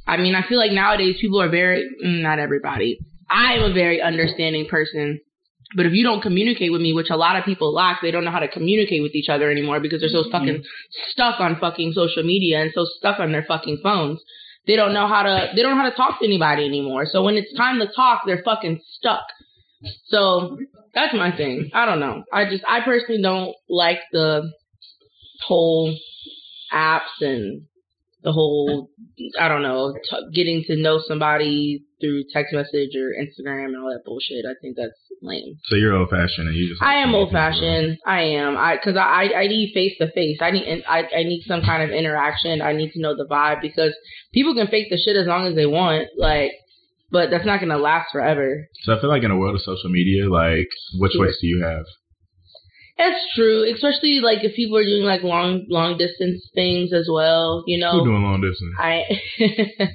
I 0.07 0.17
mean, 0.19 0.37
I 0.37 0.47
feel 0.47 0.59
like 0.59 0.71
nowadays 0.71 1.17
people 1.21 1.43
are 1.43 1.49
very, 1.49 1.83
mm, 2.05 2.23
not 2.23 2.39
everybody. 2.39 2.99
I 3.31 3.55
am 3.55 3.71
a 3.71 3.73
very 3.73 4.01
understanding 4.01 4.67
person. 4.67 5.21
But 5.77 5.87
if 5.87 5.93
you 5.93 6.05
don't 6.05 6.23
communicate 6.23 6.71
with 6.71 6.81
me, 6.81 6.93
which 6.93 7.11
a 7.11 7.17
lot 7.17 7.37
of 7.37 7.45
people 7.45 7.73
lack, 7.73 8.01
they 8.01 8.11
don't 8.11 8.25
know 8.25 8.31
how 8.31 8.39
to 8.39 8.49
communicate 8.49 9.03
with 9.03 9.15
each 9.15 9.29
other 9.29 9.51
anymore 9.51 9.81
because 9.81 10.01
they're 10.01 10.09
so 10.09 10.23
mm-hmm. 10.23 10.31
fucking 10.31 10.65
stuck 11.11 11.41
on 11.41 11.59
fucking 11.59 11.93
social 11.95 12.23
media 12.23 12.61
and 12.61 12.71
so 12.75 12.85
stuck 12.99 13.19
on 13.19 13.33
their 13.33 13.45
fucking 13.45 13.81
phones. 13.83 14.21
They 14.67 14.77
don't 14.77 14.95
know 14.95 15.09
how 15.09 15.23
to 15.23 15.51
they 15.55 15.63
don't 15.63 15.77
know 15.77 15.83
how 15.83 15.91
to 15.91 15.97
talk 15.97 16.21
to 16.21 16.25
anybody 16.25 16.65
anymore. 16.65 17.07
So 17.07 17.23
when 17.23 17.35
it's 17.35 17.53
time 17.57 17.81
to 17.81 17.89
talk, 17.95 18.23
they're 18.25 18.43
fucking 18.45 18.81
stuck. 18.85 19.25
So 20.07 20.59
that's 20.95 21.15
my 21.15 21.37
thing. 21.37 21.71
I 21.75 21.85
don't 21.87 22.01
know. 22.01 22.25
I 22.33 22.49
just 22.49 22.65
I 22.67 22.81
personally 22.83 23.21
don't 23.21 23.55
like 23.69 23.99
the 24.13 24.51
whole 25.47 25.95
apps 26.73 27.21
and 27.21 27.63
the 28.25 28.33
whole 28.33 28.91
I 29.39 29.49
don't 29.49 29.63
know 29.63 29.93
t- 29.93 30.29
getting 30.35 30.65
to 30.67 30.77
know 30.77 30.99
somebody 31.07 31.85
through 32.01 32.25
text 32.33 32.55
message 32.55 32.97
or 32.97 33.13
Instagram 33.13 33.67
and 33.67 33.77
all 33.77 33.91
that 33.91 34.03
bullshit. 34.05 34.45
I 34.47 34.55
think 34.61 34.77
that's 34.77 34.97
lame. 35.21 35.59
So 35.65 35.77
you're 35.77 35.95
old 35.95 36.09
fashioned 36.09 36.49
and 36.49 36.57
you 36.57 36.71
just. 36.71 36.83
I 36.83 36.97
am 36.97 37.15
old 37.15 37.31
fashioned. 37.31 37.99
I 38.07 38.23
am. 38.23 38.57
I 38.57 38.77
because 38.77 38.97
I 38.97 39.29
I 39.37 39.47
need 39.47 39.73
face 39.75 39.93
to 39.99 40.11
face. 40.11 40.39
I 40.41 40.51
need 40.51 40.83
I 40.89 41.03
I 41.17 41.23
need 41.23 41.45
some 41.47 41.61
kind 41.61 41.83
of 41.83 41.91
interaction. 41.91 42.63
I 42.63 42.73
need 42.73 42.93
to 42.93 43.01
know 43.01 43.15
the 43.15 43.27
vibe 43.31 43.61
because 43.61 43.93
people 44.33 44.55
can 44.55 44.69
fake 44.69 44.89
the 44.91 44.97
shit 44.97 45.17
as 45.17 45.27
long 45.27 45.47
as 45.47 45.55
they 45.55 45.67
want. 45.67 46.09
Like, 46.17 46.53
but 47.13 47.31
that's 47.31 47.47
not 47.47 47.61
gonna 47.61 47.79
last 47.79 48.11
forever. 48.11 48.69
So 48.85 48.95
I 48.97 49.01
feel 49.01 49.11
like 49.11 49.23
in 49.23 49.31
a 49.31 49.37
world 49.37 49.55
of 49.55 49.61
social 49.61 49.91
media, 49.91 50.31
like, 50.31 50.69
which 50.95 51.13
choice 51.13 51.37
do 51.41 51.47
you 51.47 51.63
have? 51.63 51.85
That's 52.97 53.19
true, 53.35 53.65
especially 53.75 54.21
like 54.21 54.45
if 54.45 54.55
people 54.55 54.77
are 54.77 54.85
doing 54.85 55.03
like 55.03 55.25
long 55.25 55.67
long 55.69 55.99
distance 55.99 56.49
things 56.55 56.93
as 56.93 57.09
well. 57.11 57.65
You 57.67 57.79
know, 57.79 57.91
Who 57.99 58.05
doing 58.05 58.23
long 58.23 58.41
distance? 58.41 58.73
I 58.79 59.03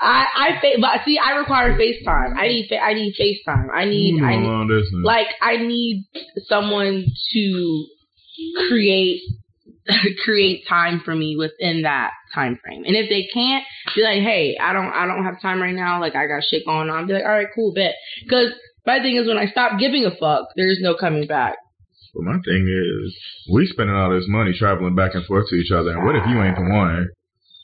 I 0.00 0.26
I 0.36 0.60
fa- 0.60 0.80
but 0.80 1.04
see 1.04 1.18
I 1.18 1.36
require 1.38 1.76
FaceTime. 1.76 2.36
I 2.36 2.46
need 2.46 2.66
fa- 2.68 2.82
I 2.82 2.94
need 2.94 3.14
FaceTime. 3.18 3.68
I 3.74 3.84
need 3.86 4.22
I 4.22 4.36
need 4.36 4.46
long 4.46 4.68
distance? 4.68 5.04
like 5.04 5.26
I 5.42 5.56
need 5.56 6.06
someone 6.48 7.06
to 7.32 7.86
create 8.68 9.20
create 10.24 10.64
time 10.68 11.00
for 11.04 11.14
me 11.14 11.36
within 11.36 11.82
that 11.82 12.12
time 12.34 12.58
frame. 12.62 12.84
And 12.84 12.94
if 12.94 13.08
they 13.10 13.26
can't, 13.32 13.64
be 13.96 14.02
like, 14.02 14.22
hey, 14.22 14.56
I 14.60 14.72
don't 14.72 14.92
I 14.92 15.06
don't 15.06 15.24
have 15.24 15.40
time 15.40 15.60
right 15.60 15.74
now. 15.74 16.00
Like 16.00 16.14
I 16.14 16.26
got 16.26 16.44
shit 16.44 16.64
going 16.64 16.88
on. 16.88 17.08
Be 17.08 17.14
like, 17.14 17.24
all 17.24 17.30
right, 17.30 17.48
cool, 17.52 17.72
bet. 17.74 17.94
Because 18.22 18.52
my 18.86 19.00
thing 19.00 19.16
is 19.16 19.26
when 19.26 19.38
I 19.38 19.46
stop 19.46 19.78
giving 19.80 20.04
a 20.04 20.14
fuck, 20.14 20.48
there's 20.56 20.78
no 20.80 20.94
coming 20.94 21.26
back. 21.26 21.56
But 22.18 22.26
my 22.34 22.38
thing 22.42 22.66
is, 22.66 23.14
we 23.54 23.62
spending 23.70 23.94
all 23.94 24.10
this 24.10 24.26
money 24.26 24.50
traveling 24.58 24.96
back 24.98 25.14
and 25.14 25.24
forth 25.24 25.46
to 25.50 25.54
each 25.54 25.70
other, 25.70 25.94
and 25.94 26.02
what 26.04 26.16
if 26.18 26.26
you 26.26 26.42
ain't 26.42 26.56
the 26.58 26.66
one? 26.66 27.06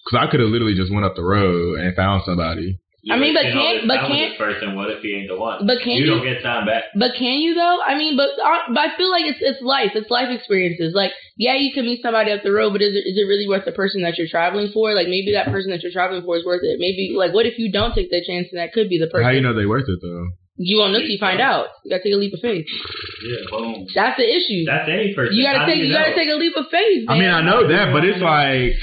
Because 0.06 0.22
I 0.22 0.30
could 0.30 0.38
have 0.38 0.50
literally 0.54 0.78
just 0.78 0.94
went 0.94 1.04
up 1.04 1.16
the 1.18 1.26
road 1.26 1.80
and 1.80 1.90
found 1.96 2.22
somebody. 2.24 2.78
I 3.10 3.18
mean, 3.18 3.34
but 3.34 3.42
can't- 3.42 3.88
but 3.88 4.06
can't- 4.06 4.30
this 4.30 4.38
person. 4.38 4.76
What 4.76 4.90
if 4.94 5.02
he 5.02 5.12
ain't 5.12 5.28
the 5.28 5.36
one? 5.36 5.66
But 5.66 5.80
can 5.82 5.92
you 5.98 6.04
you? 6.04 6.06
don't 6.06 6.22
get 6.24 6.40
time 6.42 6.64
back. 6.66 6.84
But 6.94 7.16
can 7.18 7.40
you 7.42 7.54
though? 7.54 7.82
I 7.84 7.98
mean, 7.98 8.16
but 8.16 8.30
uh, 8.40 8.70
but 8.72 8.78
I 8.78 8.96
feel 8.96 9.10
like 9.10 9.26
it's 9.26 9.40
it's 9.42 9.60
life. 9.60 9.90
It's 9.94 10.08
life 10.08 10.30
experiences. 10.30 10.94
Like, 10.94 11.10
yeah, 11.36 11.56
you 11.56 11.74
can 11.74 11.84
meet 11.84 12.00
somebody 12.00 12.30
up 12.30 12.42
the 12.44 12.52
road, 12.52 12.70
but 12.72 12.80
is 12.80 12.94
it 12.94 13.04
is 13.10 13.18
it 13.18 13.26
really 13.28 13.48
worth 13.48 13.64
the 13.66 13.72
person 13.72 14.02
that 14.02 14.16
you're 14.16 14.28
traveling 14.30 14.70
for? 14.72 14.94
Like, 14.94 15.08
maybe 15.08 15.32
that 15.32 15.50
person 15.50 15.70
that 15.72 15.82
you're 15.82 15.92
traveling 15.92 16.22
for 16.22 16.38
is 16.38 16.46
worth 16.46 16.62
it. 16.62 16.78
Maybe 16.78 17.12
like, 17.18 17.34
what 17.34 17.44
if 17.44 17.58
you 17.58 17.72
don't 17.72 17.92
take 17.92 18.08
that 18.10 18.22
chance 18.24 18.48
and 18.52 18.60
that 18.60 18.72
could 18.72 18.88
be 18.88 18.98
the 18.98 19.08
person? 19.08 19.24
How 19.24 19.32
you 19.32 19.42
know 19.42 19.52
they 19.52 19.66
worth 19.66 19.88
it 19.88 19.98
though? 20.00 20.28
You 20.56 20.78
won't 20.78 20.92
know 20.92 21.00
till 21.00 21.08
you 21.10 21.18
find 21.18 21.40
out. 21.40 21.66
You 21.84 21.90
gotta 21.90 22.02
take 22.04 22.12
a 22.14 22.16
leap 22.16 22.32
of 22.32 22.40
faith. 22.40 22.66
Yeah, 23.26 23.42
boom. 23.50 23.86
That's 23.94 24.16
the 24.16 24.22
issue. 24.22 24.64
That's 24.66 24.88
any 24.88 25.12
person. 25.14 25.34
you 25.34 25.42
gotta 25.42 25.66
take 25.66 25.82
you 25.82 25.92
gotta 25.92 26.14
take 26.14 26.28
a 26.30 26.38
leap 26.38 26.54
of 26.56 26.66
faith. 26.70 27.06
I 27.08 27.18
mean, 27.18 27.28
I 27.28 27.42
know 27.42 27.66
that, 27.66 27.90
but 27.92 28.04
it's 28.04 28.22
like 28.22 28.78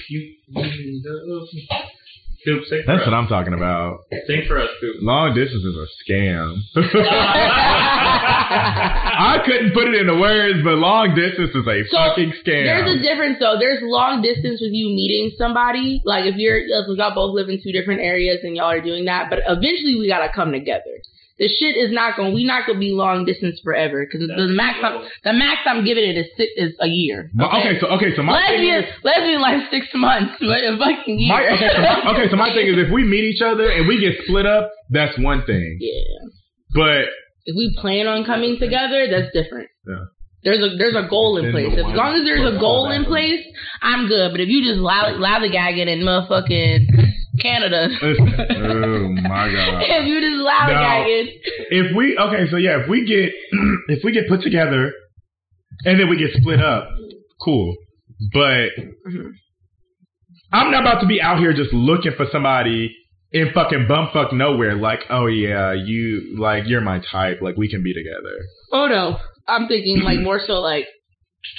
Scoop, 2.42 2.66
sing 2.68 2.82
for 2.84 2.92
that's 2.92 3.02
us. 3.02 3.08
what 3.08 3.14
I'm 3.14 3.28
talking 3.30 3.54
about. 3.54 4.00
Sing 4.28 4.44
for 4.50 4.58
us, 4.60 4.68
Scoop. 4.82 4.96
Long 5.06 5.32
distance 5.38 5.64
is 5.64 5.76
a 5.78 5.86
scam. 6.04 6.58
I 8.02 9.38
couldn't 9.46 9.74
put 9.74 9.88
it 9.88 9.96
into 10.02 10.18
words, 10.20 10.60
but 10.66 10.76
long 10.82 11.14
distance 11.16 11.52
is 11.54 11.64
a 11.68 11.78
So, 11.88 11.98
fucking 11.98 12.34
scam. 12.44 12.66
There's 12.66 12.98
a 12.98 13.02
difference 13.02 13.38
though. 13.40 13.58
There's 13.60 13.80
long 13.86 14.22
distance 14.22 14.60
with 14.60 14.74
you 14.74 14.90
meeting 14.90 15.32
somebody. 15.38 16.02
Like 16.04 16.26
if 16.26 16.36
you're 16.36 16.58
if 16.58 16.88
y'all 16.98 17.14
both 17.16 17.36
live 17.36 17.48
in 17.50 17.62
two 17.64 17.72
different 17.72 18.02
areas 18.02 18.40
and 18.44 18.56
y'all 18.58 18.72
are 18.74 18.82
doing 18.82 19.06
that, 19.06 19.30
but 19.30 19.40
eventually 19.46 19.96
we 20.02 20.08
gotta 20.10 20.34
come 20.34 20.52
together. 20.52 21.00
The 21.42 21.50
shit 21.50 21.74
is 21.74 21.90
not 21.90 22.16
gonna 22.16 22.30
We 22.38 22.46
not 22.46 22.68
gonna 22.68 22.78
be 22.78 22.94
long 22.94 23.26
distance 23.26 23.58
forever 23.66 24.06
because 24.06 24.30
the 24.30 24.46
max 24.54 24.78
I'm, 24.86 25.02
the 25.26 25.34
max 25.34 25.66
I'm 25.66 25.82
giving 25.84 26.06
it 26.06 26.14
is 26.16 26.28
six, 26.38 26.54
is 26.56 26.78
a 26.80 26.86
year. 26.86 27.32
But, 27.34 27.50
okay, 27.58 27.82
so 27.82 27.88
okay, 27.98 28.14
so 28.16 28.22
my 28.22 28.38
thing 28.46 28.62
lesbian 28.62 28.84
is, 28.86 28.86
lesbian 29.02 29.42
life 29.42 29.64
six 29.74 29.88
months, 29.98 30.38
but 30.40 30.62
a 30.62 30.78
fucking 30.78 31.18
year. 31.18 31.34
my, 31.34 31.42
okay, 31.58 31.70
so 31.74 31.82
my, 31.82 32.12
okay, 32.14 32.28
so 32.30 32.36
my 32.38 32.54
thing 32.54 32.68
is, 32.70 32.78
if 32.78 32.94
we 32.94 33.02
meet 33.04 33.26
each 33.26 33.42
other 33.42 33.74
and 33.74 33.88
we 33.90 33.98
get 33.98 34.22
split 34.22 34.46
up, 34.46 34.70
that's 34.94 35.18
one 35.18 35.42
thing. 35.50 35.78
yeah. 35.82 36.30
But 36.78 37.10
If 37.50 37.58
we 37.58 37.76
plan 37.82 38.06
on 38.06 38.24
coming 38.24 38.62
together, 38.62 39.10
that's 39.10 39.34
different. 39.34 39.68
Yeah. 39.90 40.06
There's 40.46 40.62
a 40.62 40.78
there's 40.78 40.96
a 40.96 41.10
goal 41.10 41.38
in 41.42 41.52
place. 41.52 41.74
As 41.74 41.90
long 41.98 42.14
as 42.18 42.24
there's 42.24 42.46
a 42.46 42.58
goal 42.62 42.90
in 42.92 43.06
place, 43.06 43.42
I'm 43.82 44.08
good. 44.08 44.30
But 44.30 44.42
if 44.42 44.50
you 44.50 44.62
just 44.62 44.80
lally- 44.80 45.18
lallygagging 45.18 45.90
in 45.90 46.06
motherfucking 46.06 46.86
Canada, 47.42 47.88
oh 48.02 49.10
my 49.24 49.52
god. 49.52 49.84
if 49.88 50.08
you 50.08 50.22
just 50.22 50.42
lollygagging, 50.48 51.28
if 51.72 51.96
we 51.96 52.18
okay, 52.18 52.50
so 52.50 52.58
yeah, 52.58 52.82
if 52.84 52.90
we 52.90 53.06
get 53.06 53.32
if 53.90 54.04
we 54.04 54.12
get 54.12 54.28
put 54.30 54.42
together 54.42 54.92
and 55.86 56.00
then 56.00 56.10
we 56.10 56.18
get 56.18 56.32
split 56.34 56.62
up, 56.62 56.88
cool. 57.44 57.76
But 58.34 58.70
Mhm. 59.08 59.32
I'm 60.54 60.70
not 60.72 60.82
about 60.82 61.00
to 61.02 61.08
be 61.08 61.22
out 61.22 61.40
here 61.40 61.54
just 61.54 61.74
looking 61.74 62.12
for 62.18 62.26
somebody 62.32 62.94
in 63.32 63.52
fucking 63.54 63.88
bumfuck 63.90 64.34
nowhere. 64.34 64.76
Like, 64.76 65.00
oh 65.10 65.28
yeah, 65.28 65.72
you 65.74 66.36
like 66.38 66.64
you're 66.68 66.82
my 66.82 67.00
type. 67.12 67.40
Like 67.42 67.56
we 67.58 67.70
can 67.70 67.82
be 67.84 67.94
together. 67.94 68.36
oh 68.74 68.88
no, 68.88 69.18
I'm 69.48 69.68
thinking 69.68 70.02
like 70.02 70.20
more 70.20 70.42
so 70.46 70.54
like 70.60 70.86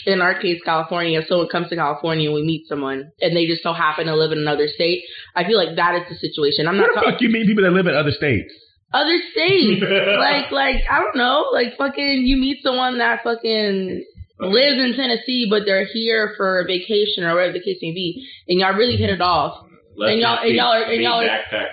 in 0.06 0.20
our 0.20 0.38
case, 0.40 0.60
California. 0.64 1.20
If 1.20 1.28
someone 1.28 1.48
comes 1.48 1.68
to 1.70 1.76
California 1.76 2.28
and 2.28 2.34
we 2.34 2.42
meet 2.42 2.66
someone 2.68 3.10
and 3.20 3.36
they 3.36 3.46
just 3.46 3.62
so 3.62 3.72
happen 3.72 4.06
to 4.06 4.16
live 4.16 4.32
in 4.32 4.38
another 4.38 4.68
state, 4.68 5.02
I 5.34 5.44
feel 5.44 5.56
like 5.58 5.76
that 5.76 5.94
is 5.96 6.02
the 6.08 6.16
situation. 6.16 6.66
I'm 6.66 6.74
Who 6.76 6.80
not 6.82 6.88
the 6.90 6.94
talking 7.00 7.12
fuck 7.12 7.20
you 7.22 7.28
meet 7.30 7.46
people 7.46 7.64
that 7.64 7.72
live 7.72 7.86
in 7.86 7.94
other 7.96 8.12
states? 8.12 8.52
other 8.94 9.16
states. 9.32 9.80
like 10.18 10.50
like 10.52 10.76
I 10.90 10.98
don't 11.00 11.16
know, 11.16 11.46
like 11.52 11.76
fucking 11.78 12.22
you 12.26 12.36
meet 12.36 12.62
someone 12.62 12.98
that 12.98 13.20
fucking 13.24 14.04
lives 14.40 14.78
in 14.82 14.94
Tennessee 14.96 15.46
but 15.48 15.62
they're 15.64 15.86
here 15.86 16.34
for 16.36 16.60
a 16.60 16.64
vacation 16.66 17.24
or 17.24 17.34
whatever 17.34 17.52
the 17.54 17.60
case 17.64 17.78
may 17.80 17.92
be, 17.92 18.26
and 18.48 18.60
y'all 18.60 18.74
really 18.74 18.96
hit 18.96 19.08
it 19.10 19.20
off. 19.22 19.64
Lesbians 19.94 20.12
And 20.12 20.20
y'all- 20.24 20.40
and 20.40 20.54
y'all 20.56 20.72
are- 20.72 20.88
and 20.92 21.02
y'all 21.02 21.20
are- 21.20 21.26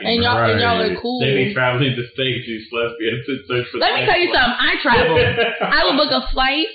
And 0.03 0.22
y'all 0.24 0.43
and 0.43 0.60
y'all 0.60 0.78
Right. 0.80 0.91
are 0.91 0.99
cool. 0.99 1.22
They 1.22 1.45
be 1.45 1.53
traveling 1.53 1.95
to 1.95 2.03
states, 2.12 2.45
these 2.47 2.68
lesbians, 2.72 3.26
to 3.26 3.34
search 3.47 3.68
for 3.72 3.78
Let 3.80 3.95
me 3.95 4.05
tell 4.05 4.20
you 4.20 4.28
something. 4.34 4.60
I 4.60 4.76
travel. 4.82 5.16
I 5.62 5.84
will 5.88 5.95
book 5.95 6.12
a 6.12 6.28
flight 6.34 6.68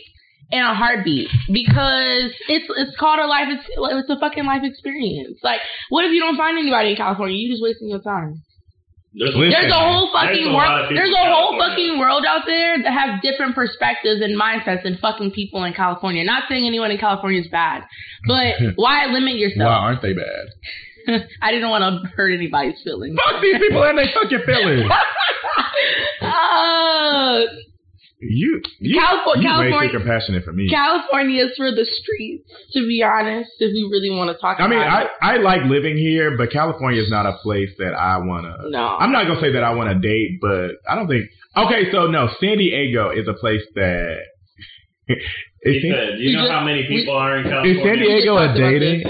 in 0.51 0.61
a 0.61 0.75
heartbeat 0.75 1.29
because 1.53 2.33
it's 2.49 2.67
it's 2.77 2.97
called 2.97 3.21
a 3.21 3.27
life. 3.27 3.49
It's 3.49 3.65
it's 3.69 4.11
a 4.11 4.19
fucking 4.19 4.45
life 4.45 4.63
experience. 4.63 5.41
Like, 5.43 5.61
what 5.89 6.05
if 6.05 6.13
you 6.13 6.21
don't 6.21 6.37
find 6.37 6.59
anybody 6.59 6.91
in 6.91 6.97
California? 6.97 7.37
You 7.37 7.51
just 7.51 7.63
wasting 7.63 7.89
your 7.89 8.03
time. 8.03 8.43
There's, 9.15 9.31
Listen. 9.35 9.51
There's 9.51 9.73
a 9.73 9.79
whole 9.79 10.11
There's 10.11 10.27
fucking 10.27 10.47
a 10.51 10.55
world. 10.55 10.89
people 10.91 10.97
There's 10.99 11.15
a 11.15 11.27
whole 11.31 11.55
fucking 11.55 11.99
world 11.99 12.25
out 12.27 12.43
there 12.47 12.83
that 12.83 12.91
have 12.91 13.23
different 13.23 13.55
perspectives 13.55 14.21
and 14.21 14.35
mindsets 14.35 14.83
than 14.83 14.99
fucking 14.99 15.31
people 15.31 15.63
in 15.63 15.73
California. 15.73 16.25
Not 16.25 16.45
saying 16.49 16.67
anyone 16.67 16.91
in 16.91 16.99
California 16.99 17.41
is 17.41 17.49
bad, 17.49 17.85
but 18.27 18.59
why 18.75 19.07
limit 19.07 19.37
yourself? 19.37 19.71
Why 19.71 19.79
aren't 19.79 20.03
they 20.03 20.15
bad? 20.15 20.51
I 21.43 21.53
didn't 21.53 21.71
want 21.71 21.85
to 21.85 22.09
hurt 22.17 22.33
anybody's 22.33 22.81
feelings. 22.83 23.17
Fuck 23.25 23.41
these 23.41 23.59
people 23.59 23.83
and 23.85 23.99
they 23.99 24.11
fucking 24.13 24.43
feelings. 24.47 24.91
uh, 26.23 27.41
You, 28.29 28.61
you, 28.81 28.99
Californ- 29.01 29.43
you 29.43 29.49
way 29.49 29.55
California- 29.71 29.93
too 29.93 29.99
compassionate 29.99 30.45
for 30.45 30.53
me. 30.53 30.69
California 30.71 31.45
is 31.45 31.53
for 31.57 31.71
the 31.71 31.85
streets, 31.85 32.51
to 32.73 32.87
be 32.87 33.03
honest, 33.03 33.51
if 33.59 33.73
we 33.73 33.83
really 33.91 34.11
want 34.11 34.31
to 34.35 34.41
talk 34.41 34.59
I 34.61 34.67
mean, 34.69 34.79
about 34.81 35.11
I, 35.21 35.35
I 35.35 35.37
like 35.39 35.63
living 35.65 35.97
here, 35.97 36.37
but 36.37 36.51
California 36.51 37.03
is 37.03 37.11
not 37.11 37.27
a 37.27 37.37
place 37.43 37.71
that 37.79 37.93
I 37.95 38.19
want 38.19 38.45
to. 38.47 38.71
No. 38.71 38.97
I'm 38.99 39.13
not 39.13 39.27
gonna 39.27 39.41
say 39.41 39.53
that 39.53 39.63
I 39.65 39.75
want 39.75 39.91
to 39.91 39.99
date, 39.99 40.39
but 40.41 40.71
I 40.89 40.95
don't 40.95 41.09
think. 41.09 41.27
Okay, 41.57 41.91
so 41.93 42.07
no, 42.07 42.29
San 42.41 42.59
Diego 42.59 43.11
is 43.11 43.29
a 43.29 43.35
place 43.35 43.63
that. 43.75 44.19
He 45.67 45.71
is, 45.71 45.83
San, 45.83 45.93
said, 45.93 46.19
"You 46.19 46.37
know 46.37 46.43
just- 46.43 46.53
how 46.53 46.63
many 46.65 46.81
we- 46.89 46.97
people 47.01 47.15
are 47.17 47.39
in 47.39 47.47
is 47.47 47.77
San 47.83 47.99
Diego 47.99 48.37
We 48.37 48.43
a 48.43 48.49
just 48.49 48.59
talked 48.59 48.59
about 48.59 48.71
dating? 48.71 49.03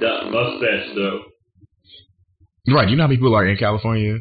Duh, 0.00 0.30
mustache 0.30 0.94
though. 0.94 1.20
Right, 2.68 2.88
you 2.88 2.96
know 2.96 3.04
how 3.04 3.08
many 3.08 3.18
people 3.18 3.34
are 3.34 3.46
in 3.46 3.56
California? 3.56 4.18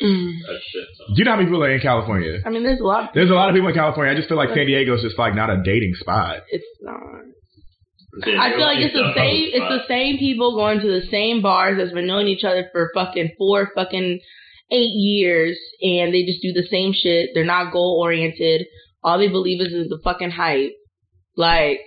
Mm. 0.00 0.32
Do 0.38 1.14
you 1.16 1.24
know 1.24 1.32
how 1.32 1.36
many 1.36 1.48
people 1.48 1.62
are 1.62 1.70
in 1.70 1.80
California? 1.80 2.40
I 2.44 2.50
mean, 2.50 2.64
there's 2.64 2.80
a 2.80 2.84
lot. 2.84 3.10
There's 3.14 3.30
a 3.30 3.34
lot 3.34 3.48
of 3.48 3.54
people 3.54 3.68
in 3.68 3.74
California. 3.74 4.12
I 4.12 4.16
just 4.16 4.28
feel 4.28 4.36
like 4.36 4.50
San 4.54 4.66
Diego 4.66 4.94
is 4.96 5.02
just 5.02 5.18
like 5.18 5.34
not 5.34 5.50
a 5.50 5.62
dating 5.62 5.94
spot. 5.94 6.40
It's 6.48 6.64
not. 6.80 7.00
Yeah, 8.26 8.42
I 8.42 8.50
feel 8.50 8.66
like 8.66 8.78
it's 8.78 8.94
the 8.94 9.12
same. 9.16 9.50
It's 9.52 9.68
the 9.68 9.88
same 9.88 10.18
people 10.18 10.54
going 10.54 10.80
to 10.80 10.86
the 10.86 11.06
same 11.10 11.40
bars 11.40 11.78
that's 11.78 11.92
been 11.92 12.06
knowing 12.06 12.28
each 12.28 12.44
other 12.44 12.68
for 12.72 12.90
fucking 12.94 13.32
four 13.38 13.70
fucking 13.74 14.20
eight 14.70 14.92
years, 14.94 15.58
and 15.80 16.12
they 16.12 16.24
just 16.24 16.42
do 16.42 16.52
the 16.52 16.66
same 16.70 16.92
shit. 16.92 17.30
They're 17.32 17.44
not 17.44 17.72
goal 17.72 17.98
oriented. 18.02 18.66
All 19.02 19.18
they 19.18 19.28
believe 19.28 19.60
is 19.60 19.72
is 19.72 19.88
the 19.88 20.00
fucking 20.04 20.30
hype. 20.30 20.72
Like 21.36 21.80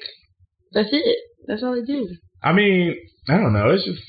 that's 0.71 0.89
it. 0.91 1.17
That's 1.47 1.61
all 1.61 1.75
they 1.75 1.85
do. 1.85 2.09
I 2.41 2.53
mean, 2.53 2.95
I 3.29 3.37
don't 3.37 3.53
know. 3.53 3.69
It's 3.69 3.85
just 3.85 4.01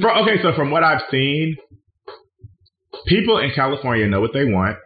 Bro, 0.00 0.22
okay. 0.22 0.42
So 0.42 0.52
from 0.54 0.70
what 0.70 0.82
I've 0.82 1.02
seen, 1.10 1.56
people 3.06 3.38
in 3.38 3.50
California 3.54 4.06
know 4.08 4.20
what 4.20 4.32
they 4.32 4.44
want. 4.44 4.76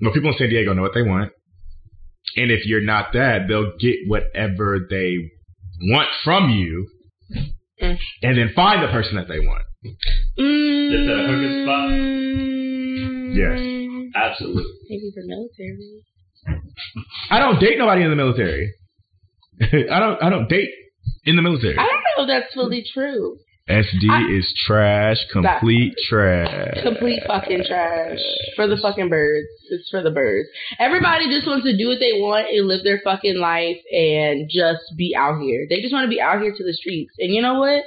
Well, 0.00 0.12
people 0.12 0.30
in 0.30 0.36
San 0.38 0.48
Diego 0.48 0.72
know 0.74 0.82
what 0.82 0.94
they 0.94 1.02
want, 1.02 1.32
and 2.36 2.50
if 2.50 2.64
you're 2.66 2.84
not 2.84 3.12
that, 3.14 3.46
they'll 3.48 3.72
get 3.78 3.96
whatever 4.06 4.86
they 4.88 5.16
want 5.82 6.08
from 6.24 6.50
you, 6.50 6.86
Mm. 7.80 7.96
and 8.22 8.38
then 8.38 8.52
find 8.56 8.82
the 8.82 8.88
person 8.88 9.16
that 9.16 9.28
they 9.28 9.38
want. 9.38 9.62
Mm, 10.38 10.92
Is 10.94 11.06
that 11.06 11.18
a 11.18 11.26
hooking 11.28 11.62
spot? 11.64 11.90
Yes. 13.36 13.58
Absolutely. 14.16 14.64
Maybe 14.88 15.12
the 15.14 15.26
military. 15.26 16.04
I 17.30 17.38
don't 17.38 17.60
date 17.60 17.78
nobody 17.78 18.02
in 18.02 18.10
the 18.10 18.16
military. 18.16 18.72
I 19.60 19.98
don't. 20.00 20.22
I 20.22 20.30
don't 20.30 20.48
date 20.48 20.70
in 21.24 21.36
the 21.36 21.42
military. 21.42 21.76
I 21.78 21.82
don't 21.86 22.04
know 22.16 22.22
if 22.24 22.28
that's 22.42 22.54
fully 22.54 22.84
true. 22.94 23.36
SD 23.68 24.08
I- 24.10 24.30
is 24.32 24.52
trash. 24.66 25.18
Complete 25.30 25.94
trash. 26.08 26.82
Complete 26.82 27.22
fucking 27.26 27.64
trash. 27.66 28.18
For 28.56 28.66
the 28.66 28.78
fucking 28.80 29.08
birds. 29.08 29.48
It's 29.70 29.88
for 29.90 30.02
the 30.02 30.10
birds. 30.10 30.48
Everybody 30.78 31.28
just 31.28 31.46
wants 31.46 31.66
to 31.66 31.76
do 31.76 31.88
what 31.88 32.00
they 32.00 32.12
want 32.20 32.48
and 32.48 32.66
live 32.66 32.82
their 32.84 33.00
fucking 33.04 33.38
life 33.38 33.78
and 33.92 34.48
just 34.50 34.82
be 34.96 35.14
out 35.16 35.40
here. 35.40 35.66
They 35.68 35.80
just 35.80 35.92
want 35.92 36.04
to 36.04 36.10
be 36.10 36.20
out 36.20 36.40
here 36.40 36.54
to 36.56 36.64
the 36.64 36.72
streets. 36.72 37.12
And 37.18 37.32
you 37.34 37.42
know 37.42 37.60
what? 37.60 37.84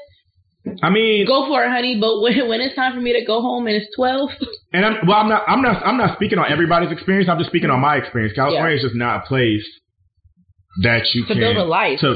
I 0.83 0.91
mean, 0.91 1.25
Go 1.25 1.47
for 1.47 1.63
it, 1.63 1.71
honey. 1.71 1.97
But 1.99 2.21
when, 2.21 2.47
when 2.47 2.61
it's 2.61 2.75
time 2.75 2.93
for 2.93 3.01
me 3.01 3.13
to 3.19 3.25
go 3.25 3.41
home 3.41 3.67
and 3.67 3.75
it's 3.75 3.93
12, 3.95 4.29
And 4.73 4.85
I'm 4.85 5.07
well. 5.07 5.17
I'm 5.17 5.29
not. 5.29 5.43
I'm 5.47 5.61
not. 5.61 5.85
I'm 5.85 5.97
not 5.97 6.15
speaking 6.15 6.39
on 6.39 6.49
everybody's 6.49 6.91
experience. 6.91 7.27
I'm 7.29 7.37
just 7.37 7.49
speaking 7.49 7.69
on 7.69 7.81
my 7.81 7.97
experience. 7.97 8.33
California 8.33 8.77
is 8.77 8.83
just 8.83 8.95
not 8.95 9.23
a 9.23 9.27
place 9.27 9.65
that 10.83 11.03
you 11.13 11.23
to 11.23 11.33
can 11.33 11.39
build 11.39 11.57
a 11.57 11.63
life. 11.65 11.99
To, 11.99 12.15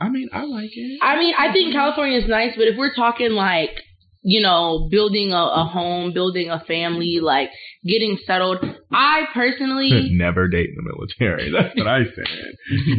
I 0.00 0.08
mean, 0.08 0.28
I 0.32 0.44
like 0.44 0.70
it. 0.74 0.98
I 1.02 1.18
mean, 1.18 1.34
I 1.38 1.52
think 1.52 1.72
California 1.72 2.18
is 2.18 2.28
nice, 2.28 2.52
but 2.56 2.66
if 2.66 2.76
we're 2.76 2.94
talking 2.94 3.32
like 3.32 3.82
you 4.28 4.40
know, 4.40 4.88
building 4.90 5.30
a, 5.32 5.36
a 5.38 5.64
home, 5.70 6.12
building 6.12 6.50
a 6.50 6.58
family, 6.66 7.20
like 7.22 7.48
getting 7.86 8.18
settled. 8.26 8.58
I 8.90 9.22
personally, 9.32 10.08
Never 10.10 10.48
date 10.48 10.70
in 10.70 10.74
the 10.74 10.82
military. 10.82 11.52
That's 11.56 11.76
what 11.78 11.86
I 11.86 12.02
said. 12.10 12.26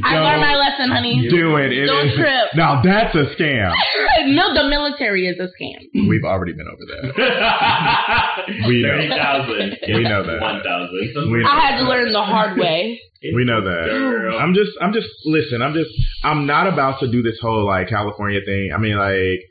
I 0.06 0.20
learned 0.20 0.40
my 0.42 0.56
lesson, 0.56 0.90
honey. 0.90 1.28
Do 1.30 1.58
it. 1.58 1.74
It 1.74 1.88
Don't 1.88 2.08
is- 2.08 2.16
trip. 2.16 2.48
Now 2.56 2.82
that's 2.82 3.14
a 3.14 3.26
scam. 3.36 3.74
no, 4.28 4.54
the 4.54 4.70
military 4.70 5.28
is 5.28 5.38
a 5.38 5.52
scam. 5.52 6.08
We've 6.08 6.24
already 6.24 6.54
been 6.54 6.68
over 6.68 6.86
that. 6.96 8.68
We 8.68 8.82
know. 8.82 8.90
Thirty 8.96 9.10
thousand. 9.10 9.78
We 9.96 10.04
know 10.04 10.24
that. 10.26 10.40
One 10.40 10.64
thousand. 10.64 11.44
I 11.46 11.60
had 11.60 11.78
to 11.80 11.90
learn 11.90 12.14
the 12.14 12.24
hard 12.24 12.58
way. 12.58 13.02
We 13.36 13.44
know 13.44 13.62
that. 13.62 13.86
Girl. 13.90 14.38
I'm 14.40 14.54
just, 14.54 14.72
I'm 14.80 14.94
just, 14.94 15.10
listen, 15.26 15.62
I'm 15.62 15.74
just, 15.74 15.90
I'm 16.24 16.46
not 16.46 16.68
about 16.72 17.02
to 17.02 17.12
do 17.12 17.22
this 17.22 17.38
whole 17.42 17.66
like 17.66 17.90
California 17.90 18.40
thing. 18.46 18.72
I 18.74 18.78
mean, 18.80 18.96
like, 18.98 19.42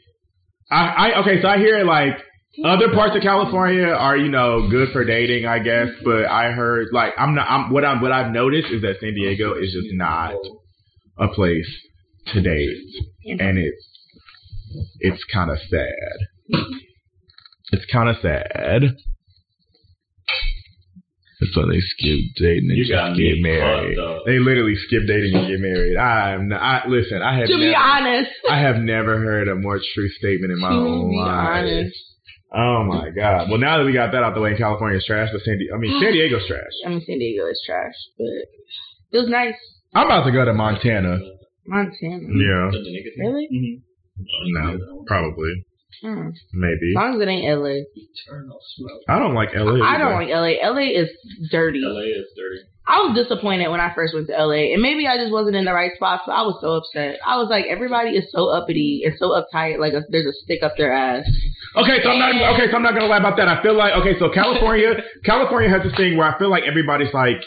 I, 0.71 0.85
I, 0.87 1.21
okay, 1.21 1.41
so 1.43 1.49
I 1.49 1.59
hear 1.59 1.85
like 1.85 2.19
other 2.65 2.93
parts 2.93 3.15
of 3.15 3.23
California 3.23 3.87
are, 3.87 4.17
you 4.17 4.29
know, 4.29 4.69
good 4.71 4.89
for 4.93 5.05
dating, 5.05 5.47
I 5.47 5.59
guess, 5.59 5.89
mm-hmm. 5.89 6.05
but 6.05 6.27
I 6.27 6.53
heard 6.53 6.89
like, 6.93 7.13
I'm 7.19 7.35
not, 7.35 7.49
I'm, 7.49 7.71
what 7.71 7.85
I'm, 7.85 8.01
what 8.01 8.13
I've 8.13 8.33
noticed 8.33 8.69
is 8.73 8.83
that 8.83 8.97
San 9.01 9.15
Diego 9.15 9.55
is 9.55 9.73
just 9.73 9.93
not 9.93 10.35
a 11.19 11.29
place 11.29 11.69
to 12.33 12.41
date. 12.41 12.77
And 13.25 13.59
it's, 13.59 13.89
it's 15.01 15.25
kind 15.33 15.51
of 15.51 15.59
sad. 15.71 16.17
Mm-hmm. 16.53 16.79
It's 17.73 17.85
kind 17.93 18.09
of 18.09 18.17
sad. 18.23 18.97
It's 21.41 21.55
when 21.57 21.69
they 21.69 21.81
skip 21.81 22.21
dating 22.37 22.71
and 22.71 22.79
You 22.79 22.85
just 22.87 23.19
get 23.19 23.37
married. 23.43 23.97
fucked. 23.99 24.25
They 24.27 24.39
literally 24.39 24.75
skip 24.87 25.03
dating 25.07 25.35
and 25.37 25.49
get 25.49 25.61
married. 25.61 25.97
I'm 25.99 26.49
not, 26.49 26.63
I, 26.63 26.89
listen, 26.89 27.21
I 27.21 27.37
have 27.39 27.49
To 27.49 27.57
be 27.59 27.75
honest, 27.77 28.31
I 28.49 28.59
have 28.61 28.77
never 28.77 29.19
heard 29.19 29.49
a 29.49 29.55
more 29.55 29.79
true 29.95 30.09
statement 30.19 30.53
in 30.53 30.61
my 30.61 30.71
To 30.71 30.75
own 30.77 31.11
be 31.11 31.17
life. 31.17 31.49
honest. 31.61 31.97
Oh 32.55 32.85
my 32.85 33.11
god! 33.11 33.51
Well, 33.51 33.59
now 33.59 33.77
that 33.79 33.85
we 33.85 33.93
got 33.93 34.13
that 34.13 34.23
out 34.23 34.35
the 34.35 34.41
way, 34.41 34.57
California's 34.57 35.05
trash. 35.05 35.29
But 35.33 35.43
San, 35.43 35.59
Di- 35.59 35.69
I 35.75 35.77
mean, 35.79 35.93
mm. 35.93 36.01
San 36.01 36.13
Diego's 36.13 36.47
trash. 36.47 36.73
I 36.87 36.89
mean, 36.89 37.03
San 37.05 37.19
Diego 37.19 37.45
is 37.49 37.61
trash, 37.67 37.93
but 38.17 38.27
it 39.13 39.19
was 39.21 39.29
nice. 39.29 39.57
I'm 39.95 40.07
about 40.07 40.25
to 40.25 40.33
go 40.33 40.45
to 40.45 40.55
Montana. 40.55 41.19
Montana. 41.67 42.23
Yeah, 42.23 42.71
Really? 43.19 43.83
no, 44.47 44.79
probably, 45.07 45.66
Hmm. 46.03 46.29
maybe. 46.53 46.93
As 46.93 46.97
long 46.97 47.15
as 47.17 47.21
it 47.23 47.29
ain't 47.29 47.47
LA. 47.49 47.81
Eternal 47.97 48.59
smoke. 48.77 49.01
I 49.09 49.19
don't 49.19 49.35
like 49.35 49.51
LA. 49.55 49.81
I 49.85 49.97
don't 49.97 50.13
like 50.13 50.29
LA. 50.29 50.61
LA 50.61 50.93
is 50.93 51.09
dirty. 51.51 51.81
LA 51.83 52.01
is 52.21 52.27
dirty. 52.37 52.61
I 52.87 52.99
was 53.03 53.17
disappointed 53.17 53.69
when 53.71 53.81
I 53.81 53.93
first 53.95 54.15
went 54.15 54.29
to 54.29 54.37
LA, 54.37 54.71
and 54.75 54.83
maybe 54.83 55.09
I 55.09 55.17
just 55.17 55.33
wasn't 55.33 55.57
in 55.57 55.65
the 55.65 55.73
right 55.73 55.91
spot. 55.97 56.21
So 56.27 56.31
I 56.33 56.43
was 56.43 56.59
so 56.61 56.75
upset. 56.79 57.19
I 57.27 57.37
was 57.39 57.49
like, 57.51 57.65
everybody 57.69 58.11
is 58.11 58.31
so 58.31 58.47
uppity 58.49 59.03
and 59.05 59.15
so 59.19 59.31
uptight. 59.31 59.81
Like 59.81 59.93
a, 59.95 60.03
there's 60.11 60.27
a 60.27 60.37
stick 60.45 60.63
up 60.63 60.77
their 60.77 60.93
ass. 60.93 61.25
Okay, 61.77 61.99
so 62.05 62.11
I'm 62.11 62.19
not 62.21 62.55
okay. 62.55 62.71
So 62.71 62.77
I'm 62.77 62.83
not 62.85 62.95
gonna 62.95 63.07
lie 63.11 63.19
about 63.19 63.37
that. 63.39 63.49
I 63.49 63.63
feel 63.63 63.75
like 63.75 63.93
okay. 63.95 64.19
So 64.19 64.31
California, 64.33 65.03
California 65.25 65.71
has 65.71 65.83
this 65.83 65.97
thing 65.97 66.17
where 66.17 66.29
I 66.33 66.39
feel 66.39 66.51
like 66.51 66.65
everybody's 66.67 67.13
like, 67.15 67.41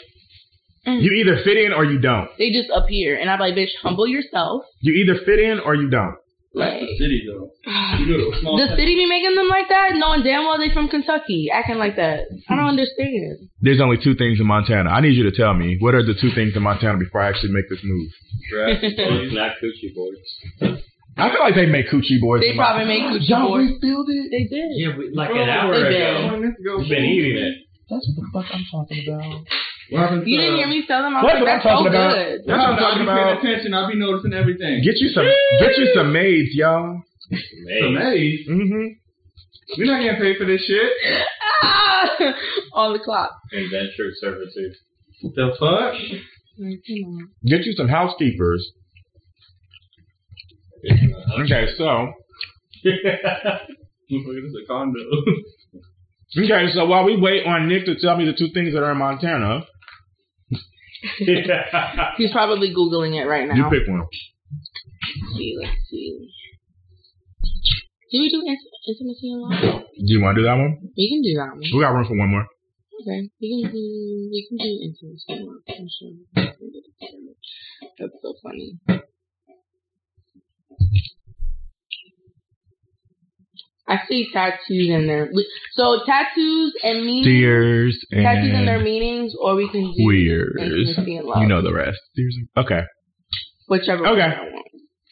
Mm. 0.86 1.02
you 1.02 1.12
either 1.12 1.42
fit 1.44 1.58
in 1.58 1.74
or 1.74 1.84
you 1.84 1.98
don't. 2.00 2.30
They 2.38 2.50
just 2.50 2.70
appear, 2.72 3.14
and 3.20 3.28
I'm 3.28 3.38
like, 3.38 3.52
bitch, 3.54 3.68
humble 3.82 4.06
yourself. 4.08 4.62
You 4.80 4.94
either 4.94 5.20
fit 5.26 5.38
in 5.38 5.60
or 5.60 5.74
you 5.74 5.90
don't. 5.90 6.16
That's 6.52 6.66
Like 6.66 6.80
the 6.82 6.96
city, 6.98 7.22
though. 7.30 7.50
You 7.98 8.06
go 8.10 8.16
to 8.18 8.36
a 8.36 8.40
small 8.42 8.56
the 8.58 8.66
town. 8.66 8.76
city 8.76 8.94
be 8.96 9.06
making 9.06 9.36
them 9.36 9.46
like 9.46 9.68
that, 9.70 9.94
knowing 9.94 10.22
damn 10.24 10.44
well 10.44 10.58
they 10.58 10.72
from 10.74 10.88
Kentucky, 10.88 11.48
acting 11.52 11.78
like 11.78 11.94
that. 11.96 12.26
I 12.48 12.56
don't 12.56 12.74
understand. 12.74 13.46
There's 13.60 13.80
only 13.80 13.98
two 14.02 14.14
things 14.16 14.40
in 14.40 14.46
Montana. 14.46 14.90
I 14.90 15.00
need 15.00 15.14
you 15.14 15.22
to 15.30 15.36
tell 15.36 15.54
me 15.54 15.76
what 15.78 15.94
are 15.94 16.02
the 16.04 16.14
two 16.18 16.32
things 16.34 16.56
in 16.56 16.62
Montana 16.62 16.98
before 16.98 17.22
I 17.22 17.28
actually 17.28 17.52
make 17.52 17.68
this 17.70 17.78
move. 17.84 18.10
Grass, 18.50 18.78
Oh, 18.82 19.22
it's 19.22 19.34
not 19.34 19.52
coochie 19.62 19.94
boards. 19.94 20.82
I 21.16 21.30
feel 21.30 21.40
like 21.40 21.54
they 21.54 21.66
make 21.66 21.86
coochie 21.88 22.20
boys. 22.20 22.40
They 22.42 22.56
probably 22.56 22.86
Montana. 22.86 23.14
make 23.14 23.22
coochie 23.22 23.28
Y'all 23.30 23.48
boys. 23.48 23.70
refilled 23.70 24.08
it. 24.10 24.26
They 24.34 24.44
did. 24.50 24.68
Yeah, 24.74 24.92
but 24.96 25.06
like 25.14 25.30
an 25.30 25.48
hour 25.48 25.74
ago. 25.74 26.40
did. 26.40 26.54
You've 26.58 26.88
been 26.88 27.04
eating 27.04 27.36
it. 27.46 27.54
That's 27.90 28.06
what 28.10 28.16
the 28.18 28.26
fuck 28.32 28.46
I'm 28.54 28.64
talking 28.70 29.06
about. 29.06 29.46
What 29.90 30.26
You 30.26 30.38
didn't 30.38 30.56
hear 30.56 30.68
me 30.68 30.84
tell 30.86 31.02
them. 31.02 31.16
I 31.16 31.22
was 31.22 31.32
That's 31.34 31.40
like, 31.40 31.42
what 31.42 31.50
I'm 31.50 31.56
that's 31.58 31.64
so 31.64 31.70
talking 31.70 31.92
about. 31.92 32.14
good. 32.14 32.38
That's 32.46 32.58
what 32.58 32.70
I'm 32.70 32.78
talking 32.78 32.84
I'll 32.84 32.98
be 32.98 33.02
about. 33.02 33.42
paying 33.42 33.54
attention. 33.54 33.74
I'll 33.74 33.88
be 33.90 33.98
noticing 33.98 34.32
everything. 34.32 34.82
Get 34.84 34.96
you 35.02 35.08
some. 35.10 35.26
Get 35.58 35.76
you 35.78 35.86
some 35.94 36.12
maids, 36.12 36.50
y'all. 36.54 37.02
Some 37.30 37.94
Man. 37.94 38.06
A's. 38.14 38.46
Mm-hmm. 38.48 38.86
We're 39.78 39.86
not 39.86 40.02
getting 40.02 40.20
paid 40.20 40.36
for 40.38 40.46
this 40.46 40.62
shit. 40.66 40.90
Ah! 41.62 42.10
On 42.74 42.92
the 42.92 42.98
clock. 42.98 43.30
Indentured 43.52 44.14
servitude. 44.20 44.74
The 45.22 45.50
fuck? 45.58 45.94
Like, 46.58 46.80
come 46.86 47.04
on. 47.06 47.28
Get 47.46 47.64
you 47.66 47.72
some 47.72 47.88
housekeepers. 47.88 48.66
Okay, 51.44 51.66
so 51.76 51.84
Motherfucker, 52.84 54.42
this 54.42 54.50
is 54.50 54.56
a 54.64 54.66
condo. 54.66 54.98
okay, 56.38 56.72
so 56.74 56.86
while 56.86 57.04
we 57.04 57.16
wait 57.20 57.46
on 57.46 57.68
Nick 57.68 57.84
to 57.84 57.94
tell 58.00 58.16
me 58.16 58.24
the 58.24 58.32
two 58.32 58.48
things 58.54 58.72
that 58.74 58.82
are 58.82 58.92
in 58.92 58.98
Montana, 58.98 59.64
He's 62.16 62.32
probably 62.32 62.74
googling 62.74 63.20
it 63.20 63.26
right 63.26 63.48
now. 63.48 63.54
you 63.54 63.64
pick 63.70 63.88
one. 63.88 64.00
Let's 64.00 65.36
see, 65.36 65.56
let's 65.60 65.88
see. 65.88 66.28
Did 68.10 68.20
we 68.20 68.28
do 68.28 68.42
intimacy 68.88 69.30
and 69.30 69.42
love? 69.42 69.82
Do 69.94 70.12
you 70.12 70.20
want 70.20 70.34
to 70.36 70.42
do 70.42 70.46
that 70.46 70.56
one? 70.56 70.78
We 70.96 71.08
can 71.08 71.22
do 71.22 71.34
that 71.38 71.50
one. 71.52 71.60
We 71.60 71.80
got 71.80 71.94
room 71.94 72.06
for 72.06 72.16
one 72.18 72.28
more. 72.30 72.46
Okay, 73.00 73.30
we 73.40 73.62
can 73.62 73.72
do 73.72 73.78
we 74.30 74.46
can 74.48 74.58
do 74.58 74.70
intimacy 74.84 75.24
and. 75.28 75.48
I'm 75.68 75.88
sure. 75.88 76.12
That's 77.98 78.16
so 78.20 78.34
funny. 78.42 78.76
I 83.90 83.98
see 84.08 84.28
tattoos 84.32 84.88
in 84.88 85.08
there. 85.08 85.28
So 85.72 86.00
tattoos 86.06 86.72
and 86.84 87.04
meanings. 87.04 87.26
Deers 87.26 88.06
Tattoos 88.12 88.52
and 88.54 88.68
their 88.68 88.78
meanings, 88.80 89.34
or 89.38 89.56
we 89.56 89.68
can 89.68 89.92
do 89.92 90.04
queers. 90.04 90.54
intimacy 90.58 91.16
and 91.16 91.26
love. 91.26 91.42
You 91.42 91.48
know 91.48 91.60
the 91.60 91.74
rest. 91.74 91.98
Deers. 92.14 92.36
Okay, 92.56 92.82
whichever. 93.68 94.06
Okay. 94.06 94.20
one 94.20 94.30
I 94.30 94.42
want. 94.42 94.66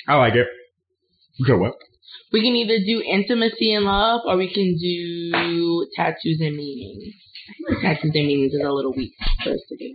I 0.06 0.14
like 0.14 0.34
it. 0.34 0.46
Okay, 1.42 1.54
what? 1.58 1.74
We 2.32 2.40
can 2.40 2.54
either 2.54 2.78
do 2.84 3.02
intimacy 3.02 3.72
and 3.74 3.84
love, 3.84 4.20
or 4.26 4.36
we 4.36 4.52
can 4.52 4.76
do 4.78 5.86
tattoos 5.96 6.38
and 6.40 6.56
meanings. 6.56 7.14
I 7.48 7.52
feel 7.56 7.66
like 7.74 7.82
tattoos 7.96 8.12
and 8.14 8.26
meanings 8.28 8.52
is 8.52 8.60
a 8.64 8.70
little 8.70 8.92
weak 8.94 9.12
for 9.42 9.50
us 9.54 9.60
to 9.70 9.76
do. 9.76 9.94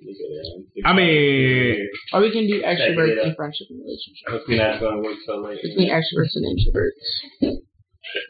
I 0.84 0.94
mean, 0.94 1.88
Or 2.12 2.22
we 2.22 2.32
can 2.32 2.48
do 2.48 2.62
extroverts 2.62 3.24
and 3.24 3.36
friendship 3.36 3.68
and 3.70 3.80
relationship. 3.80 4.28
Must 4.30 4.48
be 4.48 4.58
not 4.58 4.80
going 4.80 4.98
to 4.98 5.08
work 5.08 5.18
so 5.26 5.38
late. 5.38 5.62
Between 5.62 5.90
extroverts 5.90 6.36
and 6.36 6.46
introverts. 6.52 7.60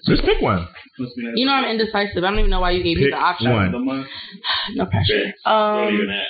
Just 0.08 0.24
pick 0.24 0.42
one. 0.42 0.68
Must 1.00 1.16
be 1.16 1.24
nice. 1.24 1.34
You 1.36 1.46
know 1.46 1.54
I'm 1.54 1.66
indecisive. 1.66 2.24
I 2.24 2.30
don't 2.30 2.40
even 2.40 2.52
know 2.52 2.62
why 2.62 2.72
you 2.72 2.84
gave 2.84 2.98
me 2.98 3.10
the 3.10 3.18
option. 3.18 3.52
one. 3.52 4.06
No 4.76 4.86
pressure. 4.86 5.34
Don't 5.46 5.94
even 5.94 6.10
Um, 6.10 6.16
ask. 6.16 6.28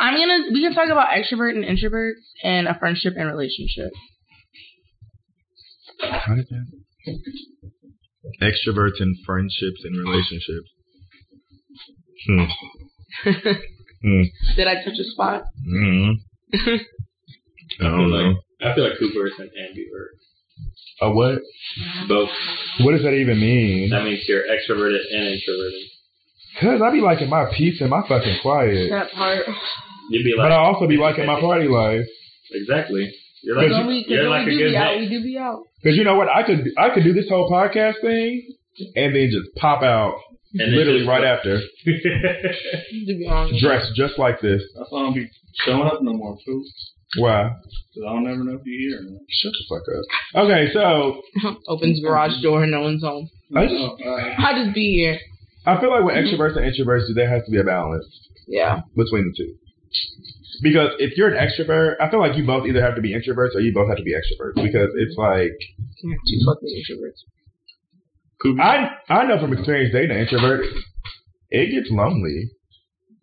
I'm 0.00 0.14
gonna. 0.14 0.50
We 0.52 0.60
can 0.62 0.74
talk 0.74 0.88
about 0.90 1.08
extrovert 1.08 1.50
and 1.56 1.64
introverts 1.64 2.20
and 2.44 2.68
a 2.68 2.78
friendship 2.78 3.14
and 3.16 3.26
relationship. 3.28 3.90
How 6.00 6.34
did 6.34 6.46
that? 6.48 6.66
Extroverts 8.42 9.00
and 9.00 9.16
friendships 9.24 9.82
and 9.84 9.96
relationships. 9.98 10.68
Hmm. 12.26 12.44
Hmm. 14.00 14.22
Did 14.54 14.68
I 14.68 14.74
touch 14.84 14.94
a 14.96 15.04
spot? 15.10 15.42
Mm. 15.68 16.12
I 16.54 16.78
don't 17.82 18.10
know. 18.12 18.34
I 18.62 18.72
feel 18.76 18.84
like 18.88 18.96
Cooper 18.96 19.26
is 19.26 19.32
an 19.40 19.50
ambivert. 19.58 20.14
A 21.00 21.10
what? 21.10 21.38
Both. 22.08 22.30
What 22.80 22.92
does 22.92 23.02
that 23.02 23.12
even 23.14 23.38
mean? 23.40 23.90
That 23.90 24.02
means 24.04 24.24
you're 24.28 24.42
extroverted 24.42 24.98
and 25.12 25.28
introverted. 25.28 25.82
Cause 26.60 26.80
I 26.82 26.90
be 26.90 27.00
liking 27.00 27.28
my 27.30 27.44
peace 27.56 27.80
and 27.80 27.88
my 27.90 28.02
fucking 28.08 28.38
quiet, 28.42 28.90
that 28.90 29.12
part. 29.12 29.46
You'd 30.10 30.24
be 30.24 30.34
but 30.36 30.44
like, 30.44 30.52
I 30.52 30.56
also 30.56 30.88
be 30.88 30.96
liking 30.96 31.26
my 31.26 31.38
party 31.40 31.68
life. 31.68 32.06
exactly. 32.50 33.12
You're 33.42 33.56
like, 33.56 33.70
When 33.70 33.86
we, 33.86 34.04
you're 34.08 34.28
like 34.28 34.44
we 34.46 34.58
do 34.58 34.64
good 34.64 34.70
be 34.70 34.76
out, 34.76 34.94
mate. 34.96 35.00
we 35.00 35.08
do 35.08 35.22
be 35.22 35.38
out. 35.38 35.62
Cause 35.84 35.94
you 35.94 36.02
know 36.02 36.16
what? 36.16 36.28
I 36.28 36.42
could 36.42 36.66
I 36.76 36.90
could 36.92 37.04
do 37.04 37.12
this 37.12 37.28
whole 37.28 37.48
podcast 37.48 38.00
thing 38.00 38.42
and 38.96 39.14
then 39.14 39.30
just 39.30 39.54
pop 39.54 39.82
out 39.84 40.18
And 40.58 40.72
literally 40.74 41.00
just- 41.00 41.08
right 41.08 41.22
after, 41.22 41.60
To 41.84 43.14
be 43.16 43.26
honest. 43.30 43.62
dressed 43.62 43.92
just 43.94 44.18
like 44.18 44.40
this. 44.40 44.62
That's 44.76 44.90
why 44.90 45.00
I 45.00 45.02
don't 45.04 45.14
be 45.14 45.30
showing 45.64 45.86
up 45.86 46.02
no 46.02 46.14
more, 46.14 46.36
too. 46.44 46.64
Why? 47.16 47.48
Because 47.48 48.04
I 48.08 48.12
don't 48.12 48.24
never 48.24 48.44
know 48.44 48.58
if 48.60 48.62
you're 48.66 48.80
here 48.80 49.00
or 49.00 49.10
not. 49.10 49.20
Shut 49.30 49.52
the 49.52 49.64
fuck 49.68 49.84
up. 49.88 50.44
Okay, 50.44 50.68
so 50.74 51.22
Opens 51.68 52.00
garage 52.00 52.42
door, 52.42 52.62
and 52.62 52.70
no 52.72 52.82
one's 52.82 53.02
home. 53.02 53.30
I 53.56 53.64
just 53.64 53.80
Oh. 53.80 53.96
I 54.38 54.62
just 54.62 54.74
be 54.74 54.92
here. 55.00 55.18
I 55.66 55.80
feel 55.80 55.90
like 55.90 56.04
with 56.04 56.14
mm-hmm. 56.14 56.28
extroverts 56.34 56.56
and 56.56 56.64
introverts, 56.68 57.14
there 57.14 57.28
has 57.28 57.44
to 57.46 57.50
be 57.50 57.58
a 57.58 57.64
balance 57.64 58.04
Yeah. 58.46 58.80
between 58.94 59.24
the 59.24 59.34
two. 59.36 59.54
Because 60.62 60.90
if 60.98 61.16
you're 61.16 61.28
an 61.34 61.38
extrovert, 61.40 61.96
I 62.00 62.10
feel 62.10 62.20
like 62.20 62.36
you 62.36 62.44
both 62.44 62.66
either 62.66 62.82
have 62.82 62.96
to 62.96 63.00
be 63.00 63.14
introverts 63.14 63.54
or 63.54 63.60
you 63.60 63.72
both 63.72 63.88
have 63.88 63.96
to 63.96 64.02
be 64.02 64.12
extroverts. 64.12 64.54
Because 64.62 64.90
it's 64.96 65.16
like 65.16 65.56
Yeah, 66.02 66.14
two 66.28 66.40
fucking 66.44 66.72
introverts. 66.76 68.60
I 68.60 68.90
I 69.08 69.26
know 69.26 69.40
from 69.40 69.52
experience 69.52 69.92
dating 69.92 70.12
an 70.16 70.22
introvert, 70.22 70.64
it 71.50 71.70
gets 71.72 71.90
lonely. 71.90 72.50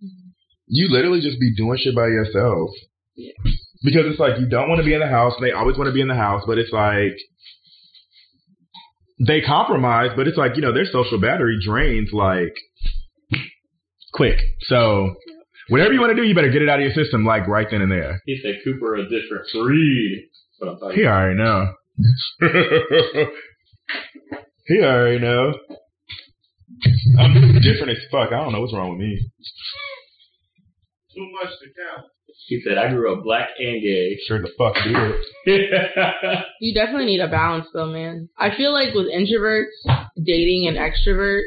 Mm-hmm. 0.04 0.30
You 0.68 0.90
literally 0.90 1.22
just 1.22 1.40
be 1.40 1.54
doing 1.56 1.78
shit 1.78 1.96
by 1.96 2.08
yourself. 2.08 2.72
Yeah. 3.16 3.32
Because 3.84 4.06
it's 4.06 4.20
like 4.20 4.40
you 4.40 4.48
don't 4.48 4.70
want 4.70 4.80
to 4.80 4.86
be 4.86 4.94
in 4.94 5.00
the 5.00 5.08
house, 5.08 5.34
and 5.38 5.46
they 5.46 5.52
always 5.52 5.78
want 5.78 5.88
to 5.88 5.94
be 5.94 6.02
in 6.02 6.08
the 6.08 6.16
house, 6.16 6.44
but 6.48 6.58
it's 6.58 6.72
like 6.72 7.18
they 9.20 9.42
compromise, 9.42 10.12
but 10.16 10.28
it's 10.28 10.38
like 10.38 10.56
you 10.56 10.62
know 10.62 10.74
their 10.74 10.86
social 10.86 11.20
battery 11.20 11.58
drains 11.64 12.10
like 12.12 12.54
quick. 14.14 14.40
So 14.62 15.16
whatever 15.70 15.94
you 15.94 16.00
want 16.00 16.16
to 16.16 16.22
do, 16.22 16.28
you 16.28 16.36
better 16.36 16.52
get 16.52 16.62
it 16.62 16.70
out 16.70 16.80
of 16.80 16.86
your 16.86 16.94
system 16.94 17.26
like 17.26 17.48
right 17.48 17.68
then 17.70 17.82
and 17.82 17.92
there. 17.92 18.22
He 18.26 18.40
said 18.42 18.56
Cooper 18.64 18.96
a 18.96 19.04
different 19.04 19.46
breed. 19.54 20.30
He 20.96 21.06
already 21.06 21.38
know. 21.38 21.74
he 24.68 24.80
already 24.82 25.20
know. 25.20 25.54
I'm 27.20 27.60
different 27.62 27.92
as 27.92 28.04
fuck. 28.12 28.32
I 28.32 28.44
don't 28.44 28.52
know 28.52 28.62
what's 28.62 28.74
wrong 28.74 28.92
with 28.92 29.00
me. 29.00 29.30
Too 31.16 31.32
much 31.32 31.52
to 31.62 31.68
count. 31.80 32.08
He 32.48 32.62
said 32.68 32.78
I 32.78 32.90
grew 32.90 33.14
up 33.16 33.24
black 33.24 33.50
and 33.58 33.82
gay. 33.82 34.18
Sure 34.28 34.42
the 34.42 34.50
fuck 34.58 34.76
did. 34.84 35.16
You 36.62 36.74
definitely 36.74 37.06
need 37.06 37.20
a 37.22 37.28
balance 37.28 37.68
though, 37.74 37.88
man. 37.92 38.30
I 38.38 38.56
feel 38.56 38.74
like 38.74 38.94
with 38.94 39.08
introverts 39.08 39.72
dating 40.22 40.68
an 40.68 40.76
extrovert, 40.76 41.42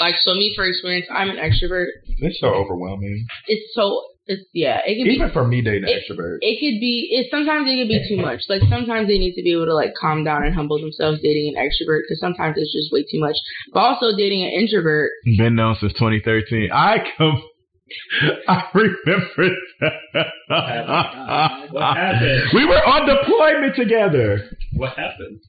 like 0.00 0.14
so 0.20 0.34
me 0.34 0.52
for 0.56 0.64
experience, 0.64 1.06
I'm 1.10 1.30
an 1.30 1.36
extrovert. 1.36 1.88
It's 2.18 2.40
so 2.40 2.48
overwhelming. 2.48 3.26
It's 3.48 3.74
so 3.74 4.02
it's 4.26 4.42
yeah, 4.54 4.80
it 4.86 4.96
can 4.96 5.04
be 5.04 5.14
Even 5.14 5.30
for 5.32 5.46
me 5.46 5.60
dating 5.60 5.84
an 5.84 5.88
It- 5.90 6.04
extrovert. 6.08 6.38
it 6.40 6.56
could 6.60 6.80
be 6.80 7.08
it 7.12 7.26
sometimes 7.30 7.68
it 7.68 7.76
could 7.76 7.88
be 7.88 8.00
too 8.08 8.20
much. 8.22 8.40
Like 8.48 8.62
sometimes 8.70 9.08
they 9.08 9.18
need 9.18 9.34
to 9.34 9.42
be 9.42 9.52
able 9.52 9.66
to 9.66 9.74
like 9.74 9.92
calm 10.00 10.24
down 10.24 10.44
and 10.44 10.54
humble 10.54 10.78
themselves 10.80 11.20
dating 11.22 11.54
an 11.54 11.60
extrovert 11.62 12.00
because 12.08 12.20
sometimes 12.20 12.54
it's 12.56 12.72
just 12.72 12.92
way 12.92 13.02
too 13.10 13.20
much. 13.20 13.36
But 13.72 13.80
also 13.80 14.16
dating 14.16 14.42
an 14.44 14.50
introvert, 14.50 15.10
Been 15.36 15.56
known 15.56 15.76
since 15.80 15.92
2013. 15.94 16.70
I 16.72 16.98
come. 17.18 17.42
I 18.48 18.62
remember 18.74 19.56
that. 19.80 21.66
What 21.70 21.96
happened? 21.96 22.42
We 22.54 22.64
were 22.64 22.76
on 22.86 23.06
deployment 23.06 23.76
together. 23.76 24.50
What 24.76 24.90
happened? 24.96 25.40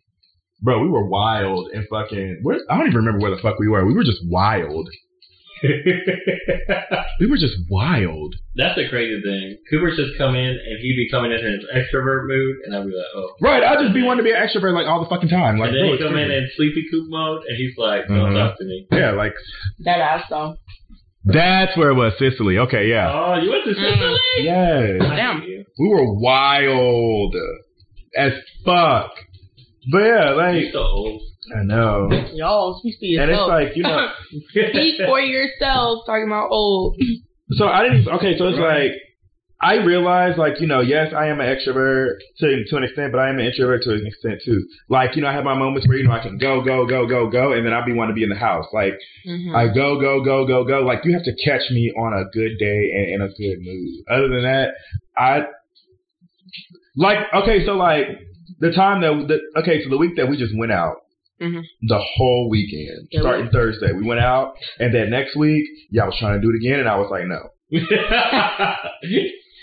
Bro, 0.61 0.81
we 0.81 0.89
were 0.89 1.07
wild 1.07 1.69
and 1.73 1.85
fucking. 1.89 2.39
Where, 2.43 2.57
I 2.69 2.77
don't 2.77 2.87
even 2.87 2.97
remember 2.97 3.19
where 3.19 3.31
the 3.35 3.41
fuck 3.41 3.59
we 3.59 3.67
were. 3.67 3.85
We 3.85 3.93
were 3.93 4.03
just 4.03 4.21
wild. 4.25 4.89
We 7.19 7.27
were 7.27 7.37
just 7.37 7.55
wild. 7.69 8.35
That's 8.55 8.75
the 8.75 8.89
crazy 8.89 9.21
thing. 9.23 9.57
Cooper's 9.71 9.95
just 9.95 10.17
come 10.17 10.35
in 10.35 10.49
and 10.49 10.79
he'd 10.81 10.97
be 10.97 11.07
coming 11.09 11.31
in 11.31 11.39
in 11.39 11.53
his 11.53 11.65
extrovert 11.73 12.27
mood, 12.27 12.55
and 12.65 12.75
I'd 12.75 12.83
be 12.85 12.91
like, 12.91 13.05
oh. 13.15 13.29
Right, 13.41 13.63
I 13.63 13.81
just 13.81 13.93
be 13.93 14.03
wanting 14.03 14.25
to 14.25 14.29
be 14.29 14.35
an 14.35 14.41
extrovert 14.45 14.73
like 14.73 14.85
all 14.85 14.99
the 15.01 15.09
fucking 15.09 15.29
time. 15.29 15.57
Like, 15.57 15.69
and 15.69 15.77
then 15.77 15.83
bro, 15.83 15.87
he 15.87 15.93
it's 15.95 16.03
come 16.03 16.17
in 16.17 16.27
crazy. 16.27 16.43
in 16.43 16.49
sleepy 16.57 16.83
coop 16.91 17.05
mode, 17.07 17.43
and 17.47 17.55
he's 17.57 17.77
like, 17.77 18.07
don't 18.09 18.33
Mhm. 18.33 18.35
talk 18.35 18.57
to 18.59 18.65
me. 18.65 18.85
yeah, 18.91 19.11
like 19.11 19.33
that 19.85 19.99
ass 19.99 20.25
though. 20.29 20.57
That's 21.25 21.75
where 21.77 21.89
it 21.89 21.95
was. 21.95 22.13
Sicily. 22.19 22.57
Okay, 22.59 22.87
yeah. 22.87 23.11
Oh, 23.11 23.41
you 23.41 23.49
went 23.49 23.63
to 23.65 23.71
Mm. 23.71 23.93
Sicily? 23.93 24.19
Yes. 24.39 24.97
Damn. 24.99 25.41
hate. 25.41 25.65
We 25.79 25.87
were 25.89 26.13
wild 26.19 27.35
as 28.17 28.31
fuck. 28.63 29.11
But 29.91 29.99
yeah, 29.99 30.29
You're 30.29 30.35
like 30.35 30.73
so 30.73 30.79
old. 30.79 31.21
I 31.55 31.63
know. 31.63 32.09
Y'all 32.33 32.79
speak 32.79 32.95
for 32.99 33.21
And 33.21 33.29
it's 33.31 33.47
like, 33.47 33.75
you 33.75 33.83
know, 33.83 34.07
speak 34.49 35.01
for 35.05 35.19
yourself. 35.19 36.05
Talking 36.05 36.25
about 36.27 36.49
old. 36.51 36.95
so 37.51 37.65
I 37.67 37.83
didn't 37.83 38.07
okay, 38.07 38.37
so 38.37 38.47
it's 38.47 38.57
Right. 38.59 38.91
like 38.91 38.91
I 39.61 39.75
realized 39.75 40.37
like, 40.37 40.59
you 40.59 40.67
know, 40.67 40.81
yes, 40.81 41.13
I 41.15 41.27
am 41.27 41.39
an 41.39 41.47
extrovert 41.47 42.17
to 42.39 42.65
to 42.65 42.75
an 42.77 42.83
extent, 42.83 43.11
but 43.13 43.19
I 43.19 43.29
am 43.29 43.39
an 43.39 43.45
introvert 43.45 43.83
to 43.83 43.93
an 43.93 44.05
extent 44.05 44.41
too. 44.43 44.67
Like, 44.89 45.15
you 45.15 45.21
know, 45.21 45.29
I 45.29 45.33
have 45.33 45.45
my 45.45 45.57
moments 45.57 45.87
where, 45.87 45.97
you 45.97 46.03
know, 46.07 46.11
I 46.11 46.19
can 46.19 46.37
go, 46.37 46.61
go, 46.61 46.85
go, 46.85 47.07
go, 47.07 47.29
go, 47.29 47.53
and 47.53 47.65
then 47.65 47.73
I'll 47.73 47.85
be 47.85 47.93
wanting 47.93 48.13
to 48.13 48.19
be 48.19 48.23
in 48.23 48.29
the 48.29 48.35
house. 48.35 48.65
Like 48.73 48.93
Mhm. 49.25 49.55
I 49.55 49.73
go, 49.73 49.99
go, 49.99 50.23
go, 50.23 50.45
go, 50.45 50.65
go. 50.65 50.81
Like 50.81 51.05
you 51.05 51.13
have 51.13 51.23
to 51.23 51.33
catch 51.43 51.61
me 51.71 51.91
on 51.97 52.13
a 52.13 52.25
good 52.31 52.57
day 52.59 52.91
and 52.95 53.09
in 53.15 53.21
a 53.21 53.29
good 53.29 53.59
mood. 53.61 54.03
Other 54.09 54.27
than 54.27 54.43
that, 54.43 54.73
I 55.17 55.45
like 56.97 57.19
okay. 57.33 57.65
So 57.65 57.73
like 57.73 58.07
the 58.59 58.71
time 58.71 59.01
that 59.01 59.27
the, 59.27 59.59
okay, 59.61 59.83
so 59.83 59.89
the 59.89 59.97
week 59.97 60.15
that 60.17 60.29
we 60.29 60.37
just 60.37 60.53
went 60.57 60.71
out, 60.73 60.97
Mhm. 61.41 61.63
the 61.87 61.99
whole 61.99 62.49
weekend, 62.49 63.07
Yeah, 63.11 63.21
starting 63.21 63.49
Thursday, 63.49 63.91
we 63.93 64.03
went 64.03 64.19
out, 64.21 64.53
and 64.79 64.93
then 64.93 65.09
next 65.09 65.35
week, 65.35 65.65
y'all 65.91 66.05
was 66.07 66.15
trying 66.19 66.39
to 66.39 66.45
do 66.45 66.51
it 66.51 66.57
again, 66.57 66.79
and 66.81 66.87
I 66.89 66.97
was 66.97 67.09
like, 67.09 67.25
no. 67.25 67.39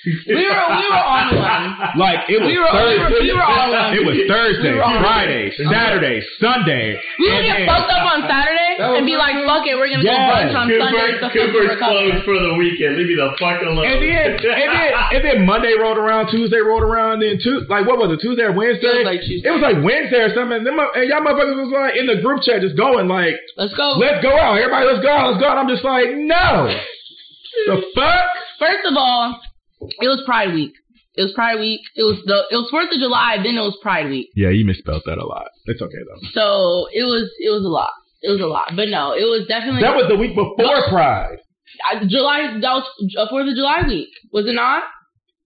We 0.03 0.35
were 0.35 0.35
we 0.35 0.87
were 0.91 0.99
on 0.99 1.31
one. 1.39 1.65
Like 1.95 2.27
it 2.27 2.43
was 2.43 2.51
We 2.51 2.59
were- 2.59 2.75
we 2.75 2.99
were- 2.99 3.07
Thursday. 3.07 3.23
we 3.23 3.33
were 3.39 3.47
on 3.47 3.71
one. 3.71 3.91
It 3.95 4.03
was 4.03 4.19
Thursday, 4.27 4.71
We 4.75 4.75
were 4.75 4.83
on 4.83 4.99
one. 4.99 5.05
Friday, 5.07 5.45
Saturday, 5.55 6.19
Sunday. 6.43 6.99
We 7.23 7.31
would 7.31 7.39
and 7.39 7.47
get 7.47 7.71
fucked 7.71 7.93
up 7.95 8.05
on 8.11 8.19
Saturday 8.27 8.83
and 8.83 9.07
be 9.07 9.15
like, 9.15 9.39
fuck 9.47 9.63
it, 9.63 9.79
we're 9.79 9.95
gonna 9.95 10.03
go 10.03 10.11
Yes. 10.11 10.27
brunch 10.27 10.55
on 10.59 10.67
Sunday. 10.67 10.79
Cooper, 10.83 11.07
It's 11.07 11.21
the 11.23 11.31
Cooper's 11.31 11.79
closed 11.79 12.21
for 12.27 12.35
the 12.35 12.55
weekend. 12.59 12.99
Leave 12.99 13.15
me 13.15 13.15
the 13.15 13.31
fuck 13.39 13.63
alone. 13.63 13.87
And 13.87 14.03
then, 14.03 14.27
and 14.43 14.71
then, 14.75 14.89
and 15.15 15.23
then 15.23 15.37
Monday 15.47 15.75
rolled 15.79 15.99
around, 16.03 16.35
Tuesday 16.35 16.59
rolled 16.59 16.83
around, 16.83 17.23
then 17.23 17.39
two, 17.39 17.63
like 17.71 17.87
what 17.87 17.99
was 18.03 18.11
it, 18.11 18.19
Tuesday 18.19 18.43
or 18.43 18.53
Wednesday? 18.59 18.91
It 18.91 19.07
was 19.07 19.11
like 19.15 19.23
Tuesday. 19.23 19.47
It 19.47 19.53
was 19.55 19.63
like 19.63 19.79
Wednesday 19.87 20.19
or 20.27 20.35
something. 20.35 20.59
And, 20.59 20.67
them, 20.67 20.83
mo- 20.83 20.91
and 20.99 21.07
y'all 21.07 21.23
motherfuckers 21.23 21.63
was 21.63 21.71
like 21.71 21.95
in 21.95 22.11
the 22.11 22.19
group 22.19 22.43
chat 22.43 22.59
just 22.59 22.75
going 22.75 23.07
like, 23.07 23.39
Let's 23.55 23.75
go. 23.79 24.03
let's 24.03 24.19
go 24.19 24.35
out. 24.35 24.59
Everybody, 24.59 24.87
let's 24.91 24.99
go 25.07 25.15
out. 25.15 25.31
Let's 25.31 25.39
go 25.39 25.47
out. 25.47 25.59
I'm 25.63 25.71
just 25.71 25.85
like, 25.87 26.11
no. 26.19 26.75
The 27.67 27.79
fuck? 27.95 28.27
First 28.59 28.83
of 28.91 28.97
all, 28.97 29.39
it 30.01 30.09
was 30.09 30.23
Pride 30.27 30.53
Week. 30.55 30.73
It 31.15 31.23
was 31.23 31.33
Pride 31.35 31.59
Week. 31.61 31.81
It 31.95 32.03
was 32.03 32.17
the 32.25 32.45
it 32.51 32.57
was 32.57 32.69
Fourth 32.71 32.89
of 32.93 32.99
July. 32.99 33.37
Then 33.43 33.57
it 33.57 33.61
was 33.61 33.77
Pride 33.83 34.09
Week. 34.09 34.29
Yeah, 34.35 34.49
you 34.51 34.65
misspelled 34.65 35.03
that 35.07 35.19
a 35.19 35.27
lot. 35.27 35.49
It's 35.67 35.83
okay 35.83 36.03
though. 36.09 36.21
So 36.33 36.89
it 36.93 37.05
was 37.05 37.29
it 37.39 37.51
was 37.51 37.65
a 37.65 37.69
lot. 37.69 37.93
It 38.23 38.31
was 38.31 38.41
a 38.41 38.47
lot. 38.47 38.73
But 38.77 38.89
no, 38.89 39.13
it 39.13 39.25
was 39.29 39.47
definitely 39.49 39.83
That 39.83 39.97
was 39.97 40.09
the 40.09 40.17
week 40.17 40.35
before 40.35 40.89
Pride. 40.89 41.39
I- 41.91 42.05
July. 42.07 42.59
That 42.61 42.81
was 42.81 42.87
Fourth 43.31 43.49
of 43.49 43.55
July 43.55 43.83
week. 43.87 44.09
Was 44.33 44.47
it 44.47 44.55
not? 44.55 44.85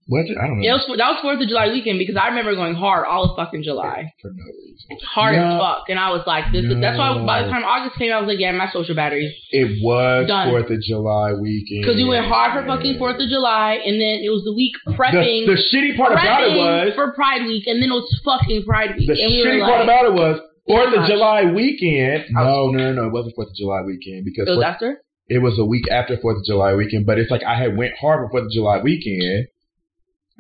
Was 0.09 0.31
it? 0.31 0.39
I 0.39 0.47
don't 0.47 0.63
It 0.63 0.71
know. 0.71 0.79
was 0.79 0.87
that 1.03 1.11
was 1.11 1.19
Fourth 1.19 1.43
of 1.43 1.49
July 1.51 1.67
weekend 1.75 1.99
because 1.99 2.15
I 2.15 2.31
remember 2.31 2.55
going 2.55 2.79
hard 2.79 3.11
all 3.11 3.27
of 3.27 3.35
fucking 3.35 3.67
July, 3.67 4.07
For 4.23 4.31
no 4.31 4.45
reason. 4.47 5.03
hard 5.03 5.35
as 5.35 5.59
fuck, 5.59 5.91
and 5.91 5.99
I 5.99 6.15
was 6.15 6.23
like, 6.31 6.55
this. 6.55 6.63
is 6.63 6.79
That's 6.79 6.95
why 6.95 7.11
by 7.27 7.43
the 7.43 7.51
time 7.51 7.67
August 7.67 7.99
came, 7.99 8.15
I 8.15 8.23
was 8.23 8.31
like, 8.31 8.39
yeah, 8.39 8.55
my 8.55 8.71
social 8.71 8.95
batteries. 8.95 9.35
It 9.51 9.83
was 9.83 10.31
Done. 10.31 10.47
Fourth 10.55 10.71
of 10.71 10.79
July 10.79 11.35
weekend. 11.35 11.83
Because 11.83 11.99
we 11.99 12.07
went 12.07 12.23
hard 12.31 12.55
for 12.55 12.63
fucking 12.71 13.03
Fourth 13.03 13.19
of 13.19 13.27
July, 13.27 13.83
and 13.83 13.99
then 13.99 14.23
it 14.23 14.31
was 14.31 14.47
the 14.47 14.55
week 14.55 14.79
prepping. 14.95 15.51
the 15.51 15.59
shitty 15.59 15.99
part 15.99 16.13
about 16.15 16.47
it 16.47 16.55
was 16.55 16.95
for 16.95 17.11
Pride 17.11 17.43
Week, 17.43 17.67
and 17.67 17.83
then 17.83 17.91
it 17.91 17.97
was 17.99 18.07
fucking 18.23 18.63
Pride 18.63 18.95
Week, 18.95 19.11
The 19.11 19.19
and 19.19 19.35
we 19.35 19.43
shitty 19.43 19.59
were 19.59 19.67
part 19.67 19.83
about 19.83 20.05
it 20.07 20.15
was 20.15 20.39
Fourth 20.71 20.95
of. 20.95 21.03
July 21.11 21.51
weekend. 21.51 22.31
I 22.39 22.47
No, 22.47 22.71
no, 22.71 22.79
no, 22.91 22.93
no. 22.95 23.03
It 23.11 23.13
wasn't 23.13 23.35
Fourth 23.35 23.51
of 23.51 23.59
July 23.59 23.83
weekend 23.83 24.23
because 24.23 24.47
it 24.47 24.55
was 24.55 24.63
Fourth- 24.63 24.71
after. 24.71 25.03
it 25.27 25.43
was 25.43 25.59
a 25.59 25.65
week 25.67 25.91
after 25.91 26.15
Fourth 26.23 26.39
of 26.39 26.45
July 26.47 26.75
weekend. 26.79 27.07
But 27.07 27.19
it's 27.19 27.31
like 27.31 27.43
I 27.43 27.59
had 27.59 27.77
went 27.77 27.99
hard 27.99 28.23
for 28.23 28.31
Fourth 28.31 28.47
of 28.47 28.53
July 28.55 28.79
weekend. 28.83 29.51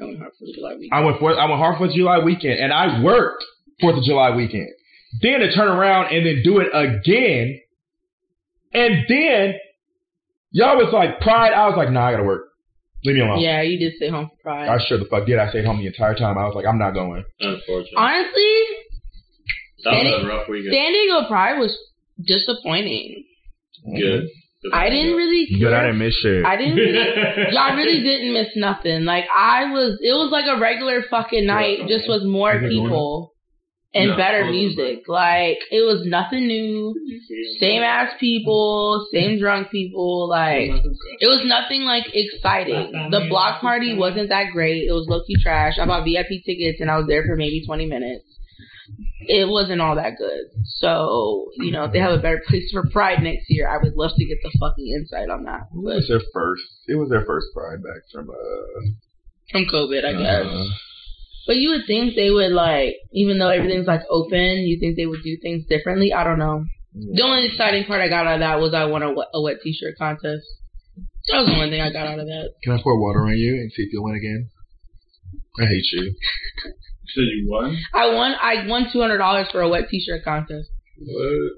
I 0.00 0.04
went 0.04 0.18
hard 0.18 0.32
for 0.38 0.44
the 0.46 0.52
July 0.52 0.74
week. 0.76 0.90
I 0.92 1.00
went 1.00 1.18
for 1.18 1.38
I 1.38 1.44
went 1.46 1.58
hard 1.58 1.74
for 1.74 1.86
Fourth 1.86 1.94
July 1.94 2.18
weekend, 2.18 2.58
and 2.60 2.72
I 2.72 3.02
worked 3.02 3.44
Fourth 3.80 3.96
of 3.96 4.04
July 4.04 4.34
weekend. 4.36 4.68
Then 5.22 5.40
to 5.40 5.52
turn 5.54 5.68
around 5.68 6.14
and 6.14 6.26
then 6.26 6.42
do 6.44 6.58
it 6.60 6.68
again, 6.74 7.60
and 8.74 9.04
then 9.08 9.54
y'all 10.50 10.76
was 10.76 10.92
like 10.92 11.20
Pride. 11.20 11.52
I 11.52 11.66
was 11.68 11.76
like, 11.76 11.90
nah, 11.90 12.06
I 12.08 12.12
gotta 12.12 12.24
work. 12.24 12.48
Leave 13.04 13.16
me 13.16 13.22
alone. 13.22 13.40
Yeah, 13.40 13.62
you 13.62 13.78
did 13.78 13.94
stay 13.96 14.08
home 14.10 14.28
for 14.28 14.42
Pride. 14.42 14.68
I 14.68 14.78
sure 14.86 14.98
the 14.98 15.04
fuck 15.06 15.26
did. 15.26 15.38
I 15.38 15.48
stayed 15.50 15.64
home 15.64 15.78
the 15.78 15.86
entire 15.86 16.14
time. 16.14 16.36
I 16.36 16.44
was 16.44 16.54
like, 16.54 16.66
I'm 16.66 16.78
not 16.78 16.92
going. 16.92 17.24
Unfortunately. 17.40 17.96
Honestly, 17.96 18.62
that 19.84 19.92
was 19.92 20.24
a 20.24 20.28
rough 20.28 20.48
weekend. 20.48 20.74
San 20.74 20.92
Diego 20.92 21.28
Pride 21.28 21.58
was 21.58 21.76
disappointing. 22.22 23.24
Good. 23.96 24.28
I 24.72 24.90
didn't 24.90 25.14
really. 25.16 25.46
Good. 25.58 25.72
I 25.72 25.82
didn't 25.86 25.98
miss 25.98 26.14
shit. 26.14 26.44
I 26.44 26.56
didn't. 26.56 26.76
Really, 26.76 27.52
y'all 27.52 27.76
really 27.76 28.02
didn't 28.02 28.32
miss 28.32 28.48
nothing. 28.56 29.04
Like 29.04 29.24
I 29.34 29.70
was. 29.72 29.98
It 30.02 30.12
was 30.12 30.30
like 30.30 30.46
a 30.46 30.60
regular 30.60 31.02
fucking 31.10 31.46
night, 31.46 31.88
just 31.88 32.08
with 32.08 32.22
more 32.24 32.52
Is 32.54 32.58
it 32.58 32.60
going 32.62 32.88
people 32.88 33.32
and 33.94 34.10
No, 34.10 34.16
better 34.16 34.44
hold 34.44 34.48
on. 34.48 34.60
music. 34.60 35.08
Like 35.08 35.58
it 35.70 35.80
was 35.86 36.04
nothing 36.04 36.46
new. 36.46 36.94
Same 37.60 37.82
ass 37.82 38.12
people, 38.20 39.06
same 39.12 39.38
drunk 39.40 39.70
people. 39.70 40.28
Like 40.28 40.70
it 41.20 41.28
was 41.28 41.42
nothing 41.46 41.82
like 41.82 42.04
exciting. 42.12 43.08
The 43.10 43.26
block 43.28 43.60
party 43.60 43.96
wasn't 43.96 44.28
that 44.28 44.52
great. 44.52 44.86
It 44.88 44.92
was 44.92 45.06
low 45.08 45.22
key 45.26 45.36
trash. 45.42 45.78
I 45.80 45.86
bought 45.86 46.04
VIP 46.04 46.44
tickets 46.44 46.80
and 46.80 46.90
I 46.90 46.98
was 46.98 47.06
there 47.06 47.24
for 47.24 47.36
maybe 47.36 47.64
twenty 47.66 47.86
minutes. 47.86 48.24
It 49.20 49.48
wasn't 49.48 49.80
all 49.80 49.96
that 49.96 50.18
good. 50.18 50.44
So 50.78 51.46
you 51.56 51.72
know, 51.72 51.84
if 51.84 51.92
they 51.92 52.00
have 52.00 52.12
a 52.12 52.18
better 52.20 52.42
place 52.46 52.70
for 52.72 52.86
Pride 52.90 53.22
next 53.22 53.46
year, 53.48 53.68
I 53.68 53.82
would 53.82 53.94
love 53.94 54.12
to 54.16 54.24
get 54.26 54.38
the 54.42 54.50
fucking 54.60 54.86
insight 54.88 55.30
on 55.30 55.44
that. 55.44 55.62
It 55.72 55.74
But 55.74 55.80
was 55.96 56.08
their 56.08 56.20
first. 56.34 56.62
It 56.86 56.96
was 56.96 57.08
their 57.08 57.24
first 57.24 57.46
Pride 57.54 57.82
back 57.82 58.02
from 58.12 58.28
uh. 58.30 58.80
from 59.50 59.64
COVID, 59.72 60.04
I 60.04 60.12
guess. 60.12 60.46
uh, 60.46 60.64
But 61.46 61.56
you 61.56 61.70
would 61.70 61.86
think 61.86 62.14
they 62.14 62.30
would 62.30 62.52
like, 62.52 62.96
even 63.12 63.38
though 63.38 63.48
everything's 63.48 63.86
like 63.86 64.02
open, 64.10 64.66
you 64.66 64.78
think 64.80 64.96
they 64.96 65.06
would 65.06 65.22
do 65.22 65.36
things 65.40 65.64
differently. 65.66 66.12
I 66.12 66.24
don't 66.24 66.38
know. 66.38 66.64
The 66.94 67.22
only 67.22 67.46
exciting 67.46 67.84
part 67.84 68.00
I 68.00 68.08
got 68.08 68.26
out 68.26 68.34
of 68.34 68.40
that 68.40 68.58
was 68.58 68.74
I 68.74 68.86
won 68.86 69.02
a 69.02 69.12
wet, 69.12 69.28
a 69.34 69.40
wet 69.40 69.56
t-shirt 69.62 69.96
contest. 69.98 70.44
That 71.28 71.40
was 71.40 71.46
the 71.48 71.58
one 71.58 71.68
thing 71.70 71.80
I 71.80 71.92
got 71.92 72.06
out 72.06 72.18
of 72.18 72.26
that. 72.26 72.50
Can 72.64 72.72
I 72.72 72.82
pour 72.82 72.98
water 73.00 73.20
on 73.20 73.36
you 73.36 73.54
and 73.54 73.70
see 73.72 73.82
if 73.82 73.92
you'll 73.92 74.04
win 74.04 74.14
again? 74.16 74.48
I 75.60 75.66
hate 75.66 75.84
you. 75.92 76.14
So 77.14 77.20
you 77.20 77.46
won? 77.48 77.76
I 77.94 78.12
won. 78.14 78.34
I 78.40 78.66
won 78.66 78.86
two 78.92 79.00
hundred 79.00 79.18
dollars 79.18 79.46
for 79.52 79.60
a 79.60 79.68
wet 79.68 79.88
t-shirt 79.90 80.24
contest. 80.24 80.68
What? 80.98 81.52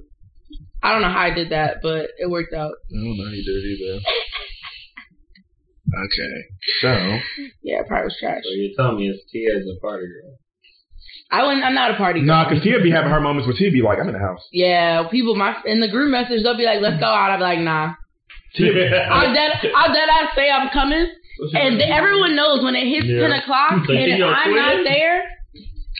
I 0.82 0.92
don't 0.92 1.02
know 1.02 1.10
how 1.10 1.20
I 1.20 1.34
did 1.34 1.50
that, 1.50 1.78
but 1.82 2.10
it 2.18 2.30
worked 2.30 2.54
out. 2.54 2.70
I 2.70 2.94
don't 2.94 3.16
know 3.16 3.24
how 3.24 3.30
you 3.32 3.44
did 3.44 3.56
it 3.56 3.66
either. 3.82 4.00
Okay, 5.88 6.34
so 6.82 6.88
Yeah, 7.62 7.80
it 7.80 7.86
probably 7.88 8.04
was 8.12 8.16
trash. 8.20 8.42
So 8.44 8.50
you're 8.52 8.76
telling 8.76 8.98
me 8.98 9.08
it's 9.08 9.24
Tia 9.32 9.56
as 9.56 9.64
a 9.64 9.80
party 9.80 10.04
girl. 10.04 10.36
I 11.30 11.46
wouldn't. 11.46 11.64
I'm 11.64 11.74
not 11.74 11.92
a 11.92 11.96
party. 11.96 12.20
girl. 12.20 12.26
Nah, 12.28 12.48
cause 12.48 12.62
Tia 12.62 12.80
be 12.82 12.90
having 12.90 13.10
her 13.10 13.20
moments 13.20 13.46
where 13.48 13.56
Tia 13.56 13.70
be 13.72 13.80
like, 13.80 13.98
I'm 13.98 14.06
in 14.08 14.12
the 14.12 14.20
house. 14.20 14.44
Yeah, 14.52 15.08
people, 15.10 15.34
my 15.34 15.56
in 15.64 15.80
the 15.80 15.88
group 15.88 16.10
message, 16.10 16.42
they'll 16.42 16.58
be 16.58 16.66
like, 16.68 16.82
"Let's 16.82 17.00
go 17.00 17.06
out." 17.06 17.30
I'll 17.32 17.38
be 17.38 17.42
like, 17.42 17.60
"Nah." 17.60 17.94
I'll 18.60 19.32
dead, 19.32 19.52
I'll 19.74 19.92
dead 19.94 20.08
ass 20.12 20.36
say 20.36 20.50
I'm 20.50 20.68
coming, 20.76 21.08
and 21.56 21.78
th- 21.80 21.88
everyone 21.90 22.36
knows 22.36 22.62
when 22.62 22.74
it 22.76 22.84
hits 22.88 23.06
Yeah. 23.08 23.20
ten 23.24 23.32
o'clock 23.32 23.72
Like, 23.88 23.98
and 23.98 24.24
I'm 24.24 24.54
not 24.54 24.84
there, 24.84 25.24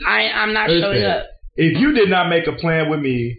I 0.07 0.29
I'm 0.29 0.53
not 0.53 0.69
showing 0.71 1.03
up. 1.05 1.27
If 1.57 1.79
you 1.79 1.93
did 1.93 2.09
not 2.09 2.29
make 2.29 2.47
a 2.47 2.53
plan 2.53 2.89
with 2.91 3.01
me 3.01 3.37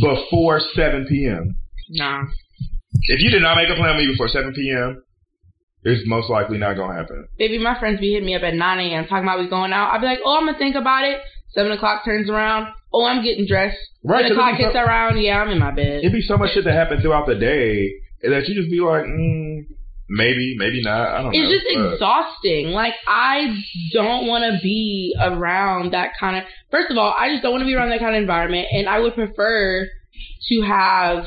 before 0.00 0.60
7 0.74 1.06
p.m., 1.08 1.56
Nah. 1.92 2.22
if 3.08 3.20
you 3.20 3.30
did 3.30 3.42
not 3.42 3.56
make 3.56 3.68
a 3.68 3.74
plan 3.74 3.96
with 3.96 4.06
me 4.06 4.12
before 4.12 4.28
7 4.28 4.52
p.m., 4.54 5.02
it's 5.82 6.06
most 6.06 6.28
likely 6.30 6.58
not 6.58 6.74
gonna 6.76 6.94
happen. 6.94 7.26
Baby, 7.38 7.58
my 7.58 7.78
friends 7.80 8.00
be 8.00 8.12
hitting 8.12 8.26
me 8.26 8.34
up 8.34 8.42
at 8.42 8.54
9 8.54 8.78
a.m. 8.78 9.06
talking 9.06 9.24
about 9.24 9.38
we 9.40 9.48
going 9.48 9.72
out. 9.72 9.92
I'd 9.92 10.00
be 10.00 10.06
like, 10.06 10.18
oh, 10.24 10.36
I'm 10.38 10.46
gonna 10.46 10.58
think 10.58 10.76
about 10.76 11.04
it. 11.04 11.20
Seven 11.54 11.72
o'clock 11.72 12.04
turns 12.04 12.28
around. 12.30 12.68
Oh, 12.92 13.04
I'm 13.06 13.24
getting 13.24 13.46
dressed. 13.46 13.78
Right, 14.04 14.20
'cause 14.22 14.28
Ten 14.30 14.32
o'clock 14.38 14.56
hits 14.58 14.72
so- 14.74 14.80
around. 14.80 15.18
Yeah, 15.20 15.40
I'm 15.40 15.48
in 15.50 15.58
my 15.58 15.70
bed. 15.72 16.00
It'd 16.00 16.12
be 16.12 16.20
so 16.20 16.36
much 16.36 16.52
shit 16.52 16.64
that 16.64 16.74
happen 16.74 17.00
throughout 17.00 17.26
the 17.26 17.34
day 17.34 17.90
that 18.22 18.46
you 18.46 18.54
just 18.54 18.70
be 18.70 18.80
like, 18.80 19.04
mm, 19.04 19.64
maybe, 20.10 20.56
maybe 20.58 20.82
not. 20.82 21.08
I 21.08 21.22
don't 21.22 21.32
know. 21.32 21.40
It's 21.40 21.50
just 21.50 21.66
But- 21.72 21.92
exhausting. 21.94 22.68
Like 22.72 22.94
I 23.06 23.56
don't 23.92 24.26
want 24.26 24.44
to 24.44 24.58
be 24.62 25.14
around 25.18 25.92
that 25.92 26.10
kind 26.18 26.36
of. 26.36 26.44
First 26.70 26.90
of 26.90 26.98
all, 26.98 27.14
I 27.16 27.30
just 27.30 27.42
don't 27.42 27.52
want 27.52 27.62
to 27.62 27.66
be 27.66 27.74
around 27.74 27.90
that 27.90 28.00
kind 28.00 28.14
of 28.14 28.20
environment, 28.20 28.68
and 28.72 28.88
I 28.88 28.98
would 29.00 29.14
prefer 29.14 29.88
to 30.48 30.60
have 30.62 31.26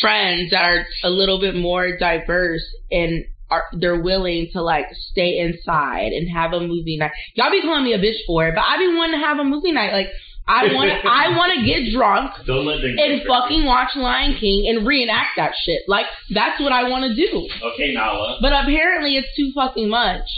friends 0.00 0.50
that 0.50 0.64
are 0.64 0.86
a 1.04 1.10
little 1.10 1.38
bit 1.40 1.54
more 1.54 1.96
diverse 1.98 2.64
and 2.90 3.24
are 3.50 3.64
they're 3.74 4.00
willing 4.00 4.48
to 4.52 4.62
like 4.62 4.86
stay 5.12 5.38
inside 5.38 6.12
and 6.12 6.28
have 6.34 6.52
a 6.54 6.60
movie 6.60 6.96
night. 6.96 7.12
Y'all 7.34 7.50
be 7.50 7.60
calling 7.60 7.84
me 7.84 7.92
a 7.92 7.98
bitch 7.98 8.16
for 8.26 8.48
it, 8.48 8.54
but 8.54 8.64
I 8.66 8.78
be 8.78 8.88
wanting 8.88 9.20
to 9.20 9.26
have 9.26 9.38
a 9.38 9.44
movie 9.44 9.72
night. 9.72 9.92
Like 9.92 10.08
I 10.46 10.74
want 10.74 10.90
to, 10.90 11.08
I 11.08 11.36
want 11.36 11.52
to 11.58 11.64
get 11.64 11.90
drunk 11.92 12.32
Don't 12.46 12.66
let 12.66 12.82
them. 12.82 12.96
and 12.98 13.22
fucking 13.26 13.64
watch 13.64 13.96
Lion 13.96 14.36
King 14.38 14.66
and 14.68 14.86
reenact 14.86 15.36
that 15.36 15.52
shit. 15.64 15.82
Like 15.88 16.06
that's 16.30 16.60
what 16.60 16.72
I 16.72 16.88
want 16.88 17.04
to 17.08 17.14
do. 17.14 17.48
Okay, 17.72 17.92
Nala. 17.92 18.38
But 18.42 18.52
apparently 18.52 19.16
it's 19.16 19.28
too 19.36 19.52
fucking 19.54 19.88
much. 19.88 20.28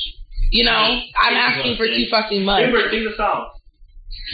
You 0.53 0.65
know, 0.65 0.71
I'm 1.19 1.35
asking 1.35 1.77
for 1.77 1.87
too 1.87 2.07
fucking 2.11 2.45
much. 2.45 2.63
Kimber, 2.63 2.89
sing 2.91 3.05
the 3.05 3.17
song. 3.17 3.51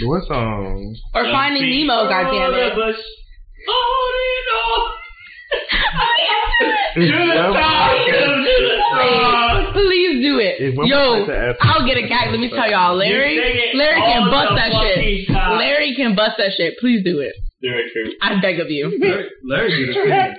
What 0.04 0.26
song? 0.28 0.94
Or 1.14 1.24
Finding 1.24 1.70
Nemo, 1.70 2.04
goddammit. 2.08 2.72
Oh, 2.72 2.92
bush. 2.92 3.00
Oh, 3.68 4.92
It's 4.98 5.01
Do 6.94 7.06
the 7.08 7.08
song. 7.08 8.04
Do 8.06 8.52
the 8.52 8.78
song. 8.92 9.72
Please 9.72 10.22
do 10.22 10.38
it. 10.38 10.74
Yo, 10.86 11.24
I'll 11.62 11.86
get 11.86 11.96
a 11.96 12.06
gag. 12.06 12.30
Let 12.30 12.40
me 12.40 12.50
tell 12.50 12.68
y'all, 12.70 12.96
Larry. 12.96 13.34
You 13.34 13.42
sing 13.42 13.56
it 13.56 13.76
Larry 13.76 14.00
can 14.00 14.30
bust 14.30 14.52
that 14.56 14.72
shit. 14.72 15.28
Larry 15.30 15.94
can 15.96 16.14
bust 16.14 16.36
that 16.38 16.52
shit. 16.56 16.78
Please 16.78 17.02
do 17.04 17.20
it. 17.20 17.32
Do 17.62 17.68
it, 17.68 17.92
true. 17.92 18.12
I 18.20 18.40
beg 18.40 18.60
of 18.60 18.70
you. 18.70 18.98
Larry, 19.00 19.30
Larry 19.44 19.86
did 19.86 19.96
a 19.96 20.02
thing. 20.02 20.34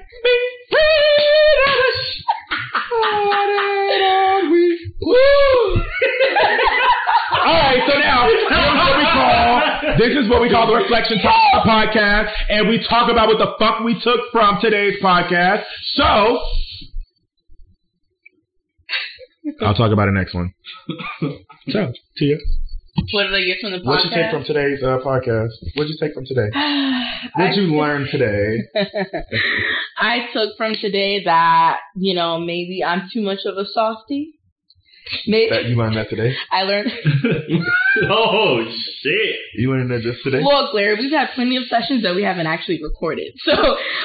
All 7.46 7.54
right, 7.54 7.82
so 7.88 7.98
now 8.00 8.28
this 8.28 8.40
is 8.40 8.52
what 8.80 8.98
we 8.98 9.06
call 9.12 9.98
this 10.00 10.12
is 10.24 10.30
what 10.30 10.42
we 10.42 10.50
call 10.50 10.68
the 10.68 10.76
reflection 10.76 11.20
talk 11.20 11.66
podcast, 11.66 12.32
and 12.50 12.70
we 12.70 12.84
talk 12.88 13.12
about 13.12 13.28
what 13.28 13.38
the 13.38 13.54
fuck 13.60 13.82
we 13.84 14.00
took 14.02 14.20
from 14.32 14.60
today's 14.62 15.00
podcast. 15.04 15.64
So 15.96 16.40
I'll 19.62 19.76
talk 19.76 19.92
about 19.92 20.06
the 20.06 20.12
next 20.14 20.34
one. 20.34 20.54
So, 21.70 21.92
Tia, 22.18 22.38
What 23.12 23.24
did 23.24 23.34
I 23.34 23.44
get 23.44 23.58
from 23.62 23.72
the 23.72 23.80
podcast? 23.80 23.86
what'd 23.86 24.06
you 24.06 24.12
take 24.12 24.32
from 24.32 24.44
today's 24.46 24.82
uh, 24.84 25.00
podcast? 25.06 25.52
What'd 25.76 25.90
you 25.92 25.98
take 26.00 26.14
from 26.14 26.26
today? 26.26 26.50
What'd 27.36 27.56
you 27.58 27.76
learn 27.76 28.08
today? 28.10 28.64
I 29.98 30.28
took 30.34 30.56
from 30.58 30.76
today 30.80 31.24
that, 31.26 31.80
you 31.96 32.14
know, 32.16 32.40
maybe 32.40 32.84
I'm 32.86 33.10
too 33.14 33.22
much 33.22 33.40
of 33.46 33.58
a 33.58 33.66
softie. 33.66 34.34
Maybe 35.28 35.50
That 35.52 35.66
you 35.66 35.76
learned 35.76 35.98
that 35.98 36.10
today? 36.10 36.34
I 36.52 36.64
learned. 36.64 36.92
oh 38.10 38.64
shit! 39.04 39.36
You 39.56 39.72
learned 39.72 39.92
that 39.92 40.02
just 40.02 40.24
today? 40.24 40.42
Look, 40.42 40.74
Larry, 40.74 40.96
we've 41.00 41.12
had 41.12 41.30
plenty 41.36 41.58
of 41.58 41.64
sessions 41.70 42.04
that 42.04 42.16
we 42.16 42.24
haven't 42.24 42.48
actually 42.48 42.82
recorded, 42.82 43.34
so 43.46 43.54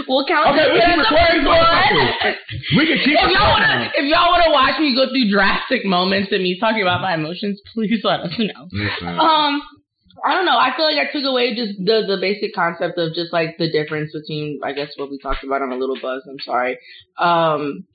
we'll 0.08 0.26
count 0.26 0.48
Okay, 0.54 0.64
this 0.66 0.72
we 0.74 0.80
as 0.80 0.84
can 0.90 0.98
the 0.98 1.08
record 1.14 1.44
first 1.44 1.46
one. 1.46 2.34
We 2.76 2.86
can 2.86 2.98
keep 3.04 3.14
If 3.14 3.30
y'all 3.30 3.54
going. 3.54 3.62
wanna, 3.62 3.90
if 3.94 4.04
y'all 4.10 4.30
wanna 4.30 4.50
watch 4.50 4.78
me 4.80 4.94
go 4.94 5.06
through 5.08 5.30
drastic 5.30 5.84
moments 5.84 6.32
and 6.32 6.42
me 6.42 6.58
talking 6.58 6.82
about 6.82 7.00
my 7.00 7.14
emotions, 7.14 7.60
please 7.74 8.00
let 8.04 8.20
us 8.20 8.34
know. 8.38 8.66
Listen. 8.72 9.08
Um, 9.18 9.62
I 10.26 10.34
don't 10.34 10.46
know. 10.46 10.58
I 10.58 10.74
feel 10.76 10.84
like 10.84 10.98
I 10.98 11.12
took 11.12 11.22
away 11.24 11.54
just 11.54 11.78
the 11.78 12.02
the 12.06 12.18
basic 12.20 12.52
concept 12.54 12.98
of 12.98 13.14
just 13.14 13.32
like 13.32 13.56
the 13.58 13.70
difference 13.70 14.10
between 14.12 14.58
I 14.64 14.72
guess 14.72 14.90
what 14.96 15.10
we 15.10 15.18
talked 15.22 15.44
about 15.44 15.62
on 15.62 15.70
a 15.70 15.76
little 15.76 15.96
buzz. 16.02 16.26
I'm 16.28 16.40
sorry. 16.44 16.76
Um, 17.18 17.86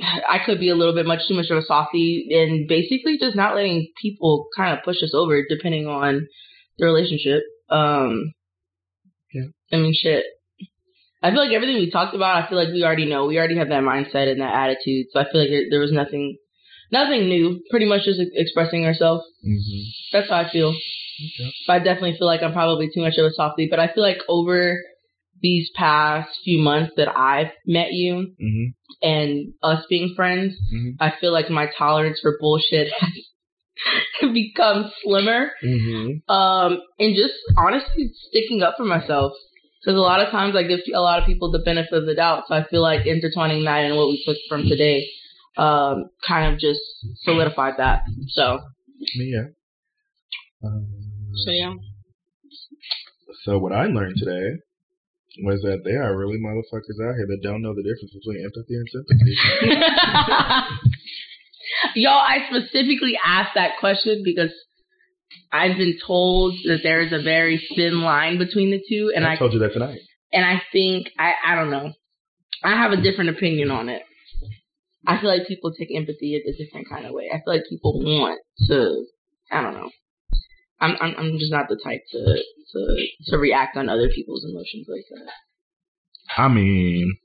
I 0.00 0.38
could 0.44 0.60
be 0.60 0.68
a 0.70 0.74
little 0.76 0.94
bit 0.94 1.06
much 1.06 1.20
too 1.26 1.34
much 1.34 1.50
of 1.50 1.58
a 1.58 1.62
softy 1.62 2.28
and 2.30 2.68
basically 2.68 3.18
just 3.18 3.36
not 3.36 3.54
letting 3.54 3.88
people 4.00 4.46
kind 4.56 4.76
of 4.76 4.84
push 4.84 5.02
us 5.02 5.12
over, 5.14 5.42
depending 5.48 5.86
on 5.86 6.26
the 6.78 6.86
relationship. 6.86 7.42
Um, 7.68 8.32
Yeah. 9.32 9.48
I 9.72 9.76
mean, 9.76 9.92
shit. 9.94 10.24
I 11.22 11.30
feel 11.30 11.40
like 11.44 11.52
everything 11.52 11.76
we 11.76 11.90
talked 11.90 12.14
about, 12.14 12.44
I 12.44 12.48
feel 12.48 12.56
like 12.56 12.72
we 12.72 12.84
already 12.84 13.06
know. 13.06 13.26
We 13.26 13.38
already 13.38 13.56
have 13.58 13.68
that 13.70 13.82
mindset 13.82 14.30
and 14.30 14.40
that 14.40 14.54
attitude. 14.54 15.06
So 15.12 15.18
I 15.20 15.24
feel 15.24 15.40
like 15.40 15.50
there, 15.50 15.64
there 15.68 15.80
was 15.80 15.90
nothing, 15.92 16.36
nothing 16.92 17.28
new. 17.28 17.60
Pretty 17.70 17.86
much 17.86 18.04
just 18.04 18.20
expressing 18.34 18.86
ourselves. 18.86 19.24
Mhm. 19.44 19.82
That's 20.12 20.28
how 20.30 20.36
I 20.36 20.48
feel. 20.50 20.72
But 21.66 21.72
I 21.72 21.78
definitely 21.80 22.16
feel 22.16 22.28
like 22.28 22.42
I'm 22.44 22.52
probably 22.52 22.88
too 22.94 23.00
much 23.00 23.18
of 23.18 23.26
a 23.26 23.32
softy, 23.32 23.66
But 23.68 23.80
I 23.80 23.88
feel 23.88 24.04
like 24.04 24.18
over 24.28 24.80
these 25.40 25.70
past 25.76 26.30
few 26.44 26.58
months 26.62 26.92
that 26.96 27.08
I've 27.16 27.52
met 27.66 27.92
you 27.92 28.34
Mhm. 28.42 28.74
and 29.02 29.54
us 29.62 29.84
being 29.88 30.14
friends, 30.14 30.56
Mhm. 30.72 30.96
I 31.00 31.10
feel 31.20 31.32
like 31.32 31.50
my 31.50 31.70
tolerance 31.78 32.18
for 32.20 32.36
bullshit 32.40 32.88
has 33.00 34.32
become 34.32 34.90
slimmer. 35.02 35.50
Mhm. 35.62 36.22
Um, 36.28 36.80
and 36.98 37.14
just 37.16 37.34
honestly 37.56 38.10
sticking 38.28 38.62
up 38.62 38.74
for 38.76 38.84
myself. 38.84 39.32
Because 39.80 39.96
a 39.96 40.00
lot 40.02 40.20
of 40.20 40.30
times 40.30 40.56
I 40.56 40.64
give 40.64 40.80
a 40.92 41.00
lot 41.00 41.20
of 41.20 41.26
people 41.26 41.52
the 41.52 41.60
benefit 41.60 41.92
of 41.92 42.06
the 42.06 42.14
doubt. 42.14 42.44
So 42.48 42.54
I 42.54 42.64
feel 42.64 42.82
like 42.82 43.06
intertwining 43.06 43.64
that 43.64 43.84
and 43.84 43.96
what 43.96 44.08
we 44.08 44.22
took 44.24 44.36
from 44.48 44.68
today 44.68 45.08
um, 45.56 46.08
kind 46.26 46.52
of 46.52 46.60
just 46.60 46.80
solidified 47.24 47.74
that. 47.78 48.02
So, 48.28 48.60
Yeah. 49.14 49.44
Um, 50.64 50.86
so 51.44 51.50
yeah. 51.50 51.74
So 53.44 53.58
what 53.58 53.72
I 53.72 53.86
learned 53.86 54.16
today 54.16 54.56
was 55.42 55.60
that 55.62 55.82
there 55.84 56.02
are 56.02 56.16
really 56.16 56.38
motherfuckers 56.38 56.98
out 57.02 57.14
here 57.16 57.26
that 57.28 57.40
don't 57.42 57.62
know 57.62 57.74
the 57.74 57.82
difference 57.82 58.12
between 58.12 58.44
empathy 58.44 58.74
and 58.74 58.88
sympathy. 58.90 59.36
Yo, 61.94 62.10
I 62.10 62.38
specifically 62.50 63.18
asked 63.24 63.54
that 63.54 63.78
question 63.78 64.22
because 64.24 64.50
I've 65.52 65.76
been 65.76 65.98
told 66.06 66.54
that 66.66 66.80
there 66.82 67.00
is 67.00 67.12
a 67.12 67.22
very 67.22 67.62
thin 67.76 68.00
line 68.02 68.38
between 68.38 68.70
the 68.70 68.82
two, 68.88 69.12
and 69.14 69.24
I 69.26 69.34
I 69.34 69.36
told 69.36 69.52
you 69.52 69.58
that 69.60 69.72
tonight. 69.72 69.98
and 70.32 70.44
I 70.44 70.62
think 70.72 71.08
I 71.18 71.32
I 71.46 71.54
don't 71.54 71.70
know. 71.70 71.92
I 72.64 72.70
have 72.70 72.92
a 72.92 73.00
different 73.00 73.30
opinion 73.30 73.70
on 73.70 73.88
it. 73.88 74.02
I 75.06 75.20
feel 75.20 75.30
like 75.30 75.46
people 75.46 75.72
take 75.72 75.94
empathy 75.94 76.34
a 76.36 76.52
different 76.64 76.88
kind 76.88 77.06
of 77.06 77.12
way. 77.12 77.30
I 77.32 77.36
feel 77.36 77.54
like 77.54 77.64
people 77.68 78.00
want 78.02 78.40
to. 78.68 79.04
I 79.50 79.62
don't 79.62 79.74
know. 79.74 79.90
I'm 80.80 80.96
I'm 81.00 81.14
I'm 81.18 81.38
just 81.38 81.52
not 81.52 81.68
the 81.68 81.78
type 81.82 82.02
to 82.12 82.42
to 82.72 83.06
to 83.28 83.38
react 83.38 83.76
on 83.76 83.88
other 83.88 84.08
people's 84.14 84.44
emotions 84.44 84.86
like 84.88 85.04
that. 85.10 85.32
I 86.36 86.48
mean, 86.48 87.16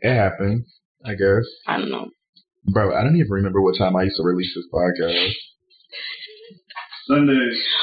it 0.00 0.14
happened. 0.14 0.64
I 1.04 1.14
guess, 1.14 1.44
I 1.66 1.78
don't 1.78 1.90
know. 1.90 2.08
bro. 2.64 2.94
I 2.94 3.02
don't 3.02 3.16
even 3.16 3.30
remember 3.30 3.62
what 3.62 3.78
time 3.78 3.96
I 3.96 4.04
used 4.04 4.16
to 4.16 4.22
release 4.24 4.52
this 4.54 4.66
podcast. 4.72 5.32
Sunday. 7.06 7.38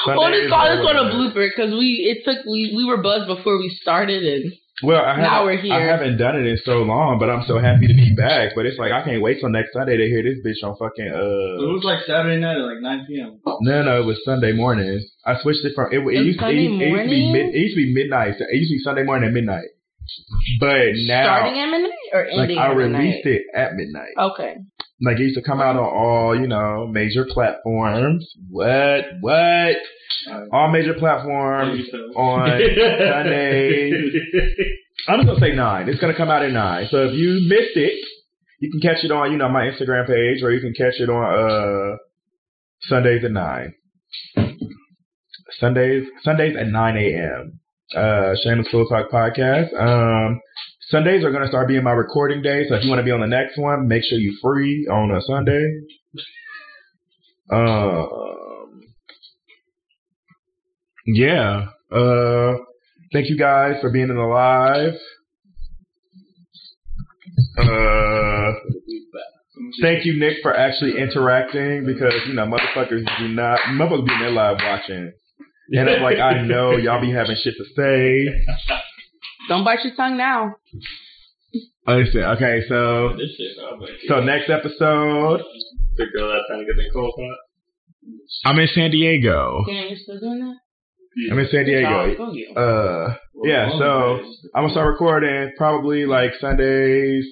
Well, 0.06 0.20
Sunday 0.20 0.36
let's 0.36 0.44
is 0.46 0.50
call 0.50 0.76
this 0.76 0.84
one 0.84 0.96
a 0.96 1.10
blooper 1.10 1.48
because 1.48 1.72
we 1.72 2.04
it 2.04 2.24
took 2.24 2.44
we 2.44 2.74
we 2.76 2.84
were 2.84 3.02
buzzed 3.02 3.26
before 3.26 3.58
we 3.58 3.70
started 3.80 4.22
and 4.22 4.52
Well, 4.82 5.00
I 5.00 5.10
haven't, 5.10 5.22
Now 5.22 5.44
we're 5.44 5.56
here. 5.56 5.72
I 5.72 5.84
haven't 5.86 6.16
done 6.18 6.34
it 6.36 6.46
in 6.46 6.58
so 6.64 6.82
long, 6.82 7.18
but 7.20 7.30
I'm 7.30 7.44
so 7.46 7.58
happy 7.60 7.86
to 7.86 7.94
be 7.94 8.12
back. 8.16 8.52
But 8.56 8.66
it's 8.66 8.78
like 8.78 8.90
I 8.90 9.04
can't 9.04 9.22
wait 9.22 9.38
till 9.40 9.48
next 9.50 9.72
Sunday 9.72 9.96
to 9.96 10.06
hear 10.06 10.22
this 10.22 10.38
bitch 10.44 10.66
on 10.66 10.74
fucking 10.76 11.06
Uh, 11.14 11.62
It 11.62 11.70
was 11.70 11.84
like 11.84 12.00
Saturday 12.06 12.40
night 12.40 12.56
at 12.58 12.64
like 12.66 12.80
9 12.82 13.06
p.m. 13.06 13.38
No, 13.60 13.82
no, 13.82 14.00
it 14.02 14.04
was 14.04 14.18
Sunday 14.24 14.52
morning. 14.52 15.00
I 15.24 15.40
switched 15.40 15.64
it 15.64 15.74
from 15.76 15.92
it. 15.92 15.96
It, 15.96 16.00
It 16.00 16.04
was 16.04 16.14
used, 16.26 16.38
to, 16.40 16.46
it, 16.46 16.48
Sunday 16.48 16.66
it 16.66 16.70
used 16.70 16.80
to 16.80 16.84
be 16.84 16.90
morning? 16.90 17.32
mid. 17.32 17.54
It 17.54 17.58
used 17.58 17.76
to 17.76 17.82
be 17.86 17.94
midnight. 17.94 18.34
It 18.40 18.56
used 18.56 18.70
to 18.70 18.76
be 18.76 18.82
Sunday 18.82 19.04
morning 19.04 19.28
at 19.28 19.32
midnight. 19.34 19.68
But 20.60 20.90
now, 21.06 21.22
starting 21.24 21.58
at 21.60 21.66
midnight 21.70 21.92
or 22.12 22.20
ending. 22.24 22.36
like 22.38 22.42
ending 22.50 22.58
I 22.58 22.66
at 22.70 22.76
released 22.76 23.24
midnight. 23.24 23.26
it 23.26 23.42
at 23.54 23.74
midnight. 23.74 24.14
Okay. 24.18 24.56
Like 25.00 25.16
it 25.18 25.22
used 25.22 25.36
to 25.36 25.42
come 25.42 25.60
out 25.60 25.76
on 25.76 25.84
all, 25.84 26.34
you 26.38 26.46
know, 26.46 26.86
major 26.90 27.24
platforms. 27.30 28.26
What? 28.50 29.04
What? 29.20 29.76
All 30.52 30.70
major 30.70 30.94
platforms 30.94 31.82
on 32.16 32.48
Sunday. 32.48 33.90
I'm 35.08 35.18
just 35.20 35.26
gonna 35.28 35.40
say 35.40 35.54
nine. 35.54 35.88
It's 35.88 36.00
gonna 36.00 36.16
come 36.16 36.30
out 36.30 36.42
at 36.44 36.52
nine. 36.52 36.88
So 36.90 37.08
if 37.08 37.14
you 37.14 37.46
missed 37.48 37.76
it, 37.76 37.92
you 38.60 38.70
can 38.70 38.80
catch 38.80 39.04
it 39.04 39.10
on, 39.10 39.32
you 39.32 39.38
know, 39.38 39.48
my 39.48 39.62
Instagram 39.62 40.06
page, 40.06 40.42
or 40.42 40.50
you 40.52 40.60
can 40.60 40.72
catch 40.72 40.98
it 40.98 41.10
on 41.10 41.24
uh 41.24 41.96
Sundays 42.88 43.24
at 43.24 43.32
nine. 43.32 43.74
Sundays 45.60 46.06
Sundays 46.22 46.56
at 46.58 46.68
9 46.68 46.96
a.m. 46.96 47.60
Uh, 47.94 48.34
Shameless 48.42 48.68
Full 48.70 48.86
Talk 48.88 49.10
podcast. 49.10 49.72
Um, 49.78 50.40
Sundays 50.88 51.24
are 51.24 51.30
gonna 51.32 51.48
start 51.48 51.68
being 51.68 51.84
my 51.84 51.92
recording 51.92 52.42
day, 52.42 52.64
so 52.68 52.74
if 52.76 52.82
you 52.84 52.88
want 52.90 53.00
to 53.00 53.04
be 53.04 53.10
on 53.10 53.20
the 53.20 53.26
next 53.26 53.58
one, 53.58 53.86
make 53.88 54.02
sure 54.04 54.18
you're 54.18 54.34
free 54.42 54.86
on 54.90 55.10
a 55.10 55.20
Sunday. 55.22 55.64
Um, 57.52 58.08
yeah. 61.06 61.66
Uh, 61.90 62.54
thank 63.12 63.28
you 63.28 63.36
guys 63.38 63.76
for 63.80 63.90
being 63.90 64.08
in 64.08 64.16
the 64.16 64.22
live. 64.22 64.94
Uh, 67.58 68.52
thank 69.82 70.04
you, 70.04 70.18
Nick, 70.18 70.38
for 70.42 70.56
actually 70.56 70.98
interacting 70.98 71.84
because 71.86 72.14
you 72.26 72.34
know 72.34 72.46
motherfuckers 72.46 73.04
do 73.18 73.28
not 73.28 73.60
motherfuckers 73.70 74.06
be 74.06 74.14
in 74.14 74.20
their 74.20 74.30
live 74.30 74.56
watching, 74.62 75.12
and 75.70 75.90
I'm 75.90 76.02
like, 76.02 76.18
I 76.18 76.42
know 76.42 76.72
y'all 76.76 77.00
be 77.00 77.12
having 77.12 77.36
shit 77.42 77.54
to 77.56 77.64
say. 77.76 78.44
Don't 79.48 79.64
bite 79.64 79.84
your 79.84 79.94
tongue 79.94 80.16
now. 80.16 80.54
Listen, 81.86 82.22
okay, 82.22 82.62
so 82.68 83.10
This 83.16 83.36
shit, 83.36 83.56
oh 83.60 83.76
my 83.76 83.86
so 84.08 84.20
next 84.20 84.48
episode, 84.48 85.42
The 85.96 86.06
girl 86.16 86.28
that 86.28 86.40
trying 86.48 86.60
to 86.60 86.66
get 86.66 86.76
the 86.76 86.90
cold 86.92 87.12
pot. 87.14 87.36
I'm 88.46 88.58
in 88.58 88.68
San 88.74 88.90
Diego. 88.90 89.64
Damn, 89.66 89.88
you're 89.88 89.98
still 89.98 90.18
doing 90.18 90.40
that? 90.40 90.63
I'm 91.30 91.38
in 91.38 91.48
San 91.50 91.64
Diego. 91.64 92.14
Uh, 92.56 93.14
yeah, 93.44 93.70
so 93.78 94.20
I'm 94.54 94.62
gonna 94.64 94.70
start 94.72 94.88
recording 94.88 95.52
probably 95.56 96.06
like 96.06 96.32
Sundays. 96.40 97.24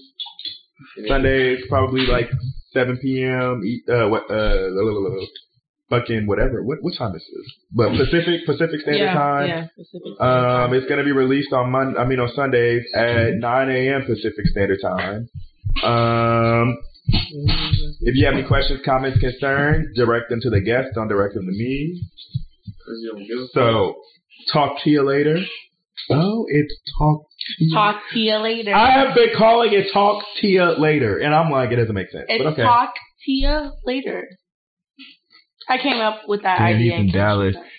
Sundays, 1.08 1.60
probably 1.68 2.02
like 2.06 2.28
7 2.72 2.98
p.m. 2.98 3.62
E- 3.64 3.82
Uh, 3.88 4.08
what? 4.08 4.30
Uh, 4.30 4.68
fucking 5.90 6.26
whatever. 6.26 6.62
What 6.62 6.78
what 6.82 6.94
time 6.98 7.14
is 7.14 7.22
this? 7.22 7.54
But 7.72 7.90
Pacific 7.96 8.46
Pacific 8.46 8.80
Standard 8.80 9.04
yeah, 9.04 9.14
Time. 9.14 9.48
Yeah, 9.48 9.66
Pacific 9.76 10.12
Standard 10.16 10.20
Um, 10.20 10.70
Time. 10.70 10.74
it's 10.74 10.86
gonna 10.88 11.04
be 11.04 11.12
released 11.12 11.52
on 11.52 11.70
Monday. 11.70 11.98
I 11.98 12.04
mean 12.06 12.20
on 12.20 12.28
Sundays 12.34 12.82
at 12.94 13.34
9 13.34 13.70
a.m. 13.70 14.02
Pacific 14.06 14.46
Standard 14.46 14.78
Time. 14.82 15.28
Um, 15.82 16.76
if 18.00 18.14
you 18.16 18.24
have 18.26 18.34
any 18.34 18.44
questions, 18.46 18.80
comments, 18.84 19.18
concerns, 19.18 19.88
direct 19.96 20.30
them 20.30 20.40
to 20.42 20.50
the 20.50 20.60
guest. 20.60 20.88
Don't 20.94 21.08
direct 21.08 21.34
them 21.34 21.46
to 21.46 21.52
me. 21.52 22.00
So, 23.52 23.96
talk 24.52 24.82
to 24.84 24.90
you 24.90 25.02
later. 25.06 25.38
Oh, 26.10 26.46
it's 26.48 26.74
talk. 26.98 27.22
To. 27.58 27.70
Talk 27.74 27.96
to 28.12 28.18
you 28.18 28.36
later. 28.38 28.74
I 28.74 28.90
have 28.90 29.14
been 29.14 29.30
calling 29.36 29.72
it 29.72 29.92
talk 29.92 30.24
to 30.40 30.46
you 30.46 30.64
later, 30.78 31.18
and 31.18 31.34
I'm 31.34 31.50
like, 31.50 31.70
it 31.70 31.76
doesn't 31.76 31.94
make 31.94 32.10
sense. 32.10 32.26
it's 32.28 32.42
but 32.42 32.52
okay. 32.54 32.62
talk 32.62 32.94
to 33.24 33.32
you 33.32 33.72
later. 33.84 34.28
I 35.68 35.78
came 35.78 36.00
up 36.00 36.22
with 36.28 36.42
that 36.42 36.58
Damn, 36.58 36.76
idea. 36.76 36.92
he's 36.92 37.00
in 37.00 37.06
in 37.08 37.12
Dallas. 37.12 37.54
Canada. 37.54 37.70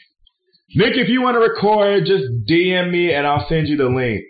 Nick, 0.75 0.93
if 0.97 1.07
you 1.09 1.21
want 1.21 1.35
to 1.35 1.39
record, 1.39 2.05
just 2.05 2.23
DM 2.49 2.91
me 2.91 3.13
and 3.13 3.27
I'll 3.27 3.45
send 3.47 3.67
you 3.67 3.77
the 3.77 3.85
link. 3.85 4.23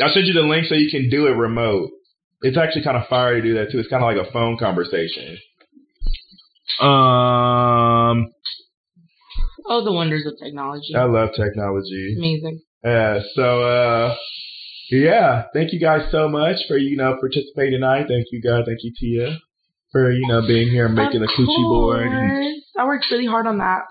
I'll 0.00 0.12
send 0.12 0.26
you 0.26 0.32
the 0.34 0.42
link 0.42 0.66
so 0.68 0.74
you 0.74 0.90
can 0.90 1.10
do 1.10 1.26
it 1.26 1.30
remote. 1.30 1.90
It's 2.42 2.56
actually 2.56 2.84
kind 2.84 2.96
of 2.96 3.08
fire 3.08 3.34
to 3.36 3.42
do 3.42 3.54
that 3.54 3.72
too. 3.72 3.80
It's 3.80 3.88
kind 3.88 4.04
of 4.04 4.06
like 4.06 4.24
a 4.24 4.30
phone 4.30 4.56
conversation. 4.58 5.38
Um, 6.80 8.30
Oh, 9.68 9.84
the 9.84 9.92
wonders 9.92 10.24
of 10.26 10.34
technology. 10.42 10.94
I 10.96 11.04
love 11.04 11.30
technology. 11.36 12.14
Amazing. 12.18 12.60
Yeah. 12.84 13.20
so, 13.34 13.62
uh, 13.62 14.14
yeah, 14.90 15.44
thank 15.52 15.72
you 15.72 15.80
guys 15.80 16.10
so 16.10 16.28
much 16.28 16.56
for, 16.66 16.78
you 16.78 16.96
know, 16.96 17.16
participating 17.20 17.72
tonight. 17.80 18.06
Thank 18.08 18.26
you, 18.32 18.40
God. 18.40 18.64
Thank 18.66 18.78
you, 18.82 18.92
Tia, 18.98 19.36
for, 19.92 20.10
you 20.10 20.26
know, 20.26 20.40
being 20.46 20.70
here 20.70 20.86
and 20.86 20.94
making 20.94 21.22
Of 21.22 21.28
the 21.28 21.34
coochie 21.36 21.68
board. 21.68 22.08
course. 22.08 22.62
I 22.78 22.86
worked 22.86 23.06
really 23.10 23.26
hard 23.26 23.46
on 23.46 23.58
that. 23.58 23.82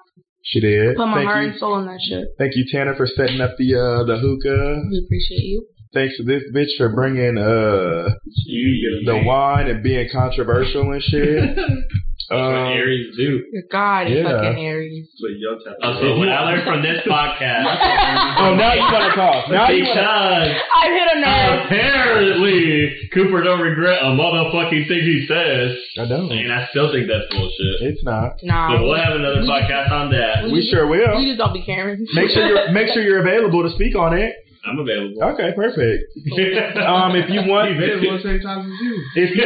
She 0.44 0.60
did. 0.62 0.96
Put 0.96 1.06
my 1.08 1.18
thank 1.18 1.30
heart 1.30 1.44
you. 1.44 1.50
and 1.52 1.60
soul 1.60 1.78
in 1.80 1.86
that 1.86 2.00
shit. 2.08 2.30
Thank 2.40 2.56
you, 2.56 2.66
Tanner, 2.72 2.96
for 2.96 3.06
setting 3.06 3.42
up 3.42 3.52
the, 3.58 3.76
uh, 3.76 4.04
the 4.06 4.18
hookah. 4.18 4.82
We 4.90 5.04
appreciate 5.06 5.44
you. 5.44 5.68
Thanks 5.94 6.18
to 6.18 6.24
this 6.24 6.44
bitch 6.56 6.76
for 6.78 6.90
bringing, 6.90 7.38
uh, 7.38 8.10
You 8.46 9.04
get 9.04 9.14
a 9.14 9.20
the 9.20 9.26
wine 9.28 9.68
and 9.68 9.84
being 9.84 10.08
controversial 10.12 10.92
and 10.92 11.02
shit. 11.04 11.58
That's 12.30 12.42
what 12.42 12.56
Um, 12.60 12.74
Aries 12.76 13.16
do. 13.16 13.44
God, 13.72 14.10
you 14.10 14.18
Yeah. 14.18 14.24
fucking 14.24 14.60
Aries. 14.66 15.08
So 15.16 15.28
yo, 15.32 15.58
tap 15.64 15.76
Oh, 15.82 15.94
so 16.02 16.18
what 16.20 16.28
I 16.30 16.44
learned 16.44 16.64
from 16.68 16.82
this 16.82 17.00
podcast. 17.08 17.64
oh, 18.44 18.56
now 18.56 18.74
you 18.74 18.82
want 18.82 19.06
to 19.08 19.16
talk. 19.16 19.50
Now 19.50 19.70
you 19.70 19.84
want 19.86 19.96
because 19.96 20.62
I 20.76 20.86
hit 20.92 21.08
a 21.16 21.20
nerve. 21.24 21.72
apparently 22.12 23.10
Cooper 23.14 23.42
don't 23.44 23.62
regret 23.62 24.00
a 24.02 24.08
motherfucking 24.12 24.88
thing 24.88 25.02
he 25.02 25.26
says, 25.28 25.78
to. 25.96 26.02
I 26.02 26.06
know. 26.08 26.30
and 26.30 26.52
I 26.52 26.68
still 26.72 26.92
think 26.92 27.08
that's 27.08 27.28
bullshit. 27.32 27.82
It's 27.96 28.04
not. 28.04 28.44
Nah. 28.44 28.76
So 28.78 28.84
we'll 28.84 28.96
have 28.96 29.16
another 29.16 29.42
we- 29.42 29.48
podcast 29.48 29.92
on 29.92 30.12
that. 30.12 30.44
we- 30.46 30.54
We 30.54 30.68
sure 30.70 30.88
We 30.88 30.98
will. 31.00 31.24
just 31.24 31.38
don't 31.38 31.54
be 31.54 31.62
caring. 31.64 32.06
Make 32.14 32.30
sure 32.32 32.46
you're 32.48 32.72
make 32.72 32.88
sure 32.94 33.02
you're 33.04 33.20
available 33.22 33.64
to 33.64 33.70
speak 33.76 33.96
on 33.96 34.18
it. 34.18 34.36
I'm 34.68 34.80
available. 34.80 35.24
Okay, 35.34 35.52
perfect. 35.56 36.04
Um, 36.78 37.16
if 37.16 37.30
you 37.30 37.42
want, 37.50 37.70
He 37.70 37.76
available 37.76 38.16
at 38.16 38.24
the 38.24 38.30
same 38.30 38.42
time 38.42 38.66
as 38.66 38.80
you. 38.80 39.04
if 39.16 39.30
you, 39.36 39.44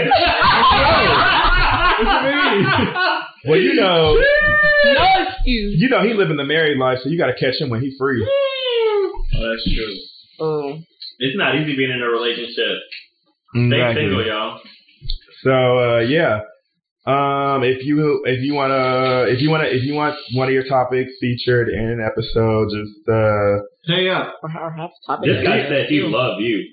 well, 3.49 3.59
you 3.59 3.73
know, 3.73 4.15
no 4.85 5.05
excuse. 5.27 5.79
you 5.79 5.89
know, 5.89 6.03
he 6.03 6.13
living 6.13 6.37
the 6.37 6.43
married 6.43 6.77
life, 6.77 6.99
so 7.03 7.09
you 7.09 7.17
got 7.17 7.27
to 7.27 7.33
catch 7.33 7.55
him 7.59 7.69
when 7.69 7.81
he's 7.81 7.95
free. 7.97 8.23
Oh, 8.27 9.23
that's 9.33 9.63
true. 9.63 9.95
Oh. 10.39 10.77
It's 11.19 11.37
not 11.37 11.55
easy 11.55 11.75
being 11.75 11.91
in 11.91 12.01
a 12.01 12.07
relationship. 12.09 12.77
Stay 13.53 13.61
Exactly. 13.61 14.01
single, 14.03 14.25
y'all. 14.25 14.59
So 15.43 15.51
uh, 15.51 15.99
yeah. 15.99 16.41
Um, 17.03 17.63
if 17.63 17.83
you 17.83 18.21
if 18.25 18.41
you 18.41 18.53
wanna 18.53 19.25
if 19.27 19.41
you 19.41 19.49
wanna 19.49 19.65
if 19.65 19.83
you 19.83 19.95
want 19.95 20.15
one 20.33 20.47
of 20.47 20.53
your 20.53 20.65
topics 20.65 21.11
featured 21.19 21.69
in 21.69 21.79
an 21.79 21.99
episode, 21.99 22.69
just 22.69 23.09
uh, 23.09 23.57
Hang 23.87 24.07
up. 24.09 24.35
Or 24.43 24.51
our 24.51 24.71
half 24.71 24.91
topic. 25.07 25.25
This 25.25 25.43
guy 25.43 25.67
said 25.67 25.87
he 25.89 26.01
love 26.01 26.39
you. 26.39 26.63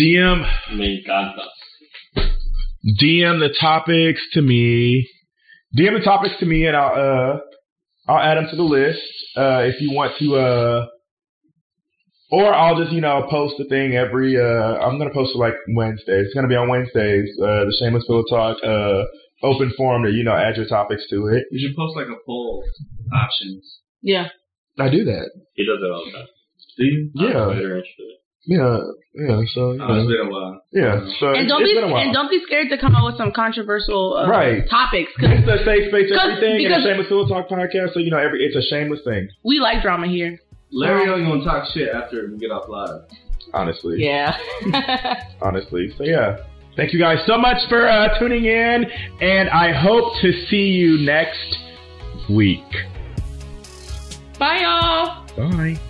DM 0.00 0.76
Me 0.78 1.04
encanta. 1.06 1.44
DM 2.98 3.40
the 3.40 3.54
topics 3.60 4.22
to 4.32 4.40
me. 4.40 5.06
DM 5.76 5.98
the 5.98 6.04
topics 6.04 6.34
to 6.40 6.46
me, 6.46 6.66
and 6.66 6.74
I'll 6.74 6.94
uh 6.94 7.38
I'll 8.08 8.18
add 8.20 8.36
them 8.38 8.46
to 8.50 8.56
the 8.56 8.62
list. 8.62 9.02
Uh, 9.36 9.64
if 9.64 9.80
you 9.80 9.92
want 9.92 10.12
to 10.20 10.36
uh, 10.36 10.86
or 12.30 12.52
I'll 12.54 12.76
just 12.80 12.92
you 12.92 13.00
know 13.00 13.26
post 13.30 13.54
the 13.58 13.64
thing 13.66 13.94
every. 13.96 14.36
Uh, 14.38 14.78
I'm 14.82 14.98
gonna 14.98 15.12
post 15.14 15.32
it 15.34 15.38
like 15.38 15.54
Wednesday. 15.74 16.20
It's 16.20 16.34
gonna 16.34 16.48
be 16.48 16.56
on 16.56 16.68
Wednesdays. 16.68 17.28
Uh, 17.40 17.64
the 17.66 17.76
Shameless 17.80 18.04
Pillow 18.06 18.24
Talk 18.30 18.58
uh 18.64 19.04
open 19.42 19.72
forum 19.76 20.02
to 20.04 20.10
you 20.10 20.24
know 20.24 20.34
add 20.34 20.56
your 20.56 20.66
topics 20.66 21.04
to 21.10 21.26
it. 21.28 21.44
You 21.50 21.66
should 21.68 21.76
post 21.76 21.96
like 21.96 22.06
a 22.08 22.16
poll 22.26 22.64
options. 23.14 23.80
Yeah. 24.02 24.28
I 24.78 24.88
do 24.90 25.04
that. 25.04 25.30
He 25.54 25.64
does 25.64 25.78
it 25.80 25.90
all 25.90 26.04
the 26.04 26.12
time. 26.12 26.26
Do 26.78 26.84
you? 26.84 27.10
Yeah. 27.14 27.38
I'm 27.40 27.52
Twitter 27.54 27.76
and 27.76 27.84
shit. 27.84 28.06
Yeah, 28.48 28.78
yeah. 29.16 29.40
So 29.54 29.72
you 29.72 29.82
Oh, 29.82 29.94
it's 29.98 30.06
know, 30.06 30.06
been 30.06 30.26
a 30.28 30.30
while. 30.30 30.62
yeah. 30.72 31.00
So 31.18 31.34
And 31.34 31.48
don't 31.48 31.62
it's 31.62 31.70
be 31.70 31.74
been 31.74 31.90
a 31.90 31.92
while. 31.92 32.02
and 32.04 32.12
don't 32.12 32.30
be 32.30 32.38
scared 32.46 32.68
to 32.70 32.78
come 32.78 32.94
up 32.94 33.04
with 33.04 33.16
some 33.16 33.32
controversial 33.32 34.14
uh, 34.16 34.28
Right. 34.28 34.62
topics 34.70 35.10
because 35.16 35.40
It's 35.40 35.48
a 35.48 35.64
safe 35.64 35.88
space, 35.90 36.06
Because- 36.10 36.20
everything, 36.38 36.62
and 36.62 36.66
a 36.66 36.68
because- 36.68 36.84
shameless 36.84 37.08
Pillow 37.08 37.26
Talk 37.26 37.48
podcast. 37.48 37.92
So 37.94 37.98
you 37.98 38.10
know, 38.12 38.18
every 38.18 38.44
it's 38.46 38.54
a 38.54 38.62
shameless 38.62 39.00
thing. 39.04 39.26
we 39.44 39.58
like 39.58 39.82
drama 39.82 40.06
here. 40.06 40.38
Larry 40.70 41.08
only 41.08 41.24
gonna 41.24 41.44
talk 41.44 41.68
shit 41.72 41.88
after 41.94 42.28
we 42.30 42.38
get 42.38 42.50
off 42.50 42.68
live. 42.68 43.02
Honestly, 43.54 44.04
Yeah. 44.04 44.36
honestly. 45.40 45.94
So 45.96 46.04
yeah. 46.04 46.38
Thank 46.76 46.92
you 46.92 46.98
guys 46.98 47.18
so 47.26 47.38
much 47.38 47.56
for 47.70 47.88
uh, 47.88 48.18
tuning 48.18 48.44
in, 48.44 48.84
and 49.22 49.48
I 49.48 49.72
hope 49.72 50.12
to 50.20 50.32
see 50.50 50.66
you 50.66 50.98
next 50.98 51.56
week. 52.28 52.60
Bye, 54.38 54.58
y'all. 54.60 55.26
Bye. 55.36 55.80